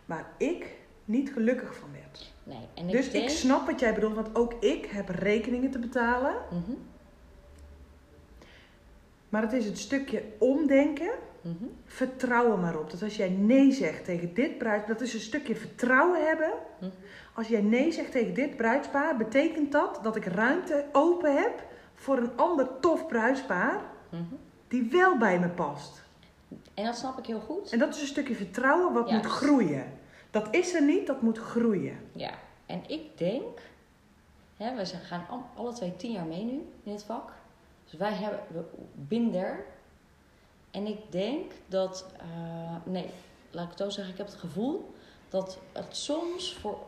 waar 0.05 0.29
ik 0.38 0.79
niet 1.05 1.32
gelukkig 1.34 1.75
van 1.75 1.89
werd. 1.91 2.34
Nee, 2.43 2.67
en 2.73 2.86
ik 2.86 2.91
dus 2.91 3.11
denk... 3.11 3.23
ik 3.23 3.29
snap 3.29 3.65
wat 3.65 3.79
jij 3.79 3.93
bedoelt, 3.93 4.15
want 4.15 4.36
ook 4.36 4.53
ik 4.53 4.86
heb 4.86 5.09
rekeningen 5.09 5.71
te 5.71 5.79
betalen. 5.79 6.36
Mhm, 6.51 6.71
Maar 9.32 9.41
het 9.41 9.53
is 9.53 9.65
het 9.65 9.77
stukje 9.77 10.23
omdenken. 10.38 11.11
mhm. 11.41 11.65
Vertrouwen 11.86 12.59
maar 12.59 12.79
op. 12.79 12.91
Dat 12.91 13.03
als 13.03 13.15
jij 13.15 13.29
nee 13.29 13.71
zegt 13.71 14.05
tegen 14.05 14.34
dit 14.34 14.57
bruidspaar, 14.57 14.93
dat 14.95 15.01
is 15.07 15.13
een 15.13 15.19
stukje 15.19 15.55
vertrouwen 15.55 16.25
hebben. 16.27 16.51
Hm. 16.79 16.86
Als 17.34 17.47
jij 17.47 17.61
nee 17.61 17.91
zegt 17.91 18.11
tegen 18.11 18.34
dit 18.34 18.55
bruidspaar, 18.55 19.17
betekent 19.17 19.71
dat 19.71 19.99
dat 20.03 20.15
ik 20.15 20.25
ruimte 20.25 20.86
open 20.91 21.36
heb 21.36 21.63
voor 21.95 22.17
een 22.17 22.32
ander 22.38 22.67
tof 22.79 23.07
bruidspaar 23.07 23.82
mhm. 24.09 24.23
die 24.67 24.88
wel 24.91 25.17
bij 25.17 25.39
me 25.39 25.49
past. 25.49 26.03
En 26.73 26.86
dat 26.86 26.97
snap 26.97 27.17
ik 27.17 27.25
heel 27.25 27.39
goed. 27.39 27.71
En 27.71 27.79
dat 27.79 27.95
is 27.95 28.01
een 28.01 28.07
stukje 28.07 28.36
vertrouwen 28.36 28.93
wat 28.93 29.11
moet 29.11 29.25
groeien. 29.25 29.93
Dat 30.32 30.47
is 30.51 30.73
er 30.73 30.84
niet, 30.84 31.07
dat 31.07 31.21
moet 31.21 31.38
groeien. 31.38 31.97
Ja, 32.11 32.32
en 32.65 32.82
ik 32.88 33.17
denk... 33.17 33.59
Hè, 34.57 34.75
we 34.75 34.86
gaan 34.86 35.25
al- 35.29 35.45
alle 35.55 35.73
twee 35.73 35.95
tien 35.95 36.11
jaar 36.11 36.25
mee 36.25 36.43
nu 36.43 36.61
in 36.84 36.91
het 36.91 37.03
vak. 37.03 37.32
Dus 37.91 37.99
wij 37.99 38.13
hebben 38.13 38.67
binder. 38.95 39.65
En 40.71 40.85
ik 40.85 41.11
denk 41.11 41.51
dat, 41.67 42.05
eh, 42.17 42.75
nee, 42.83 43.09
laat 43.49 43.63
ik 43.63 43.69
het 43.69 43.79
zo 43.79 43.89
zeggen, 43.89 44.13
ik 44.13 44.19
heb 44.19 44.27
het 44.27 44.39
gevoel 44.39 44.93
dat 45.29 45.59
het 45.71 45.95
soms 45.95 46.55
voor 46.55 46.79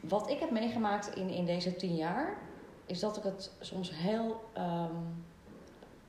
wat 0.00 0.30
ik 0.30 0.38
heb 0.38 0.50
meegemaakt 0.50 1.16
in, 1.16 1.28
in 1.28 1.44
deze 1.44 1.76
tien 1.76 1.96
jaar, 1.96 2.36
is 2.86 3.00
dat 3.00 3.16
ik 3.16 3.22
het 3.22 3.52
soms 3.60 3.90
heel 3.94 4.44
ehm, 4.52 4.94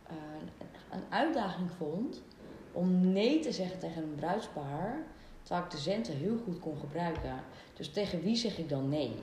eh, 0.08 0.16
een 0.92 1.04
uitdaging 1.10 1.72
vond 1.72 2.24
om 2.72 3.12
nee 3.12 3.40
te 3.40 3.52
zeggen 3.52 3.80
tegen 3.80 4.04
een 4.04 4.16
bruidspaar, 4.16 5.04
terwijl 5.42 5.66
ik 5.66 5.72
de 5.72 5.78
centen 5.78 6.18
heel 6.18 6.38
goed 6.38 6.60
kon 6.60 6.78
gebruiken. 6.78 7.44
Dus 7.74 7.90
tegen 7.90 8.22
wie 8.22 8.36
zeg 8.36 8.58
ik 8.58 8.70
dan 8.70 8.90
nee? 8.90 9.16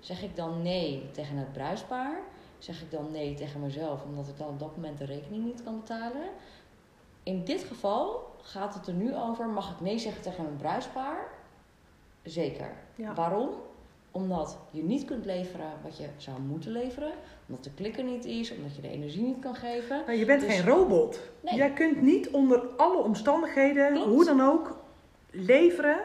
Zeg 0.00 0.22
ik 0.22 0.36
dan 0.36 0.62
nee 0.62 1.10
tegen 1.10 1.36
het 1.36 1.52
bruidspaar? 1.52 2.22
Zeg 2.58 2.82
ik 2.82 2.90
dan 2.90 3.08
nee 3.12 3.34
tegen 3.34 3.60
mezelf 3.60 4.02
omdat 4.04 4.28
ik 4.28 4.36
dan 4.38 4.48
op 4.48 4.58
dat 4.58 4.76
moment 4.76 4.98
de 4.98 5.04
rekening 5.04 5.44
niet 5.44 5.62
kan 5.62 5.76
betalen? 5.80 6.28
In 7.22 7.44
dit 7.44 7.64
geval 7.64 8.32
gaat 8.42 8.74
het 8.74 8.86
er 8.86 8.94
nu 8.94 9.14
over: 9.16 9.48
mag 9.48 9.72
ik 9.72 9.80
nee 9.80 9.98
zeggen 9.98 10.22
tegen 10.22 10.46
een 10.46 10.56
bruidspaar? 10.56 11.28
Zeker. 12.22 12.72
Ja. 12.94 13.14
Waarom? 13.14 13.50
Omdat 14.10 14.58
je 14.70 14.82
niet 14.82 15.04
kunt 15.04 15.24
leveren 15.24 15.70
wat 15.82 15.96
je 15.96 16.06
zou 16.16 16.40
moeten 16.40 16.70
leveren. 16.70 17.12
Omdat 17.48 17.64
de 17.64 17.70
klikker 17.74 18.04
niet 18.04 18.24
is. 18.24 18.56
Omdat 18.56 18.76
je 18.76 18.82
de 18.82 18.88
energie 18.88 19.22
niet 19.22 19.38
kan 19.40 19.54
geven. 19.54 20.02
Maar 20.06 20.14
je 20.14 20.24
bent 20.24 20.40
Dus- 20.40 20.54
geen 20.54 20.66
robot. 20.66 21.20
Nee. 21.40 21.54
Jij 21.54 21.72
kunt 21.72 22.02
niet 22.02 22.30
onder 22.30 22.60
alle 22.76 23.02
omstandigheden, 23.02 23.92
Klopt. 23.92 24.08
hoe 24.08 24.24
dan 24.24 24.40
ook, 24.40 24.76
leveren. 25.30 26.00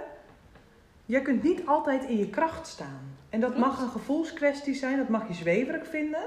Jij 1.05 1.21
kunt 1.21 1.43
niet 1.43 1.65
altijd 1.65 2.03
in 2.03 2.17
je 2.17 2.29
kracht 2.29 2.67
staan. 2.67 3.08
En 3.29 3.39
dat 3.39 3.57
mag 3.57 3.81
een 3.81 3.89
gevoelskwestie 3.89 4.75
zijn, 4.75 4.97
dat 4.97 5.09
mag 5.09 5.27
je 5.27 5.33
zweverig 5.33 5.87
vinden. 5.87 6.23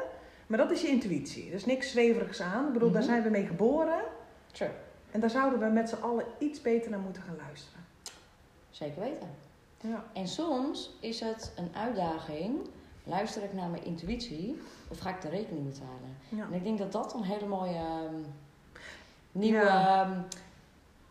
Maar 0.46 0.58
dat 0.58 0.70
is 0.70 0.80
je 0.80 0.88
intuïtie. 0.88 1.48
Er 1.48 1.54
is 1.54 1.64
niks 1.66 1.90
zweverigs 1.90 2.40
aan. 2.40 2.66
Ik 2.66 2.72
bedoel, 2.72 2.90
daar 2.90 3.02
Mhm. 3.02 3.10
zijn 3.10 3.22
we 3.22 3.28
mee 3.30 3.46
geboren. 3.46 4.00
True. 4.52 4.68
En 5.10 5.20
daar 5.20 5.30
zouden 5.30 5.58
we 5.58 5.66
met 5.66 5.88
z'n 5.88 6.02
allen 6.02 6.24
iets 6.38 6.60
beter 6.60 6.90
naar 6.90 7.00
moeten 7.00 7.22
gaan 7.22 7.36
luisteren. 7.46 7.80
Zeker 8.70 9.00
weten. 9.00 9.28
Ja. 9.80 10.04
En 10.12 10.28
soms 10.28 10.96
is 11.00 11.20
het 11.20 11.52
een 11.56 11.70
uitdaging. 11.76 12.56
Luister 13.04 13.42
ik 13.42 13.52
naar 13.52 13.68
mijn 13.68 13.84
intuïtie 13.84 14.60
of 14.88 14.98
ga 14.98 15.10
ik 15.10 15.20
de 15.20 15.28
rekening 15.28 15.66
betalen? 15.66 16.16
Ja. 16.28 16.44
En 16.50 16.52
ik 16.52 16.64
denk 16.64 16.78
dat 16.78 16.92
dat 16.92 17.14
een 17.14 17.22
hele 17.24 17.46
mooie 17.46 17.74
ehm, 17.76 18.14
nieuwe 19.32 19.58
Ja. 19.64 20.04
ehm, 20.04 20.20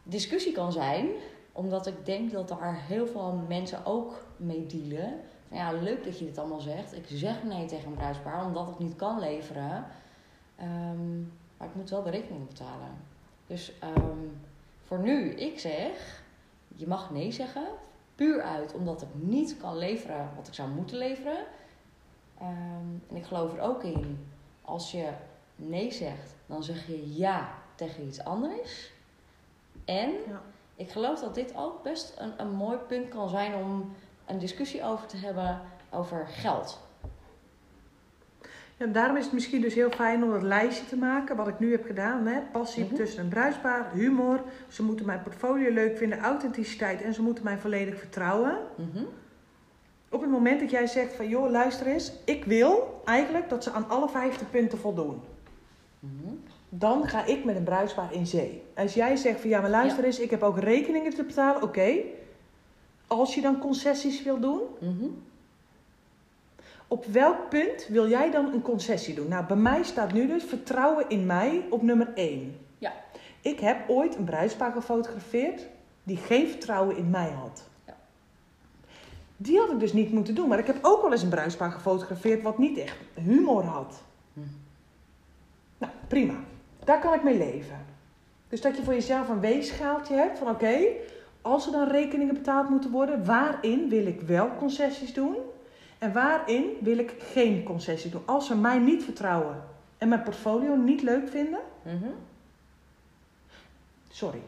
discussie 0.03 0.51
kan 0.53 0.71
zijn. 0.71 1.07
Omdat 1.51 1.87
ik 1.87 2.05
denk 2.05 2.31
dat 2.31 2.47
daar 2.47 2.75
heel 2.87 3.07
veel 3.07 3.43
mensen 3.47 3.85
ook 3.85 4.25
mee 4.37 4.65
dealen. 4.65 5.19
Van 5.51 5.59
ja, 5.59 5.71
leuk 5.71 6.03
dat 6.03 6.19
je 6.19 6.25
dit 6.25 6.37
allemaal 6.37 6.59
zegt. 6.59 6.95
Ik 6.95 7.05
zeg 7.07 7.43
nee 7.43 7.65
tegen 7.65 7.87
een 7.87 7.97
bruidspaar 7.97 8.45
omdat 8.45 8.67
ik 8.69 8.79
niet 8.79 8.95
kan 8.95 9.19
leveren. 9.19 9.85
Ehm, 10.55 11.19
maar 11.57 11.67
ik 11.67 11.75
moet 11.75 11.89
wel 11.89 12.03
de 12.03 12.09
rekening 12.09 12.47
betalen. 12.47 12.97
Dus 13.47 13.73
ehm, 13.79 14.17
voor 14.83 14.99
nu, 14.99 15.29
ik 15.29 15.59
zeg, 15.59 16.23
je 16.75 16.87
mag 16.87 17.11
nee 17.11 17.31
zeggen. 17.31 17.65
Puur 18.15 18.41
uit 18.41 18.73
omdat 18.73 19.01
ik 19.01 19.07
niet 19.13 19.57
kan 19.57 19.77
leveren 19.77 20.29
wat 20.35 20.47
ik 20.47 20.53
zou 20.53 20.69
moeten 20.69 20.97
leveren. 20.97 21.37
Ehm, 22.37 22.89
en 23.09 23.15
ik 23.15 23.25
geloof 23.25 23.53
er 23.53 23.61
ook 23.61 23.83
in, 23.83 24.27
als 24.61 24.91
je 24.91 25.09
nee 25.55 25.91
zegt, 25.91 26.35
dan 26.45 26.63
zeg 26.63 26.87
je 26.87 27.15
ja 27.17 27.53
tegen 27.75 28.05
iets 28.07 28.23
anders. 28.23 28.91
En 29.85 30.09
Ja. 30.09 30.41
ik 30.75 30.91
geloof 30.91 31.19
dat 31.19 31.35
dit 31.35 31.55
ook 31.55 31.83
best 31.83 32.13
een, 32.17 32.33
een 32.37 32.51
mooi 32.51 32.77
punt 32.77 33.09
kan 33.09 33.29
zijn 33.29 33.55
om 33.55 33.93
een 34.31 34.39
discussie 34.39 34.83
over 34.83 35.07
te 35.07 35.17
hebben 35.17 35.61
over 35.89 36.27
geld. 36.27 36.79
Ja, 38.77 38.85
daarom 38.87 39.17
is 39.17 39.23
het 39.23 39.33
misschien 39.33 39.61
dus 39.61 39.73
heel 39.73 39.89
fijn 39.91 40.23
om 40.23 40.31
dat 40.31 40.41
lijstje 40.41 40.85
te 40.85 40.95
maken, 40.97 41.35
wat 41.35 41.47
ik 41.47 41.59
nu 41.59 41.71
heb 41.71 41.85
gedaan. 41.85 42.25
Hè? 42.27 42.39
Passie 42.51 42.85
Mhm. 42.85 42.95
tussen 42.95 43.23
een 43.23 43.29
bruidspaar, 43.29 43.91
humor, 43.93 44.39
ze 44.67 44.83
moeten 44.83 45.05
mijn 45.05 45.21
portfolio 45.23 45.71
leuk 45.73 45.97
vinden, 45.97 46.19
authenticiteit 46.19 47.01
en 47.01 47.13
ze 47.13 47.21
moeten 47.21 47.43
mij 47.43 47.57
volledig 47.57 47.97
vertrouwen. 47.99 48.57
Mhm. 48.75 49.03
Op 50.09 50.21
het 50.21 50.29
moment 50.29 50.59
dat 50.59 50.69
jij 50.69 50.87
zegt 50.87 51.13
van 51.13 51.27
joh, 51.27 51.49
luister 51.49 51.87
eens, 51.87 52.11
ik 52.25 52.45
wil 52.45 53.01
eigenlijk 53.05 53.49
dat 53.49 53.63
ze 53.63 53.71
aan 53.71 53.89
alle 53.89 54.09
vijfde 54.09 54.45
punten 54.45 54.77
voldoen. 54.77 55.21
Mhm. 55.99 56.33
Dan 56.69 57.07
ga 57.07 57.25
ik 57.25 57.43
met 57.45 57.55
een 57.55 57.63
bruidspaar 57.63 58.13
in 58.13 58.27
zee. 58.27 58.63
Als 58.75 58.93
jij 58.93 59.15
zegt 59.15 59.39
van 59.41 59.49
ja, 59.49 59.61
maar 59.61 59.69
luister 59.69 59.99
Ja. 60.01 60.05
eens, 60.05 60.19
ik 60.19 60.29
heb 60.29 60.43
ook 60.43 60.59
rekeningen 60.59 61.13
te 61.13 61.23
betalen, 61.23 61.61
oké. 61.63 61.93
Als 63.11 63.35
je 63.35 63.41
dan 63.41 63.59
concessies 63.59 64.23
wil 64.23 64.39
doen, 64.39 64.61
Mhm. 64.79 65.05
op 66.87 67.05
welk 67.05 67.49
punt 67.49 67.87
wil 67.89 68.09
jij 68.09 68.31
dan 68.31 68.53
een 68.53 68.61
concessie 68.61 69.15
doen? 69.15 69.27
Nou, 69.27 69.45
bij 69.45 69.55
mij 69.57 69.83
staat 69.83 70.13
nu 70.13 70.27
dus 70.27 70.43
vertrouwen 70.43 71.09
in 71.09 71.25
mij 71.25 71.65
op 71.69 71.81
nummer 71.81 72.11
1. 72.15 72.57
Ja. 72.77 72.93
Ik 73.41 73.59
heb 73.59 73.89
ooit 73.89 74.15
een 74.15 74.23
bruidspaar 74.23 74.71
gefotografeerd 74.71 75.67
die 76.03 76.17
geen 76.17 76.47
vertrouwen 76.47 76.97
in 76.97 77.09
mij 77.09 77.29
had. 77.29 77.63
Ja. 77.87 77.97
Die 79.37 79.59
had 79.59 79.71
ik 79.71 79.79
dus 79.79 79.93
niet 79.93 80.11
moeten 80.11 80.35
doen. 80.35 80.47
Maar 80.47 80.59
ik 80.59 80.67
heb 80.67 80.79
ook 80.81 81.01
wel 81.01 81.11
eens 81.11 81.21
een 81.23 81.29
bruidspaar 81.29 81.71
gefotografeerd 81.71 82.41
wat 82.41 82.57
niet 82.57 82.77
echt 82.77 82.97
humor 83.13 83.63
had. 83.63 84.01
Mhm. 84.33 84.47
Nou, 85.77 85.93
prima. 86.07 86.35
Daar 86.83 86.99
kan 86.99 87.13
ik 87.13 87.23
mee 87.23 87.37
leven. 87.37 87.85
Dus 88.49 88.61
dat 88.61 88.77
je 88.77 88.83
voor 88.83 88.93
jezelf 88.93 89.29
een 89.29 89.39
weegschaaltje 89.39 90.15
hebt 90.15 90.37
van 90.37 90.49
oké, 90.49 90.77
als 91.41 91.65
er 91.65 91.71
dan 91.71 91.87
rekeningen 91.87 92.33
betaald 92.33 92.69
moeten 92.69 92.91
worden, 92.91 93.25
waarin 93.25 93.89
wil 93.89 94.05
ik 94.05 94.21
wel 94.21 94.55
concessies 94.55 95.13
doen 95.13 95.35
en 95.97 96.13
waarin 96.13 96.65
wil 96.81 96.97
ik 96.97 97.15
geen 97.19 97.63
concessies 97.63 98.11
doen? 98.11 98.21
Als 98.25 98.45
ze 98.47 98.55
mij 98.55 98.79
niet 98.79 99.03
vertrouwen 99.03 99.63
en 99.97 100.07
mijn 100.09 100.23
portfolio 100.23 100.75
niet 100.75 101.01
leuk 101.01 101.29
vinden, 101.29 101.59
Mhm. 101.83 102.09
sorry, 104.11 104.41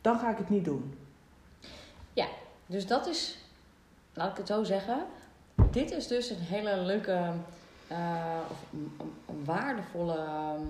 dan 0.00 0.18
ga 0.18 0.30
ik 0.30 0.38
het 0.38 0.48
niet 0.50 0.64
doen. 0.64 0.98
Dus 2.68 2.86
dat 2.86 3.06
is, 3.06 3.38
laat 4.12 4.30
ik 4.30 4.36
het 4.36 4.46
zo 4.46 4.62
zeggen, 4.64 4.98
dit 5.70 5.90
is 5.90 6.06
dus 6.06 6.30
een 6.30 6.36
hele 6.40 6.76
leuke 6.80 7.12
eh, 7.88 8.38
of 8.50 8.62
een, 8.72 8.92
een- 9.00 9.12
een 9.28 9.44
waardevolle 9.44 10.16
ehm, 10.16 10.60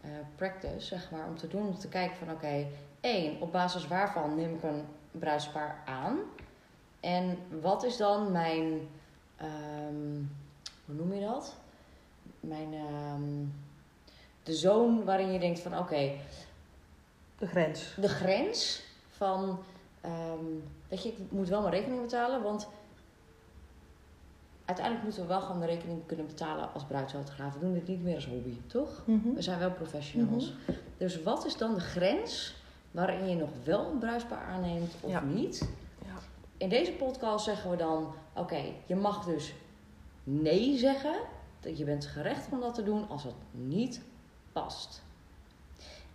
eh, 0.00 0.10
practice, 0.36 0.80
zeg 0.86 1.10
maar, 1.10 1.26
om 1.28 1.36
te 1.36 1.48
doen. 1.48 1.66
Om 1.66 1.78
te 1.78 1.88
kijken 1.88 2.16
van 2.16 2.30
oké, 2.34 2.66
één, 3.02 3.40
op 3.40 3.52
basis 3.52 3.86
waarvan 3.86 4.34
neem 4.34 4.54
ik 4.54 4.62
een 4.62 4.84
bruidspaar 5.10 5.82
aan? 5.86 6.18
En 7.00 7.38
wat 7.60 7.84
is 7.84 7.96
dan 7.96 8.32
mijn, 8.32 8.88
ehm, 9.36 10.20
hoe 10.84 10.94
noem 10.94 11.12
je 11.14 11.20
dat? 11.20 11.56
Mijn, 12.40 12.74
ehm, 12.74 13.44
de 14.42 14.52
zone 14.54 15.04
waarin 15.04 15.32
je 15.32 15.38
denkt 15.38 15.60
van 15.60 15.78
oké, 15.78 16.10
De 17.38 17.46
grens. 17.46 17.94
de 18.00 18.08
grens 18.08 18.82
van, 19.08 19.58
ehm, 20.00 20.44
weet 20.88 21.02
je, 21.02 21.08
ik 21.08 21.18
moet 21.30 21.48
wel 21.48 21.60
mijn 21.60 21.72
rekening 21.74 22.00
betalen, 22.00 22.42
want 22.42 22.68
uiteindelijk 24.64 25.04
moeten 25.04 25.22
we 25.22 25.28
wel 25.28 25.40
gewoon 25.40 25.60
de 25.60 25.66
rekening 25.66 26.06
kunnen 26.06 26.26
betalen 26.26 26.72
als 26.72 26.84
bruidsfotograaf. 26.84 27.52
We 27.54 27.60
doen 27.60 27.72
dit 27.72 27.88
niet 27.88 28.02
meer 28.02 28.14
als 28.14 28.26
hobby, 28.26 28.56
toch? 28.66 29.02
Mhm. 29.06 29.34
We 29.34 29.42
zijn 29.42 29.58
wel 29.58 29.70
professionals. 29.70 30.52
Dus 30.96 31.22
wat 31.22 31.44
is 31.46 31.56
dan 31.56 31.74
de 31.74 31.80
grens 31.80 32.54
waarin 32.92 33.28
je 33.28 33.34
nog 33.36 33.50
wel 33.64 33.90
een 33.90 33.98
bruidspaar 33.98 34.44
aanneemt 34.44 34.94
of 35.00 35.10
Ja. 35.10 35.20
niet? 35.20 35.68
Ja. 36.04 36.14
In 36.56 36.68
deze 36.68 36.92
podcast 36.92 37.44
zeggen 37.44 37.70
we 37.70 37.76
dan, 37.76 38.14
oké, 38.34 38.62
je 38.86 38.96
mag 38.96 39.24
dus 39.24 39.54
nee 40.24 40.78
zeggen. 40.78 41.14
Dat 41.60 41.78
Je 41.78 41.84
bent 41.84 42.06
gerechtigd 42.06 42.52
om 42.52 42.60
dat 42.60 42.74
te 42.74 42.82
doen 42.82 43.08
als 43.08 43.24
het 43.24 43.34
niet 43.50 44.00
past. 44.52 45.02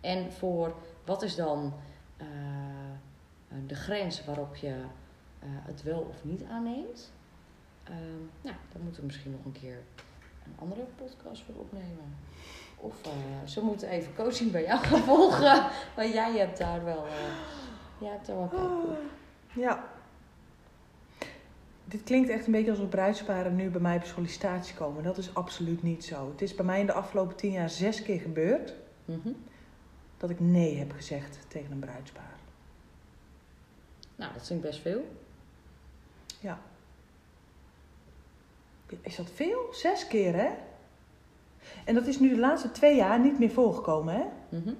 En 0.00 0.32
voor 0.32 0.74
wat 1.04 1.22
is 1.22 1.36
dan 1.36 1.72
eh, 2.16 2.26
de 3.66 3.74
grens 3.74 4.24
waarop 4.24 4.56
je 4.56 4.68
eh, 5.38 5.48
het 5.50 5.82
wel 5.82 6.00
of 6.00 6.24
niet 6.24 6.44
aanneemt? 6.44 7.12
Ehm, 7.84 7.96
nou, 8.42 8.56
daar 8.72 8.82
moeten 8.82 9.00
we 9.00 9.06
misschien 9.06 9.30
nog 9.30 9.44
een 9.44 9.52
keer 9.60 9.82
een 10.44 10.52
andere 10.58 10.86
podcast 10.96 11.42
voor 11.42 11.54
opnemen. 11.54 12.16
Of 12.80 13.02
eh, 13.04 13.10
ze 13.44 13.60
moeten 13.64 13.88
even 13.88 14.14
coaching 14.14 14.50
bij 14.50 14.64
jou 14.64 14.80
gaan 14.84 15.02
volgen. 15.02 15.66
Want 15.96 16.12
jij 16.12 16.38
hebt 16.38 16.58
daar 16.58 16.84
wel, 16.84 17.06
eh, 17.06 17.12
jij 17.98 18.10
hebt 18.10 18.26
daar 18.26 18.36
wel 18.36 18.46
op. 18.46 18.98
Ja. 19.54 19.84
Dit 21.84 22.02
klinkt 22.02 22.28
echt 22.30 22.46
een 22.46 22.52
beetje 22.52 22.70
alsof 22.70 22.88
bruidsparen 22.88 23.56
nu 23.56 23.70
bij 23.70 23.80
mij 23.80 23.96
op 23.96 24.04
sollicitatie 24.04 24.74
komen. 24.74 25.02
Dat 25.02 25.18
is 25.18 25.34
absoluut 25.34 25.82
niet 25.82 26.04
zo. 26.04 26.30
Het 26.30 26.42
is 26.42 26.54
bij 26.54 26.64
mij 26.64 26.80
in 26.80 26.86
de 26.86 26.92
afgelopen 26.92 27.36
tien 27.36 27.52
jaar 27.52 27.70
zes 27.70 28.02
keer 28.02 28.20
gebeurd 28.20 28.74
Mhm. 29.04 29.32
dat 30.16 30.30
ik 30.30 30.40
nee 30.40 30.76
heb 30.78 30.92
gezegd 30.92 31.38
tegen 31.48 31.72
een 31.72 31.78
bruidspaar. 31.78 32.36
Nou, 34.16 34.32
dat 34.32 34.46
vind 34.46 34.64
ik 34.64 34.70
best 34.70 34.80
veel. 34.80 35.04
Is 39.00 39.16
dat 39.16 39.30
veel? 39.34 39.68
Zes 39.72 40.06
keer, 40.06 40.34
hè? 40.34 40.50
En 41.84 41.94
dat 41.94 42.06
is 42.06 42.18
nu 42.18 42.28
de 42.28 42.40
laatste 42.40 42.70
twee 42.70 42.96
jaar 42.96 43.20
niet 43.20 43.38
meer 43.38 43.50
voorgekomen, 43.50 44.14
hè? 44.14 44.24
Mhm. 44.58 44.74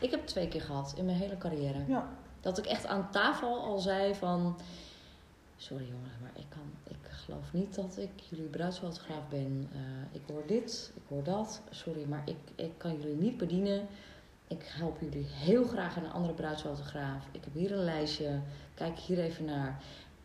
Ik 0.00 0.10
heb 0.10 0.20
het 0.20 0.28
twee 0.28 0.48
keer 0.48 0.62
gehad 0.62 0.94
in 0.96 1.04
mijn 1.04 1.16
hele 1.16 1.38
carrière. 1.38 1.84
Ja. 1.86 2.08
Dat 2.40 2.58
ik 2.58 2.66
echt 2.66 2.86
aan 2.86 3.10
tafel 3.10 3.60
al 3.60 3.78
zei 3.78 4.14
van... 4.14 4.56
Sorry 5.56 5.84
jongens, 5.90 6.12
maar 6.20 6.30
ik, 6.34 6.46
kan, 6.48 6.70
ik 6.84 7.10
geloof 7.10 7.52
niet 7.52 7.74
dat 7.74 7.98
ik 7.98 8.20
jullie 8.30 8.48
bruidsfotograaf 8.48 9.28
ben. 9.28 9.68
Eh, 9.72 9.80
ik 10.12 10.20
hoor 10.26 10.42
dit, 10.46 10.92
ik 10.94 11.02
hoor 11.08 11.22
dat. 11.22 11.62
Sorry, 11.70 12.04
maar 12.08 12.22
ik, 12.24 12.36
ik 12.54 12.72
kan 12.76 12.96
jullie 13.00 13.16
niet 13.16 13.36
bedienen. 13.36 13.86
Ik 14.48 14.62
help 14.64 15.00
jullie 15.00 15.26
heel 15.26 15.64
graag 15.64 15.96
aan 15.96 16.04
een 16.04 16.12
andere 16.12 16.34
bruidsfotograaf. 16.34 17.28
Ik 17.32 17.44
heb 17.44 17.54
hier 17.54 17.72
een 17.72 17.84
lijstje. 17.84 18.40
Kijk 18.74 18.98
hier 18.98 19.18
even 19.18 19.44
naar. 19.44 19.82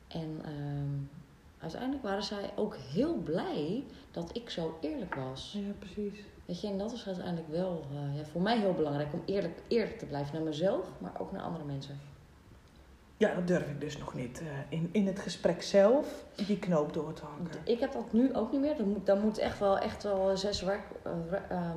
En 0.08 0.42
ehm, 0.44 1.21
uiteindelijk 1.62 2.04
waren 2.04 2.24
zij 2.24 2.52
ook 2.56 2.76
heel 2.76 3.16
blij 3.16 3.84
dat 4.12 4.30
ik 4.36 4.50
zo 4.50 4.78
eerlijk 4.82 5.16
was. 5.16 5.58
Ja, 5.66 5.72
precies. 5.80 6.20
Weet 6.46 6.62
je, 6.62 6.68
en 6.68 6.78
dat 6.78 6.92
is 6.92 7.06
uiteindelijk 7.08 7.48
wel 7.50 7.86
eh, 7.92 8.18
ja, 8.18 8.26
voor 8.26 8.42
mij 8.42 8.60
heel 8.60 8.74
belangrijk 8.74 9.14
om 9.14 9.22
eerlijk, 9.26 9.60
eerlijk 9.68 9.98
te 10.00 10.06
blijven 10.06 10.34
naar 10.36 10.44
mezelf, 10.44 10.88
maar 10.98 11.12
ook 11.20 11.32
naar 11.32 11.42
andere 11.42 11.64
mensen. 11.66 12.00
Ja, 13.18 13.34
dat 13.36 13.48
durf 13.48 13.68
ik 13.70 13.82
dus 13.82 13.98
nog 13.98 14.14
niet. 14.14 14.40
eh, 14.42 14.48
in, 14.70 14.90
in 14.92 15.08
het 15.08 15.20
gesprek 15.20 15.62
zelf 15.64 16.26
die 16.48 16.60
knoop 16.60 16.94
door 16.94 17.14
te 17.14 17.22
hakken. 17.26 17.60
Ik 17.64 17.80
heb 17.80 17.92
dat 17.94 18.14
nu 18.14 18.36
ook 18.36 18.52
niet 18.52 18.62
meer. 18.62 18.78
Dan 18.78 18.88
moet, 18.88 19.06
dan 19.06 19.22
moet 19.22 19.38
echt 19.38 19.60
wel, 19.60 19.78
echt 19.78 20.04
wel 20.04 20.38
zes 20.38 20.64
red, 20.64 20.80
eh, 21.50 21.72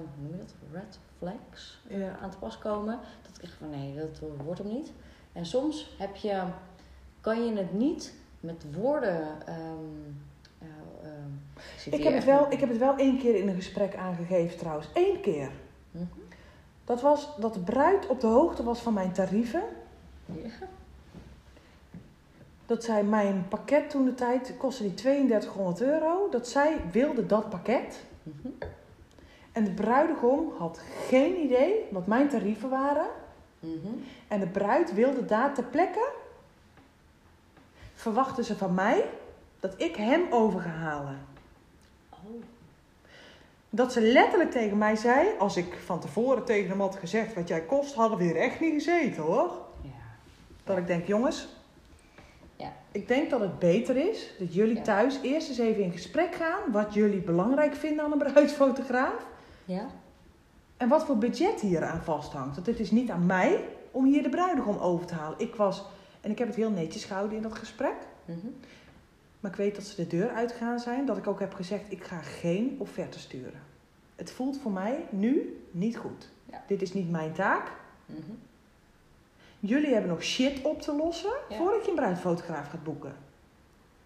red 0.72 0.98
flags 1.18 1.78
Ja. 1.88 2.18
aan 2.22 2.30
te 2.30 2.38
pas 2.38 2.58
komen. 2.58 2.98
Dat 3.22 3.36
ik 3.36 3.42
echt 3.42 3.52
van 3.52 3.70
nee, 3.70 3.94
dat 3.94 4.20
wordt 4.44 4.60
hem 4.60 4.68
niet. 4.68 4.92
En 5.32 5.46
soms 5.46 5.94
heb 5.98 6.16
je, 6.16 6.42
kan 7.20 7.44
je 7.44 7.56
het 7.56 7.72
niet 7.72 8.14
met 8.44 8.64
woorden. 8.74 9.46
ehm, 9.46 9.58
ehm, 10.58 11.30
zit 11.76 11.94
Ik 11.94 12.02
heb, 12.02 12.14
het 12.14 12.24
wel, 12.24 12.46
ik 12.52 12.60
heb 12.60 12.68
het 12.68 12.78
wel 12.78 12.96
één 12.96 13.18
keer 13.18 13.34
in 13.34 13.48
een 13.48 13.54
gesprek 13.54 13.96
aangegeven 13.96 14.58
trouwens. 14.58 14.88
Eén 14.94 15.20
keer. 15.20 15.50
Mhm. 15.90 16.04
Dat 16.84 17.00
was 17.00 17.36
dat 17.36 17.54
de 17.54 17.60
bruid 17.60 18.06
op 18.06 18.20
de 18.20 18.26
hoogte 18.26 18.62
was 18.62 18.80
van 18.80 18.94
mijn 18.94 19.12
tarieven. 19.12 19.62
Ja. 20.26 20.50
Dat 22.66 22.84
zij 22.84 23.04
mijn 23.04 23.46
pakket 23.48 23.90
toen 23.90 24.04
de 24.04 24.14
tijd 24.14 24.54
kostte 24.58 24.82
die 24.82 24.94
3200 24.94 25.80
euro. 25.80 26.28
Dat 26.30 26.48
zij 26.48 26.76
wilde 26.92 27.26
dat 27.26 27.48
pakket. 27.48 28.04
Mhm. 28.22 28.48
En 29.52 29.64
de 29.64 29.70
bruidegom 29.70 30.52
had 30.58 30.80
geen 31.08 31.36
idee 31.44 31.84
wat 31.90 32.06
mijn 32.06 32.28
tarieven 32.28 32.68
waren. 32.68 33.06
Mhm. 33.60 33.94
En 34.28 34.40
de 34.40 34.46
bruid 34.46 34.94
wilde 34.94 35.24
daar 35.24 35.54
ter 35.54 35.64
plekke. 35.64 36.12
Verwachten 38.04 38.44
ze 38.44 38.56
van 38.56 38.74
mij 38.74 39.04
dat 39.60 39.74
ik 39.76 39.96
hem 39.96 40.22
over 40.30 40.60
ga 40.60 40.68
halen. 40.68 41.18
Oh. 42.10 42.18
Dat 43.70 43.92
ze 43.92 44.00
letterlijk 44.00 44.50
tegen 44.50 44.78
mij 44.78 44.96
zei, 44.96 45.28
als 45.38 45.56
ik 45.56 45.78
van 45.84 46.00
tevoren 46.00 46.44
tegen 46.44 46.68
hem 46.68 46.80
had 46.80 46.96
gezegd 46.96 47.34
wat 47.34 47.48
jij 47.48 47.60
kost, 47.60 47.94
hadden 47.94 48.18
we 48.18 48.24
hier 48.24 48.36
echt 48.36 48.60
niet 48.60 48.72
gezeten 48.72 49.22
hoor. 49.22 49.50
Ja. 49.82 49.90
Dat 50.64 50.76
ik 50.76 50.86
denk, 50.86 51.06
jongens, 51.06 51.48
Ja. 52.56 52.72
ik 52.92 53.08
denk 53.08 53.30
dat 53.30 53.40
het 53.40 53.58
beter 53.58 53.96
is 53.96 54.30
dat 54.38 54.54
jullie 54.54 54.76
Ja. 54.76 54.82
thuis 54.82 55.18
eerst 55.22 55.48
eens 55.48 55.58
even 55.58 55.82
in 55.82 55.92
gesprek 55.92 56.34
gaan 56.34 56.72
wat 56.72 56.94
jullie 56.94 57.20
belangrijk 57.20 57.74
vinden 57.74 58.04
aan 58.04 58.12
een 58.12 58.18
bruidsfotograaf. 58.32 59.26
Ja. 59.64 59.86
En 60.76 60.88
wat 60.88 61.04
voor 61.04 61.18
budget 61.18 61.60
hier 61.60 61.84
aan 61.84 62.02
vasthangt. 62.02 62.54
Want 62.54 62.66
het 62.66 62.80
is 62.80 62.90
niet 62.90 63.10
aan 63.10 63.26
mij 63.26 63.64
om 63.90 64.04
hier 64.04 64.22
de 64.22 64.28
bruidegom 64.28 64.76
over 64.78 65.06
te 65.06 65.14
halen. 65.14 65.38
Ik 65.38 65.54
was, 65.54 65.84
en 66.24 66.30
ik 66.30 66.38
heb 66.38 66.46
het 66.46 66.56
heel 66.56 66.70
netjes 66.70 67.04
gehouden 67.04 67.36
in 67.36 67.42
dat 67.42 67.58
gesprek. 67.58 67.94
Mhm. 68.24 68.46
Maar 69.40 69.50
ik 69.50 69.56
weet 69.56 69.74
dat 69.74 69.84
ze 69.84 69.96
de 69.96 70.06
deur 70.06 70.30
uitgegaan 70.30 70.78
zijn. 70.78 71.06
Dat 71.06 71.16
ik 71.16 71.26
ook 71.26 71.40
heb 71.40 71.54
gezegd, 71.54 71.92
ik 71.92 72.04
ga 72.04 72.18
geen 72.20 72.76
offerte 72.78 73.18
sturen. 73.18 73.60
Het 74.16 74.32
voelt 74.32 74.58
voor 74.62 74.70
mij 74.72 75.04
nu 75.10 75.60
niet 75.70 75.96
goed. 75.96 76.28
Ja. 76.50 76.62
Dit 76.66 76.82
is 76.82 76.92
niet 76.92 77.10
mijn 77.10 77.32
taak. 77.32 77.70
Mhm. 78.06 78.20
Jullie 79.60 79.92
hebben 79.92 80.10
nog 80.10 80.22
shit 80.22 80.62
op 80.62 80.82
te 80.82 80.94
lossen 80.94 81.32
Ja. 81.48 81.56
voordat 81.56 81.84
je 81.84 81.90
een 81.90 81.96
bruidfotograaf 81.96 82.68
gaat 82.68 82.84
boeken. 82.84 83.14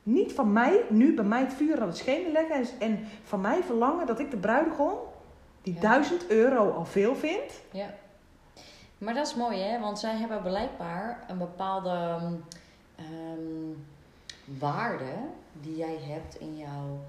Niet 0.03 0.33
van 0.33 0.53
mij 0.53 0.85
nu 0.89 1.15
bij 1.15 1.25
mij 1.25 1.41
het 1.41 1.55
vuur 1.55 1.81
aan 1.81 1.89
het 1.89 1.97
schenen 1.97 2.33
leggen 2.33 2.65
en, 2.79 2.99
van 3.25 3.41
mij 3.41 3.63
verlangen 3.63 4.07
dat 4.07 4.19
ik 4.19 4.31
de 4.31 4.37
bruidegom, 4.37 4.95
die 5.63 5.75
Ja. 5.75 5.81
1000 5.81 6.27
euro 6.31 6.71
al 6.71 6.85
veel 6.85 7.17
vindt. 7.17 7.61
Ja. 8.99 9.05
Maar 9.05 9.15
dat 9.15 9.27
is 9.27 9.35
mooi, 9.35 9.59
hè? 9.61 9.81
Want 9.81 9.99
zij 9.99 10.17
hebben 10.17 10.43
blijkbaar 10.43 11.25
een 11.29 11.39
bepaalde 11.39 12.19
ehm, 12.97 13.73
waarde 14.45 15.13
die 15.61 15.77
jij 15.77 15.99
hebt 16.01 16.41
in 16.41 16.57
jouw 16.57 17.01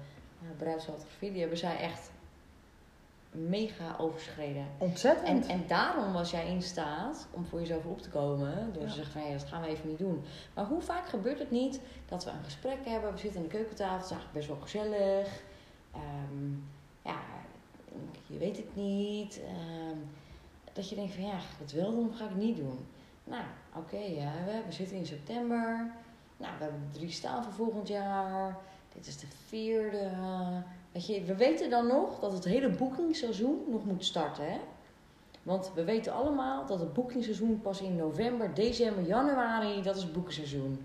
uh, 0.42 0.48
bruidsfotografie. 0.58 1.30
Die 1.30 1.40
hebben 1.40 1.58
zij 1.58 1.76
echt 1.78 2.10
mega 3.30 3.96
overschreden. 3.98 4.66
Ontzettend. 4.78 5.46
En, 5.46 5.50
en 5.50 5.64
daarom 5.66 6.12
was 6.12 6.30
jij 6.30 6.46
in 6.48 6.62
staat 6.62 7.26
om 7.30 7.46
voor 7.46 7.60
jezelf 7.60 7.84
op 7.84 8.00
te 8.02 8.08
komen. 8.10 8.72
Door 8.72 8.82
Ja. 8.82 8.88
te 8.88 8.94
zeggen 8.94 9.12
van, 9.12 9.22
hé, 9.22 9.32
dat 9.32 9.44
gaan 9.48 9.62
we 9.62 9.68
even 9.68 9.88
niet 9.88 9.98
doen. 9.98 10.24
Maar 10.54 10.64
hoe 10.64 10.80
vaak 10.80 11.08
gebeurt 11.08 11.38
het 11.38 11.50
niet 11.50 11.80
dat 12.08 12.24
we 12.24 12.30
een 12.30 12.44
gesprek 12.44 12.78
hebben. 12.84 13.12
We 13.12 13.18
zitten 13.18 13.40
aan 13.40 13.46
de 13.46 13.52
keukentafel. 13.52 13.94
Het 13.96 14.04
is 14.04 14.10
eigenlijk 14.10 14.38
best 14.38 14.48
wel 14.48 14.60
gezellig. 14.60 15.42
Ehm, 15.94 16.50
ja, 17.04 17.20
je 18.26 18.38
weet 18.38 18.56
het 18.56 18.76
niet. 18.76 19.40
Ehm, 19.46 19.96
dat 20.72 20.88
je 20.88 20.94
denkt 20.94 21.14
van, 21.14 21.24
ja, 21.24 21.38
het 21.58 21.72
wel 21.72 21.90
doen 21.90 22.14
ga 22.14 22.24
ik 22.24 22.34
niet 22.34 22.56
doen? 22.56 22.78
Nou, 23.24 23.44
oké, 23.76 23.96
we, 24.44 24.62
zitten 24.68 24.96
in 24.96 25.06
september. 25.06 25.92
Nou, 26.36 26.52
we 26.58 26.62
hebben 26.62 26.88
drie 26.92 27.10
staan 27.10 27.44
volgend 27.52 27.88
jaar. 27.88 28.56
Dit 28.94 29.06
is 29.06 29.18
de 29.18 29.26
vierde. 29.46 30.10
Weet 30.92 31.06
je, 31.06 31.22
we 31.22 31.36
weten 31.36 31.70
dan 31.70 31.86
nog 31.86 32.18
dat 32.18 32.32
het 32.32 32.44
hele 32.44 32.68
boekingsseizoen 32.68 33.64
nog 33.68 33.84
moet 33.84 34.04
starten, 34.04 34.52
hè? 34.52 34.58
Want 35.42 35.70
we 35.74 35.84
weten 35.84 36.12
allemaal 36.12 36.66
dat 36.66 36.80
het 36.80 36.92
boekingsseizoen 36.92 37.60
pas 37.60 37.80
in 37.80 37.96
november, 37.96 38.54
december, 38.54 39.04
januari, 39.04 39.82
dat 39.82 39.96
is 39.96 40.12
het. 40.12 40.84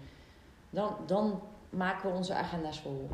Dan, 0.69 0.95
dan 1.05 1.41
maken 1.69 2.09
we 2.09 2.17
onze 2.17 2.33
agenda's 2.33 2.79
vol. 2.79 3.09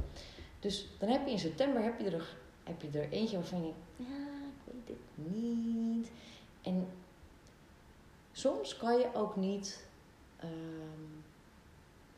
Dus 0.60 0.88
dan 1.00 1.10
heb 1.10 1.26
je 1.26 1.32
in 1.32 1.40
september 1.40 1.84
heb 1.84 2.00
je 2.00 2.10
er, 2.10 2.36
heb 2.64 2.82
je 2.82 3.00
er 3.00 3.10
eentje 3.10 3.38
waarvan 3.38 3.60
je 3.60 3.64
denkt, 3.64 4.12
ja, 4.12 4.26
ik 4.48 4.74
weet 4.74 4.88
het 4.88 5.34
niet. 5.34 6.12
En 6.62 6.88
soms 8.32 8.78
kan 8.78 8.98
je 8.98 9.08
ook 9.14 9.36
niet 9.36 9.86
ehm, 10.40 10.50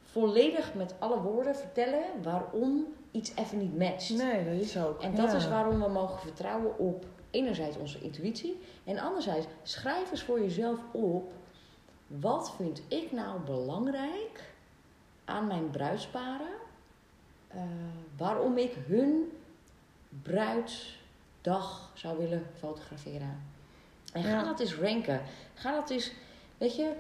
volledig 0.02 0.74
met 0.74 0.94
alle 1.00 1.22
woorden 1.22 1.56
vertellen 1.56 2.04
waarom 2.24 2.86
iets 3.12 3.32
even 3.36 3.58
niet 3.58 3.78
matcht. 3.78 4.10
Nee, 4.10 4.46
dat 4.46 4.62
is 4.62 4.78
ook. 4.78 5.02
En 5.02 5.16
dat 5.16 5.32
ja. 5.32 5.38
is 5.38 5.48
waarom 5.48 5.80
we 5.80 5.90
mogen 5.90 6.20
vertrouwen 6.20 6.78
op 6.78 7.06
enerzijds 7.30 7.78
onze 7.78 8.02
intuïtie 8.02 8.60
en 8.84 9.00
anderzijds 9.00 9.48
schrijf 9.64 10.12
eens 10.12 10.24
voor 10.24 10.40
jezelf 10.40 10.80
op 10.92 11.32
wat 12.08 12.54
vind 12.56 12.82
ik 12.88 13.12
nou 13.12 13.40
belangrijk 13.40 14.54
aan 15.26 15.48
mijn 15.48 15.70
bruidsparen, 15.70 16.54
eh, 17.48 17.62
waarom 18.18 18.58
ik 18.58 18.74
hun 18.88 19.32
bruidsdag 20.24 21.92
zou 21.94 22.18
willen 22.18 22.46
fotograferen. 22.58 23.53
En 24.14 24.24
ga 24.24 24.30
Ja. 24.30 24.44
dat 24.44 24.60
eens 24.60 24.76
ranken. 24.76 25.22
Ga 25.54 25.72
dat 25.72 25.90
eens, 25.90 26.12
weet 26.58 26.76
je, 26.76 26.92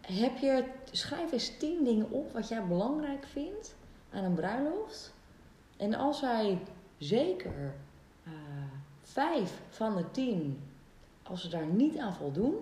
heb 0.00 0.36
je, 0.36 0.64
schrijf 0.90 1.32
eens 1.32 1.56
tien 1.58 1.84
dingen 1.84 2.10
op 2.10 2.32
wat 2.32 2.48
jij 2.48 2.64
belangrijk 2.64 3.24
vindt 3.26 3.74
aan 4.12 4.24
een 4.24 4.34
bruiloft. 4.34 5.14
En 5.76 5.94
als 5.94 6.18
zij 6.18 6.58
zeker 6.98 7.72
eh, 8.24 8.32
vijf 9.02 9.60
van 9.68 9.96
de 9.96 10.10
tien, 10.10 10.60
als 11.22 11.40
ze 11.42 11.48
daar 11.48 11.66
niet 11.66 11.98
aan 11.98 12.14
voldoen, 12.14 12.54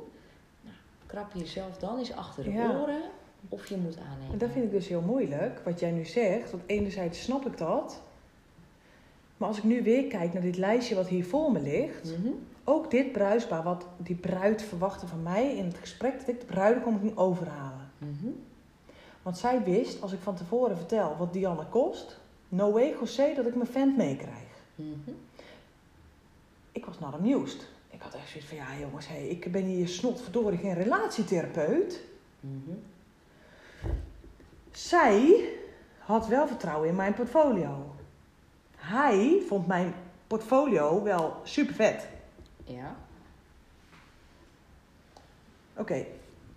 nou, 0.60 0.74
krap 1.06 1.32
je 1.32 1.38
jezelf 1.38 1.78
dan 1.78 1.98
eens 1.98 2.12
achter 2.12 2.44
de 2.44 2.50
Ja. 2.50 2.80
oren 2.80 3.02
of 3.48 3.66
je 3.66 3.76
moet 3.76 3.98
aannemen. 3.98 4.32
En 4.32 4.38
dat 4.38 4.50
vind 4.50 4.64
ik 4.64 4.70
dus 4.70 4.88
heel 4.88 5.00
moeilijk, 5.00 5.60
wat 5.64 5.80
jij 5.80 5.90
nu 5.90 6.04
zegt. 6.04 6.50
Want 6.50 6.62
enerzijds 6.66 7.22
snap 7.22 7.46
ik 7.46 7.58
dat. 7.58 8.02
Maar 9.36 9.48
als 9.48 9.58
ik 9.58 9.64
nu 9.64 9.82
weer 9.82 10.06
kijk 10.06 10.32
naar 10.32 10.42
dit 10.42 10.56
lijstje 10.56 10.94
wat 10.94 11.08
hier 11.08 11.24
voor 11.24 11.52
me 11.52 11.60
ligt. 11.60 12.04
Mhm. 12.18 12.28
Ook 12.70 12.90
dit 12.90 13.12
bruisbaar, 13.12 13.62
wat 13.62 13.86
die 13.96 14.16
bruid 14.16 14.62
verwachtte 14.62 15.06
van 15.06 15.22
mij 15.22 15.56
in 15.56 15.64
het 15.64 15.76
gesprek, 15.76 16.18
dat 16.18 16.28
ik 16.28 16.40
de 16.40 16.46
bruidegom 16.46 16.98
ging 16.98 17.16
overhalen. 17.16 17.90
Mhm. 17.98 18.28
Want 19.22 19.38
zij 19.38 19.62
wist, 19.62 20.02
als 20.02 20.12
ik 20.12 20.20
van 20.20 20.34
tevoren 20.34 20.76
vertel 20.76 21.16
wat 21.18 21.32
Dianne 21.32 21.66
kost, 21.66 22.18
no 22.48 22.72
way 22.72 22.96
José 23.00 23.34
dat 23.34 23.46
ik 23.46 23.54
mijn 23.54 23.70
vent 23.70 23.96
meekrijg. 23.96 24.48
Mhm. 24.74 25.10
Ik 26.72 26.84
was 26.84 26.98
not 26.98 27.14
amused. 27.14 27.68
Ik 27.90 28.02
had 28.02 28.14
echt 28.14 28.28
zoiets 28.28 28.48
van, 28.48 28.56
ja 28.56 28.78
jongens, 28.80 29.08
hey, 29.08 29.26
ik 29.26 29.52
ben 29.52 29.64
hier 29.64 29.88
snotverdorie 29.88 30.58
geen 30.58 30.74
relatietherapeut. 30.74 32.00
Mhm. 32.40 32.76
Zij 34.70 35.48
had 35.98 36.26
wel 36.26 36.46
vertrouwen 36.46 36.88
in 36.88 36.96
mijn 36.96 37.14
portfolio. 37.14 37.94
Hij 38.76 39.42
vond 39.46 39.66
mijn 39.66 39.94
portfolio 40.26 41.02
wel 41.02 41.36
super 41.44 41.74
vet. 41.74 42.18
Ja. 42.74 42.96
Oké, 45.76 46.06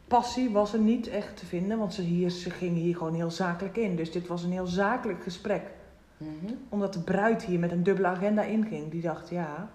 passie 0.08 0.50
was 0.50 0.74
er 0.74 0.80
niet 0.80 1.08
echt 1.08 1.38
te 1.38 1.46
vinden, 1.46 1.78
want 1.78 1.94
ze, 1.94 2.02
hier, 2.02 2.30
ze 2.30 2.50
ging 2.50 2.78
hier 2.78 2.96
gewoon 2.96 3.14
heel 3.14 3.32
zakelijk 3.32 3.78
in. 3.78 3.96
Dus 3.96 4.12
dit 4.12 4.28
was 4.28 4.44
een 4.44 4.52
heel 4.52 4.66
zakelijk 4.66 5.24
gesprek. 5.24 5.72
Mhm. 6.18 6.54
Omdat 6.70 6.94
de 6.94 7.00
bruid 7.00 7.44
hier 7.44 7.60
met 7.60 7.72
een 7.72 7.84
dubbele 7.84 8.08
agenda 8.08 8.42
inging. 8.42 8.92
Die 8.92 9.02
dacht, 9.02 9.30
ja, 9.30 9.70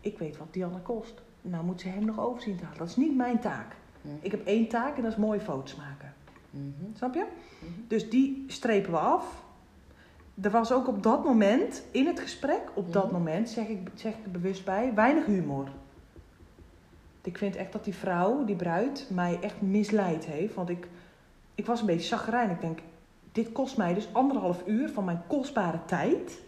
ik 0.00 0.18
weet 0.18 0.36
wat 0.36 0.52
Dianne 0.52 0.80
kost. 0.80 1.22
Nou 1.42 1.64
moet 1.64 1.80
ze 1.80 1.88
hem 1.88 2.04
nog 2.04 2.20
overzien 2.20 2.56
te 2.56 2.64
halen. 2.64 2.78
Dat 2.78 2.88
is 2.88 2.96
niet 2.96 3.16
mijn 3.16 3.40
taak. 3.40 3.76
Mhm. 4.00 4.14
Ik 4.20 4.30
heb 4.30 4.46
één 4.46 4.68
taak 4.68 4.96
en 4.96 5.02
dat 5.02 5.12
is 5.12 5.18
mooie 5.18 5.40
foto's 5.40 5.74
maken. 5.74 6.14
Mhm. 6.50 6.96
Snap 6.96 7.14
je? 7.14 7.26
Dus 7.88 8.10
die 8.10 8.44
strepen 8.46 8.90
we 8.90 8.98
af. 8.98 9.44
Er 10.40 10.50
was 10.50 10.72
ook 10.72 10.88
op 10.88 11.02
dat 11.02 11.24
moment, 11.24 11.82
in 11.90 12.06
het 12.06 12.20
gesprek, 12.20 12.60
op 12.74 12.92
dat 12.92 13.04
Mhm. 13.04 13.12
moment, 13.12 13.48
zeg 13.48 13.66
ik, 13.66 13.88
zeg 13.94 14.12
ik 14.12 14.24
er 14.24 14.30
bewust 14.30 14.64
bij, 14.64 14.94
weinig 14.94 15.26
humor. 15.26 15.68
Ik 17.22 17.38
vind 17.38 17.56
echt 17.56 17.72
dat 17.72 17.84
die 17.84 17.94
vrouw, 17.94 18.44
die 18.44 18.56
bruid, 18.56 19.06
mij 19.10 19.38
echt 19.40 19.60
misleid 19.60 20.24
heeft. 20.24 20.54
Want 20.54 20.68
ik, 20.68 20.88
ik 21.54 21.66
was 21.66 21.80
een 21.80 21.86
beetje 21.86 22.16
chagrijnig. 22.16 22.54
Ik 22.54 22.60
denk, 22.60 22.78
dit 23.32 23.52
kost 23.52 23.76
mij 23.76 23.94
dus 23.94 24.08
anderhalf 24.12 24.62
uur 24.66 24.88
van 24.90 25.04
mijn 25.04 25.22
kostbare 25.26 25.78
tijd. 25.84 26.40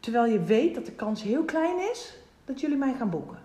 Terwijl 0.00 0.32
je 0.32 0.42
weet 0.42 0.74
dat 0.74 0.86
de 0.86 0.92
kans 0.92 1.22
heel 1.22 1.44
klein 1.44 1.78
is 1.90 2.18
dat 2.44 2.60
jullie 2.60 2.76
mij 2.76 2.94
gaan 2.94 3.10
boeken. 3.10 3.38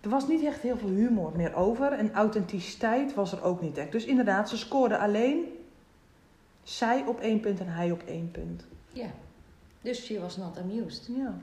Er 0.00 0.10
was 0.10 0.28
niet 0.28 0.44
echt 0.44 0.60
heel 0.60 0.76
veel 0.76 0.88
humor 0.88 1.32
meer 1.36 1.54
over. 1.54 1.92
En 1.92 2.12
authenticiteit 2.12 3.14
was 3.14 3.32
er 3.32 3.42
ook 3.42 3.60
niet 3.60 3.78
echt. 3.78 3.92
Dus 3.92 4.04
inderdaad, 4.04 4.48
ze 4.48 4.56
scoorde 4.56 4.98
alleen 4.98 5.53
zij 6.64 7.04
op 7.06 7.20
één 7.20 7.40
punt 7.40 7.60
en 7.60 7.68
hij 7.68 7.90
op 7.90 8.02
één 8.06 8.30
punt. 8.30 8.66
Ja. 8.92 9.10
Dus 9.82 10.04
she 10.04 10.20
was 10.20 10.36
not 10.36 10.58
amused. 10.58 11.06
Ja, 11.16 11.34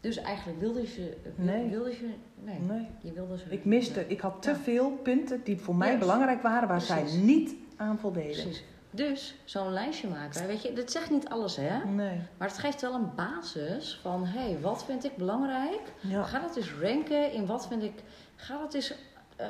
Dus 0.00 0.16
eigenlijk 0.16 0.60
wilde 0.60 0.80
je... 0.82 1.16
wil- 1.22 1.44
Nee. 1.46 1.68
Wilde 1.68 1.90
je... 1.90 2.14
Nee. 2.44 2.58
nee. 2.58 2.86
Je 3.02 3.12
wilde 3.12 3.38
ze... 3.38 3.44
Ik 3.48 3.64
miste, 3.64 4.04
ik 4.08 4.20
had 4.20 4.42
te 4.42 4.50
Ja. 4.50 4.56
veel 4.56 4.90
punten 4.90 5.40
die 5.44 5.58
voor 5.58 5.76
mij 5.76 5.98
belangrijk 5.98 6.42
waren, 6.42 6.68
waar 6.68 6.80
zij 6.80 7.02
niet 7.22 7.54
aan 7.76 7.98
voldeden. 7.98 8.30
Precies. 8.42 8.64
Dus 8.90 9.34
zo'n 9.44 9.72
lijstje 9.72 10.08
maken, 10.08 10.46
weet 10.46 10.62
je, 10.62 10.72
dit 10.72 10.92
zegt 10.92 11.10
niet 11.10 11.28
alles 11.28 11.56
hè, 11.56 11.84
Nee. 11.84 12.20
maar 12.38 12.48
het 12.48 12.58
geeft 12.58 12.80
wel 12.80 12.94
een 12.94 13.14
basis 13.16 13.98
van, 14.02 14.24
hé, 14.26 14.40
hey, 14.40 14.60
wat 14.60 14.84
vind 14.84 15.04
ik 15.04 15.16
belangrijk? 15.16 15.80
Ja. 16.00 16.22
Ga 16.22 16.38
dat 16.40 16.56
eens 16.56 16.72
ranken 16.80 17.32
in 17.32 17.46
wat 17.46 17.66
vind 17.68 17.82
ik, 17.82 18.02
ga 18.36 18.58
dat 18.58 18.74
eens 18.74 18.94
eh, 19.36 19.46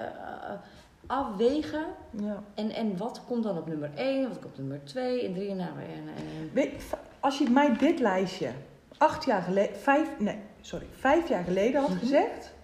afwegen 1.09 1.84
ja. 2.11 2.42
en, 2.54 2.70
en 2.70 2.96
wat 2.96 3.22
komt 3.26 3.42
dan 3.42 3.59
op 3.59 3.66
nummer 3.66 3.90
1, 3.94 4.22
wat 4.28 4.38
komt 4.38 4.44
op 4.52 4.59
nummer 4.59 4.80
2 4.84 5.26
en 5.26 5.34
3 5.34 5.50
en 5.50 5.56
nou, 5.56 5.70
en, 5.70 6.09
en, 6.16 6.50
Weet- 6.52 6.82
Als 7.20 7.38
je 7.38 7.50
mij 7.50 7.76
dit 7.76 8.00
lijstje 8.00 8.50
acht 8.98 9.24
jaar 9.24 9.42
geleden, 9.42 9.76
vijf, 9.76 10.09
nee, 10.18 10.38
sorry, 10.61 10.86
vijf 10.98 11.28
jaar 11.28 11.44
geleden 11.44 11.80
had 11.80 11.90
Mhm. 11.90 11.98
gezegd, 11.98 12.54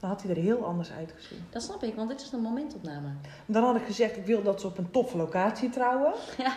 dan 0.00 0.10
had 0.10 0.22
hij 0.22 0.30
er 0.30 0.42
heel 0.42 0.64
anders 0.64 0.90
uitgezien. 0.92 1.44
Dat 1.50 1.62
snap 1.62 1.82
ik, 1.82 1.94
want 1.94 2.08
dit 2.08 2.20
is 2.20 2.32
een 2.32 2.40
momentopname. 2.40 3.08
Dan 3.46 3.64
had 3.64 3.76
ik 3.76 3.84
gezegd, 3.84 4.16
ik 4.16 4.26
wil 4.26 4.42
dat 4.42 4.60
ze 4.60 4.66
op 4.66 4.78
een 4.78 4.90
toffe 4.90 5.16
locatie 5.16 5.70
trouwen. 5.70 6.12
Ja. 6.38 6.52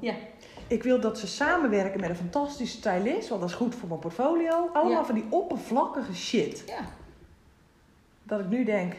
Ja. 0.00 0.14
Ik 0.66 0.82
wil 0.82 1.00
dat 1.00 1.18
ze 1.18 1.26
samenwerken 1.26 2.00
met 2.00 2.10
een 2.10 2.16
fantastische 2.16 2.76
stylist, 2.76 3.28
want 3.28 3.40
dat 3.40 3.50
is 3.50 3.56
goed 3.56 3.74
voor 3.74 3.88
mijn 3.88 4.00
portfolio. 4.00 4.68
Allemaal 4.72 4.98
Ja. 5.00 5.04
van 5.04 5.14
die 5.14 5.26
oppervlakkige 5.30 6.14
shit. 6.14 6.62
Ja. 6.66 6.80
Dat 8.32 8.40
ik 8.40 8.48
nu 8.48 8.64
denk, 8.64 8.94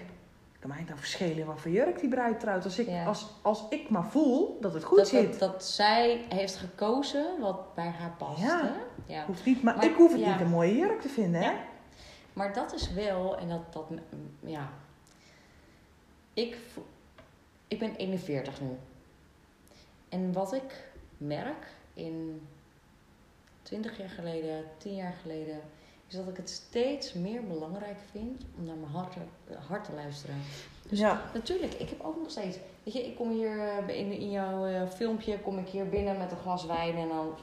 kan 0.60 0.70
mij 0.70 0.84
nou 0.86 0.98
verschillen 0.98 1.46
wat 1.46 1.60
voor 1.62 1.72
jurk 1.72 2.00
die 2.00 2.10
bruid 2.10 2.40
trouwt. 2.40 2.64
Als 2.64 2.80
ik, 2.80 2.88
Ja. 2.88 3.06
als, 3.06 3.26
als 3.42 3.64
ik 3.70 3.90
maar 3.90 4.06
voel 4.06 4.58
dat 4.62 4.74
het 4.74 4.84
goed 4.84 4.98
Dat, 4.98 5.08
zit. 5.08 5.40
dat, 5.40 5.52
dat 5.52 5.66
zij 5.66 6.26
heeft 6.30 6.56
gekozen 6.56 7.40
wat 7.40 7.76
bij 7.76 7.88
haar 7.88 8.12
past. 8.18 8.42
Ja. 8.42 8.62
Hè? 8.64 9.14
ja. 9.14 9.26
Hoeft 9.26 9.46
niet, 9.46 9.64
maar, 9.64 9.76
Maar- 9.76 9.86
ik 9.86 9.96
hoef 9.96 10.12
het 10.12 10.22
ja. 10.22 10.32
niet 10.32 10.42
een 10.42 10.50
mooie 10.50 10.76
jurk 10.76 11.02
te 11.02 11.10
vinden, 11.10 11.42
hè? 11.42 11.50
Ja. 11.52 11.58
Maar 12.34 12.54
dat 12.54 12.74
is 12.74 12.94
wel, 12.94 13.38
en 13.38 13.48
dat, 13.50 13.74
dat 13.74 13.86
ja. 14.40 14.70
Ik, 16.34 16.58
ik 17.68 17.80
ben 17.80 17.96
41 17.96 18.62
nu. 18.62 18.78
En 20.10 20.34
wat 20.34 20.54
ik 20.54 20.88
merk 21.18 21.68
in 21.94 22.48
20 23.62 23.98
jaar 23.98 24.10
geleden, 24.10 24.64
10 24.78 24.96
jaar 24.96 25.14
geleden, 25.22 25.60
is 26.14 26.20
dat 26.20 26.28
ik 26.28 26.38
het 26.38 26.50
steeds 26.50 27.14
meer 27.14 27.44
belangrijk 27.48 27.98
vind 28.12 28.44
om 28.58 28.66
naar 28.66 28.76
mijn 28.76 28.92
hart, 28.92 29.14
te- 29.14 29.56
hart 29.68 29.84
te 29.84 29.94
luisteren. 29.94 30.36
Dus 30.90 31.00
Ja. 31.00 31.22
Natuurlijk, 31.34 31.74
ik 31.74 31.90
heb 31.90 32.02
ook 32.02 32.18
nog 32.18 32.30
steeds. 32.30 32.58
Weet 32.84 32.94
je, 32.94 33.06
ik 33.06 33.16
kom 33.16 33.30
hier 33.32 33.60
eh, 33.60 34.00
in, 34.00 34.12
in 34.12 34.32
jouw 34.32 34.66
eh, 34.66 34.88
filmpje 34.90 35.40
kom 35.40 35.58
ik 35.58 35.68
hier 35.68 35.90
binnen 35.90 36.18
met 36.18 36.32
een 36.32 36.38
glas 36.38 36.66
wijn 36.66 36.96
en 36.96 37.08
dan 37.08 37.34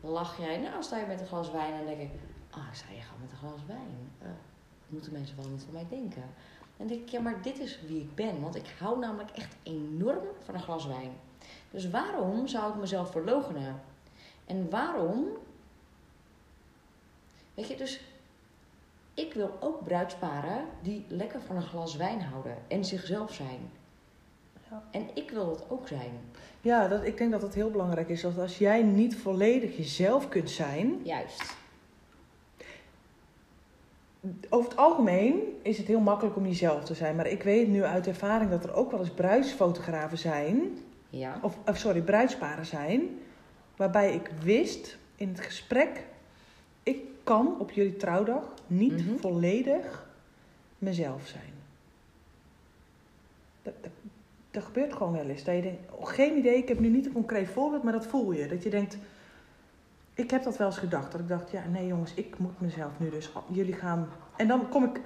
lach 0.00 0.38
jij. 0.38 0.58
Nou, 0.58 0.82
sta 0.82 0.98
je 0.98 1.06
met 1.06 1.20
een 1.20 1.26
glas 1.26 1.50
wijn 1.50 1.72
en 1.72 1.86
denk 1.86 2.00
ik, 2.00 2.10
ah, 2.50 2.62
ik 2.70 2.74
sta 2.74 2.86
hier 2.92 3.02
gewoon 3.02 3.20
met 3.20 3.30
een 3.30 3.36
glas 3.48 3.60
wijn. 3.66 4.10
Eh, 4.22 4.28
moeten 4.88 5.12
mensen 5.12 5.36
wel 5.36 5.48
niet 5.48 5.62
van 5.62 5.72
mij 5.72 5.86
denken? 5.88 6.22
En 6.22 6.76
dan 6.76 6.86
denk 6.86 7.00
ik, 7.00 7.08
ja, 7.08 7.20
maar 7.20 7.42
dit 7.42 7.58
is 7.58 7.80
wie 7.86 8.00
ik 8.00 8.14
ben. 8.14 8.40
Want 8.40 8.54
ik 8.56 8.74
hou 8.78 8.98
namelijk 8.98 9.30
echt 9.30 9.56
enorm 9.62 10.24
van 10.44 10.54
een 10.54 10.62
glas 10.62 10.86
wijn. 10.86 11.10
Dus 11.70 11.90
waarom 11.90 12.46
zou 12.46 12.72
ik 12.72 12.80
mezelf 12.80 13.10
verloochenen? 13.10 13.80
En 14.46 14.70
waarom? 14.70 15.26
Weet 17.54 17.68
je, 17.68 17.76
dus 17.76 18.00
ik 19.14 19.34
wil 19.34 19.56
ook 19.60 19.84
bruidsparen 19.84 20.64
die 20.82 21.04
lekker 21.08 21.40
van 21.40 21.56
een 21.56 21.62
glas 21.62 21.96
wijn 21.96 22.20
houden 22.20 22.56
en 22.68 22.84
zichzelf 22.84 23.32
zijn. 23.32 23.70
Ja. 24.70 24.82
En 24.90 25.08
ik 25.14 25.30
wil 25.30 25.46
dat 25.46 25.64
ook 25.68 25.88
zijn. 25.88 26.20
Ja, 26.60 26.88
dat, 26.88 27.04
ik 27.04 27.16
denk 27.18 27.30
dat 27.30 27.42
het 27.42 27.54
heel 27.54 27.70
belangrijk 27.70 28.08
is. 28.08 28.20
Dat 28.20 28.38
als 28.38 28.58
jij 28.58 28.82
niet 28.82 29.16
volledig 29.16 29.76
jezelf 29.76 30.28
kunt 30.28 30.50
zijn. 30.50 31.00
Juist. 31.04 31.56
Over 34.48 34.70
het 34.70 34.78
algemeen 34.78 35.40
is 35.62 35.78
het 35.78 35.86
heel 35.86 36.00
makkelijk 36.00 36.36
om 36.36 36.46
jezelf 36.46 36.84
te 36.84 36.94
zijn. 36.94 37.16
Maar 37.16 37.26
ik 37.26 37.42
weet 37.42 37.68
nu 37.68 37.82
uit 37.82 38.06
ervaring 38.06 38.50
dat 38.50 38.64
er 38.64 38.74
ook 38.74 38.90
wel 38.90 39.00
eens 39.00 39.10
bruidsfotografen 39.10 40.18
zijn. 40.18 40.78
Ja. 41.10 41.38
Of, 41.42 41.58
of 41.66 41.76
sorry, 41.76 42.02
bruidsparen 42.02 42.66
zijn. 42.66 43.18
Waarbij 43.76 44.14
ik 44.14 44.30
wist 44.42 44.98
in 45.16 45.28
het 45.28 45.40
gesprek. 45.40 46.04
Ik 46.82 47.00
kan 47.24 47.54
op 47.58 47.70
jullie 47.70 47.96
trouwdag 47.96 48.42
niet 48.66 49.06
Mhm. 49.06 49.16
volledig 49.16 50.06
mezelf 50.78 51.26
zijn. 51.26 51.52
Dat, 53.62 53.74
dat, 53.80 53.90
dat 54.50 54.64
gebeurt 54.64 54.92
gewoon 54.92 55.12
wel 55.12 55.26
eens. 55.26 55.44
Dat 55.44 55.54
je 55.54 55.62
denkt, 55.62 55.92
oh, 55.92 56.06
geen 56.06 56.36
idee, 56.38 56.56
ik 56.56 56.68
heb 56.68 56.78
nu 56.78 56.88
niet 56.88 57.06
een 57.06 57.12
concreet 57.12 57.48
voorbeeld, 57.48 57.82
maar 57.82 57.92
dat 57.92 58.06
voel 58.06 58.32
je. 58.32 58.46
Dat 58.48 58.62
je 58.62 58.70
denkt, 58.70 58.98
ik 60.14 60.30
heb 60.30 60.42
dat 60.42 60.56
wel 60.56 60.66
eens 60.66 60.78
gedacht. 60.78 61.12
Dat 61.12 61.20
ik 61.20 61.28
dacht, 61.28 61.50
ja, 61.50 61.62
nee 61.72 61.86
jongens, 61.86 62.14
ik 62.14 62.38
moet 62.38 62.60
mezelf 62.60 62.92
nu 62.96 63.10
dus. 63.10 63.30
Jullie 63.48 63.74
gaan. 63.74 64.08
En 64.36 64.48
dan 64.48 64.68
kom 64.68 64.84
ik. 64.84 65.00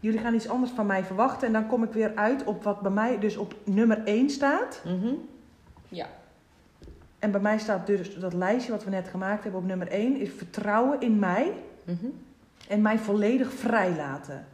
Jullie 0.00 0.18
gaan 0.20 0.34
iets 0.34 0.48
anders 0.48 0.72
van 0.72 0.86
mij 0.86 1.04
verwachten. 1.04 1.46
En 1.46 1.52
dan 1.52 1.66
kom 1.66 1.82
ik 1.82 1.92
weer 1.92 2.12
uit 2.14 2.44
op 2.44 2.62
wat 2.62 2.80
bij 2.80 2.90
mij 2.90 3.18
dus 3.18 3.36
op 3.36 3.54
nummer 3.64 4.02
1 4.04 4.30
staat. 4.30 4.82
Mhm. 4.84 5.12
Ja. 5.88 6.06
En 7.20 7.30
bij 7.30 7.40
mij 7.40 7.58
staat 7.58 7.86
dus 7.86 8.14
dat 8.18 8.32
lijstje 8.32 8.72
wat 8.72 8.84
we 8.84 8.90
net 8.90 9.08
gemaakt 9.08 9.42
hebben 9.42 9.60
op 9.60 9.66
nummer 9.66 9.88
1 9.88 10.16
is 10.16 10.30
vertrouwen 10.36 11.00
in 11.00 11.18
mij 11.18 11.52
Mhm. 11.84 12.06
en 12.68 12.82
mij 12.82 12.98
volledig 12.98 13.52
vrijlaten. 13.52 14.44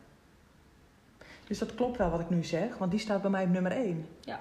Dus 1.47 1.59
dat 1.59 1.75
klopt 1.75 1.97
wel 1.99 2.11
wat 2.11 2.21
ik 2.21 2.31
nu 2.31 2.45
zeg, 2.45 2.79
want 2.79 2.91
die 2.91 3.01
staat 3.01 3.23
bij 3.23 3.31
mij 3.31 3.45
op 3.45 3.51
nummer 3.51 3.73
1. 3.73 4.07
Ja. 4.21 4.41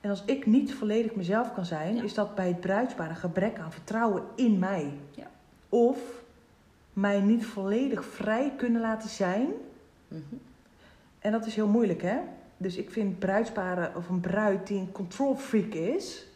En 0.00 0.10
als 0.10 0.22
ik 0.24 0.46
niet 0.46 0.74
volledig 0.74 1.14
mezelf 1.14 1.52
kan 1.54 1.64
zijn, 1.64 1.94
Ja. 1.96 2.02
is 2.02 2.14
dat 2.14 2.34
bij 2.34 2.48
het 2.48 2.60
bruidspaar 2.60 3.08
een 3.10 3.16
gebrek 3.16 3.58
aan 3.58 3.72
vertrouwen 3.72 4.22
in 4.34 4.58
mij. 4.58 4.92
Ja. 5.10 5.26
Of 5.68 5.98
mij 6.92 7.20
niet 7.20 7.46
volledig 7.46 8.04
vrij 8.04 8.52
kunnen 8.56 8.80
laten 8.80 9.08
zijn. 9.08 9.46
Mhm. 10.08 10.20
En 11.18 11.32
dat 11.32 11.46
is 11.46 11.54
heel 11.54 11.68
moeilijk, 11.68 12.02
hè? 12.02 12.16
Dus 12.56 12.76
ik 12.76 12.90
vind 12.90 13.18
bruidsparen 13.18 13.96
of 13.96 14.08
een 14.08 14.20
bruid 14.20 14.66
die 14.66 14.78
een 14.78 14.92
control 14.92 15.36
freak 15.36 15.72
is. 15.74 16.26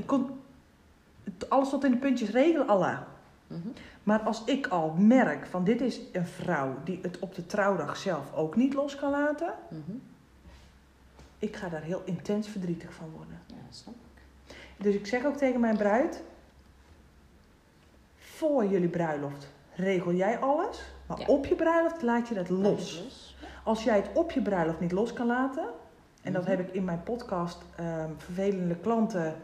Een 0.00 0.06
con- 0.06 0.40
alles 1.48 1.68
tot 1.68 1.84
in 1.84 1.90
de 1.90 1.96
puntjes 1.96 2.30
regelen, 2.30 2.68
Allah. 2.68 2.98
Mhm. 3.46 3.68
Maar 4.02 4.20
als 4.20 4.44
ik 4.44 4.66
al 4.66 4.90
merk 4.98 5.46
van 5.46 5.64
dit 5.64 5.80
is 5.80 6.00
een 6.12 6.26
vrouw 6.26 6.74
die 6.84 6.98
het 7.02 7.18
op 7.18 7.34
de 7.34 7.46
trouwdag 7.46 7.96
zelf 7.96 8.32
ook 8.34 8.56
niet 8.56 8.74
los 8.74 8.94
kan 8.96 9.10
laten. 9.10 9.54
Mhm. 9.68 9.96
Ik 11.38 11.56
ga 11.56 11.68
daar 11.68 11.82
heel 11.82 12.02
intens 12.04 12.48
verdrietig 12.48 12.92
van 12.94 13.10
worden. 13.16 13.38
Ja, 13.46 13.54
snap 13.70 13.94
ik. 13.94 14.54
Dus 14.76 14.94
ik 14.94 15.06
zeg 15.06 15.24
ook 15.24 15.36
tegen 15.36 15.60
mijn 15.60 15.76
bruid: 15.76 16.22
voor 18.18 18.66
jullie 18.66 18.88
bruiloft 18.88 19.48
regel 19.74 20.12
jij 20.12 20.38
alles, 20.38 20.92
maar 21.06 21.18
Ja. 21.20 21.26
op 21.26 21.46
je 21.46 21.54
bruiloft 21.54 22.02
laat 22.02 22.28
je 22.28 22.34
dat 22.34 22.48
los. 22.48 22.92
het 22.94 23.04
los. 23.04 23.36
Ja. 23.40 23.46
Als 23.64 23.84
jij 23.84 23.96
het 23.96 24.10
op 24.14 24.30
je 24.30 24.42
bruiloft 24.42 24.80
niet 24.80 24.92
los 24.92 25.12
kan 25.12 25.26
laten, 25.26 25.64
en 26.22 26.32
dat 26.32 26.42
Mhm. 26.42 26.50
heb 26.50 26.60
ik 26.60 26.74
in 26.74 26.84
mijn 26.84 27.02
podcast 27.02 27.58
ehm, 27.76 28.10
Vervelende 28.16 28.76
Klanten 28.76 29.36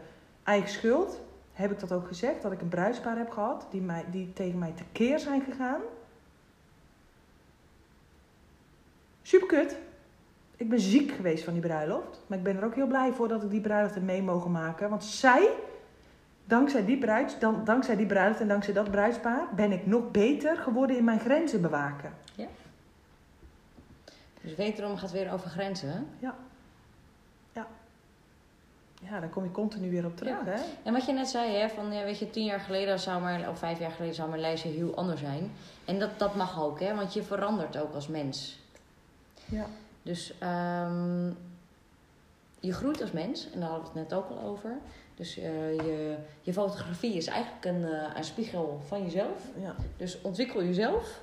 Eigen 0.47 0.69
Schuld, 0.69 1.19
heb 1.53 1.71
ik 1.71 1.79
dat 1.79 1.91
ook 1.91 2.07
gezegd, 2.07 2.41
dat 2.41 2.51
ik 2.51 2.61
een 2.61 2.67
bruidspaar 2.67 3.17
heb 3.17 3.29
gehad 3.29 3.67
die, 3.69 3.81
mij, 3.81 4.05
die 4.11 4.33
tegen 4.33 4.59
mij 4.59 4.73
tekeer 4.75 5.19
zijn 5.19 5.41
gegaan. 5.41 5.81
Super 9.21 9.47
kut. 9.47 9.77
Ik 10.55 10.69
ben 10.69 10.79
ziek 10.79 11.11
geweest 11.11 11.43
van 11.43 11.53
die 11.53 11.61
bruiloft. 11.61 12.21
Maar 12.27 12.37
ik 12.37 12.43
ben 12.43 12.57
er 12.57 12.65
ook 12.65 12.75
heel 12.75 12.87
blij 12.87 13.11
voor 13.13 13.27
dat 13.27 13.43
ik 13.43 13.49
die 13.49 13.61
bruiloft 13.61 13.93
heb 13.93 14.03
mee 14.03 14.21
mogen 14.21 14.51
maken. 14.51 14.89
Want 14.89 15.03
zij, 15.03 15.49
dankzij 16.45 16.85
die, 16.85 16.97
bruids, 16.97 17.39
dan, 17.39 17.63
dankzij 17.63 17.95
die 17.95 18.05
bruiloft 18.05 18.39
en 18.39 18.47
dankzij 18.47 18.73
dat 18.73 18.91
bruidspaar, 18.91 19.47
ben 19.55 19.71
ik 19.71 19.85
nog 19.85 20.11
beter 20.11 20.57
geworden 20.57 20.97
in 20.97 21.03
mijn 21.03 21.19
grenzen 21.19 21.61
bewaken. 21.61 22.13
Dus 24.41 24.55
wederom 24.55 24.91
gaat 24.93 25.11
het 25.11 25.11
weer 25.11 25.33
over 25.33 25.49
grenzen. 25.49 25.89
hè? 25.89 25.99
Ja, 26.19 26.35
daar 29.09 29.29
kom 29.29 29.43
je 29.43 29.51
continu 29.51 29.89
weer 29.89 30.05
op 30.05 30.17
terug, 30.17 30.45
Ja. 30.45 30.51
hè? 30.51 30.61
En 30.83 30.93
wat 30.93 31.05
je 31.05 31.13
net 31.13 31.27
zei, 31.27 31.55
hè, 31.55 31.69
van 31.69 31.93
ja, 31.93 32.03
weet 32.03 32.19
je, 32.19 32.29
tien 32.29 32.45
jaar 32.45 32.59
geleden 32.59 32.99
zou 32.99 33.21
maar, 33.21 33.49
of 33.49 33.59
vijf 33.59 33.79
jaar 33.79 33.91
geleden 33.91 34.15
zou 34.15 34.29
mijn 34.29 34.41
lijstje 34.41 34.69
heel 34.69 34.95
anders 34.95 35.21
zijn. 35.21 35.51
En 35.85 35.99
dat, 35.99 36.19
dat 36.19 36.35
mag 36.35 36.61
ook, 36.63 36.79
hè, 36.79 36.95
want 36.95 37.13
je 37.13 37.23
verandert 37.23 37.77
ook 37.77 37.93
als 37.93 38.07
mens. 38.07 38.59
Ja. 39.45 39.65
Dus 40.03 40.33
ehm, 40.39 41.27
je 42.59 42.73
groeit 42.73 43.01
als 43.01 43.11
mens, 43.11 43.51
en 43.51 43.59
daar 43.59 43.69
hadden 43.69 43.93
we 43.93 43.99
het 43.99 44.09
net 44.09 44.19
ook 44.19 44.29
al 44.29 44.39
over. 44.39 44.71
Dus 45.15 45.37
eh, 45.37 45.75
je, 45.75 46.17
je 46.41 46.53
fotografie 46.53 47.13
is 47.13 47.27
eigenlijk 47.27 47.65
een, 47.65 47.85
eh, 47.85 48.15
een 48.15 48.23
spiegel 48.23 48.81
van 48.87 49.03
jezelf. 49.03 49.47
Ja. 49.59 49.75
Dus 49.97 50.21
ontwikkel 50.21 50.63
jezelf. 50.63 51.21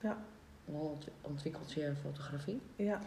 Ja. 0.00 0.16
Dan 0.64 0.96
ontwikkelt 1.20 1.72
je 1.72 1.92
fotografie. 2.02 2.60
ja. 2.76 2.98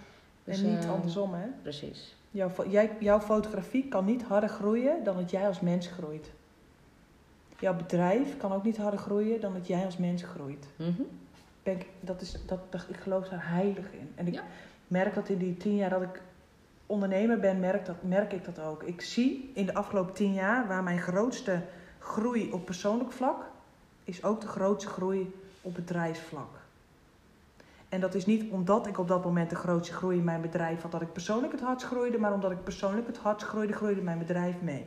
Dus, 0.43 0.61
en 0.61 0.75
niet 0.75 0.83
eh, 0.83 0.91
andersom, 0.91 1.33
hè? 1.33 1.47
Precies. 1.61 2.15
Jouw, 2.35 2.51
jij, 2.69 2.91
jouw 2.99 3.19
fotografie 3.19 3.87
kan 3.87 4.05
niet 4.05 4.23
harder 4.23 4.49
groeien 4.49 5.03
dan 5.03 5.15
dat 5.15 5.29
jij 5.31 5.47
als 5.47 5.59
mens 5.59 5.87
groeit. 5.87 6.31
Jouw 7.59 7.75
bedrijf 7.75 8.37
kan 8.37 8.51
ook 8.53 8.63
niet 8.63 8.77
harder 8.77 8.99
groeien 8.99 9.41
dan 9.41 9.53
dat 9.53 9.67
jij 9.67 9.85
als 9.85 9.97
mens 9.97 10.23
groeit. 10.23 10.67
Mhm. 10.75 11.01
Ben 11.63 11.73
ik, 11.75 11.85
dat 11.99 12.21
is, 12.21 12.37
dat, 12.45 12.59
dat, 12.69 12.85
ik 12.89 12.95
geloof 12.95 13.27
daar 13.27 13.49
heilig 13.49 13.91
in. 13.93 14.11
En 14.15 14.27
ik 14.27 14.33
Ja. 14.33 14.43
merk 14.87 15.13
dat 15.15 15.29
in 15.29 15.37
die 15.37 15.57
tien 15.57 15.75
jaar 15.75 15.89
dat 15.89 16.01
ik 16.01 16.21
ondernemer 16.85 17.39
ben, 17.39 17.59
merk, 17.59 17.85
dat, 17.85 18.03
merk 18.03 18.33
ik 18.33 18.45
dat 18.45 18.59
ook. 18.59 18.83
Ik 18.83 19.01
zie 19.01 19.51
in 19.53 19.65
de 19.65 19.73
afgelopen 19.73 20.13
tien 20.13 20.33
jaar 20.33 20.67
waar 20.67 20.83
mijn 20.83 20.99
grootste 20.99 21.61
groei 21.99 22.51
op 22.51 22.65
persoonlijk 22.65 23.11
vlak 23.11 23.45
is 24.03 24.23
ook 24.23 24.41
de 24.41 24.47
grootste 24.47 24.89
groei 24.89 25.33
op 25.61 25.75
bedrijfsvlak. 25.75 26.64
En 27.95 28.01
dat 28.01 28.15
is 28.15 28.25
niet 28.25 28.51
omdat 28.51 28.87
ik 28.87 28.97
op 28.99 29.07
dat 29.07 29.23
moment 29.23 29.49
de 29.49 29.55
grootste 29.55 29.93
groei 29.93 30.17
in 30.17 30.23
mijn 30.23 30.41
bedrijf 30.41 30.81
had, 30.81 30.91
dat 30.91 31.01
ik 31.01 31.13
persoonlijk 31.13 31.51
het 31.51 31.61
hardst 31.61 31.87
groeide, 31.87 32.17
maar 32.17 32.33
omdat 32.33 32.51
ik 32.51 32.63
persoonlijk 32.63 33.07
het 33.07 33.17
hardst 33.17 33.47
groeide, 33.47 33.73
groeide 33.73 34.01
mijn 34.01 34.17
bedrijf 34.17 34.55
mee. 34.61 34.85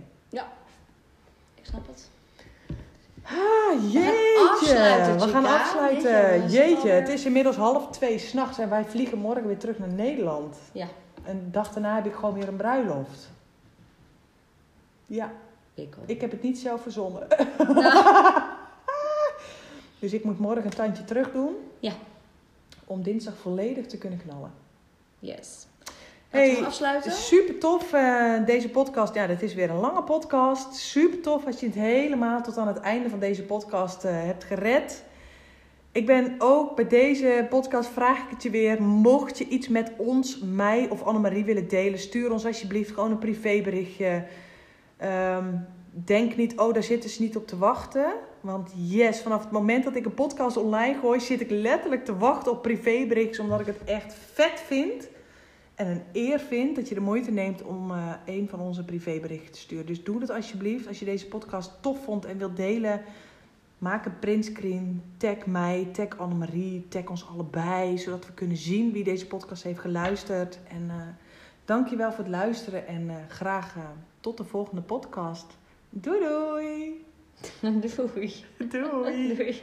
Ik 1.54 1.64
snap 1.64 1.86
het. 1.86 2.10
Ah, 3.22 3.92
gaan 3.92 4.48
afsluiten, 4.50 5.18
We 5.26 5.32
gaan 5.32 5.44
afsluiten. 5.44 6.10
Jeetje, 6.10 6.42
we 6.42 6.48
zijn 6.48 6.50
Jeetje, 6.50 6.76
alweer- 6.76 6.94
het 6.94 7.08
is 7.08 7.24
inmiddels 7.24 7.56
half 7.56 7.90
twee 7.90 8.18
s'nachts 8.18 8.58
en 8.58 8.68
wij 8.70 8.84
vliegen 8.84 9.18
morgen 9.18 9.46
weer 9.46 9.58
terug 9.58 9.78
naar 9.78 9.88
Nederland. 9.88 10.56
Ja. 10.72 10.86
En 11.24 11.38
de 11.44 11.50
dag 11.50 11.72
daarna 11.72 11.94
heb 11.94 12.06
ik 12.06 12.14
gewoon 12.14 12.34
weer 12.34 12.48
een 12.48 12.56
bruiloft. 12.56 13.30
Ja, 15.06 15.30
Ik 15.74 15.94
ook. 16.00 16.08
ik 16.08 16.20
heb 16.20 16.30
het 16.30 16.42
niet 16.42 16.58
zelf 16.58 16.82
verzonnen. 16.82 17.26
Nou, 17.74 18.42
Dus 20.00 20.12
ik 20.12 20.24
moet 20.24 20.38
morgen 20.38 20.64
een 20.64 20.70
tandje 20.70 21.04
terug 21.04 21.32
doen. 21.32 21.54
Ja. 21.80 21.92
Om 22.88 23.02
dinsdag 23.02 23.34
volledig 23.38 23.86
te 23.86 23.98
kunnen 23.98 24.18
knallen. 24.26 24.52
yes. 25.18 25.66
Hey, 26.28 26.48
Laten 26.48 26.66
afsluiten? 26.66 27.12
Super 27.12 27.58
tof, 27.58 27.92
eh, 27.92 28.44
deze 28.46 28.68
podcast. 28.68 29.14
Ja, 29.14 29.26
dit 29.26 29.42
is 29.42 29.54
weer 29.54 29.70
een 29.70 29.80
lange 29.80 30.02
podcast. 30.02 30.74
Super 30.74 31.20
tof 31.20 31.46
als 31.46 31.60
je 31.60 31.66
het 31.66 31.74
helemaal 31.74 32.42
tot 32.42 32.56
aan 32.56 32.66
het 32.66 32.80
einde 32.80 33.08
van 33.08 33.18
deze 33.18 33.42
podcast 33.42 34.04
eh, 34.04 34.12
hebt 34.12 34.44
gered. 34.44 35.04
Ik 35.92 36.06
ben 36.06 36.34
ook 36.38 36.76
bij 36.76 36.86
deze 36.86 37.46
podcast, 37.50 37.88
vraag 37.88 38.18
ik 38.18 38.30
het 38.30 38.42
je 38.42 38.50
weer. 38.50 38.82
Mocht 38.82 39.38
je 39.38 39.48
iets 39.48 39.68
met 39.68 39.92
ons, 39.96 40.38
mij 40.38 40.88
of 40.88 41.02
Annemarie 41.02 41.44
willen 41.44 41.68
delen, 41.68 41.98
stuur 41.98 42.32
ons 42.32 42.46
alsjeblieft 42.46 42.90
gewoon 42.90 43.10
een 43.10 43.18
privéberichtje. 43.18 44.24
Ehm, 44.96 45.54
denk 45.90 46.36
niet, 46.36 46.58
oh, 46.58 46.74
daar 46.74 46.82
zitten 46.82 47.10
ze 47.10 47.22
niet 47.22 47.36
op 47.36 47.46
te 47.46 47.58
wachten. 47.58 48.12
Want 48.40 48.72
yes, 48.76 49.20
vanaf 49.20 49.42
het 49.42 49.50
moment 49.50 49.84
dat 49.84 49.96
ik 49.96 50.04
een 50.04 50.14
podcast 50.14 50.56
online 50.56 50.98
gooi, 50.98 51.20
zit 51.20 51.40
ik 51.40 51.50
letterlijk 51.50 52.04
te 52.04 52.16
wachten 52.16 52.52
op 52.52 52.62
privéberichtjes, 52.62 53.38
omdat 53.38 53.60
ik 53.60 53.66
het 53.66 53.84
echt 53.84 54.14
vet 54.14 54.60
vind 54.66 55.08
en 55.78 55.86
een 55.86 56.02
eer 56.12 56.40
vind 56.40 56.76
dat 56.76 56.88
je 56.88 56.94
de 56.94 57.00
moeite 57.00 57.30
neemt 57.30 57.62
om 57.62 57.90
eh, 57.90 58.12
een 58.26 58.48
van 58.48 58.60
onze 58.60 58.84
privéberichten 58.84 59.52
te 59.52 59.58
sturen. 59.58 59.86
Dus 59.86 60.04
doe 60.04 60.20
dat 60.20 60.30
alsjeblieft. 60.30 60.88
Als 60.88 60.98
je 60.98 61.04
deze 61.04 61.26
podcast 61.26 61.72
tof 61.80 62.04
vond 62.04 62.24
en 62.24 62.38
wilt 62.38 62.56
delen, 62.56 63.02
maak 63.78 64.04
een 64.04 64.18
printscreen. 64.18 65.02
Tag 65.16 65.46
mij, 65.46 65.88
tag 65.92 66.18
Annemarie, 66.18 66.88
tag 66.88 67.08
ons 67.08 67.28
allebei. 67.28 67.98
Zodat 67.98 68.26
we 68.26 68.32
kunnen 68.32 68.56
zien 68.56 68.92
wie 68.92 69.04
deze 69.04 69.26
podcast 69.26 69.62
heeft 69.62 69.80
geluisterd. 69.80 70.58
En 70.68 70.90
eh 70.90 70.96
dankjewel 71.64 72.10
voor 72.10 72.24
het 72.24 72.32
luisteren 72.32 72.86
en 72.86 73.10
eh, 73.10 73.16
graag 73.28 73.76
tot 74.20 74.36
de 74.36 74.44
volgende 74.44 74.82
podcast. 74.82 75.46
Doei 75.90 76.18
doei! 76.20 77.07
Doei. 77.62 78.44
Doei! 78.58 79.34
Doei. 79.34 79.60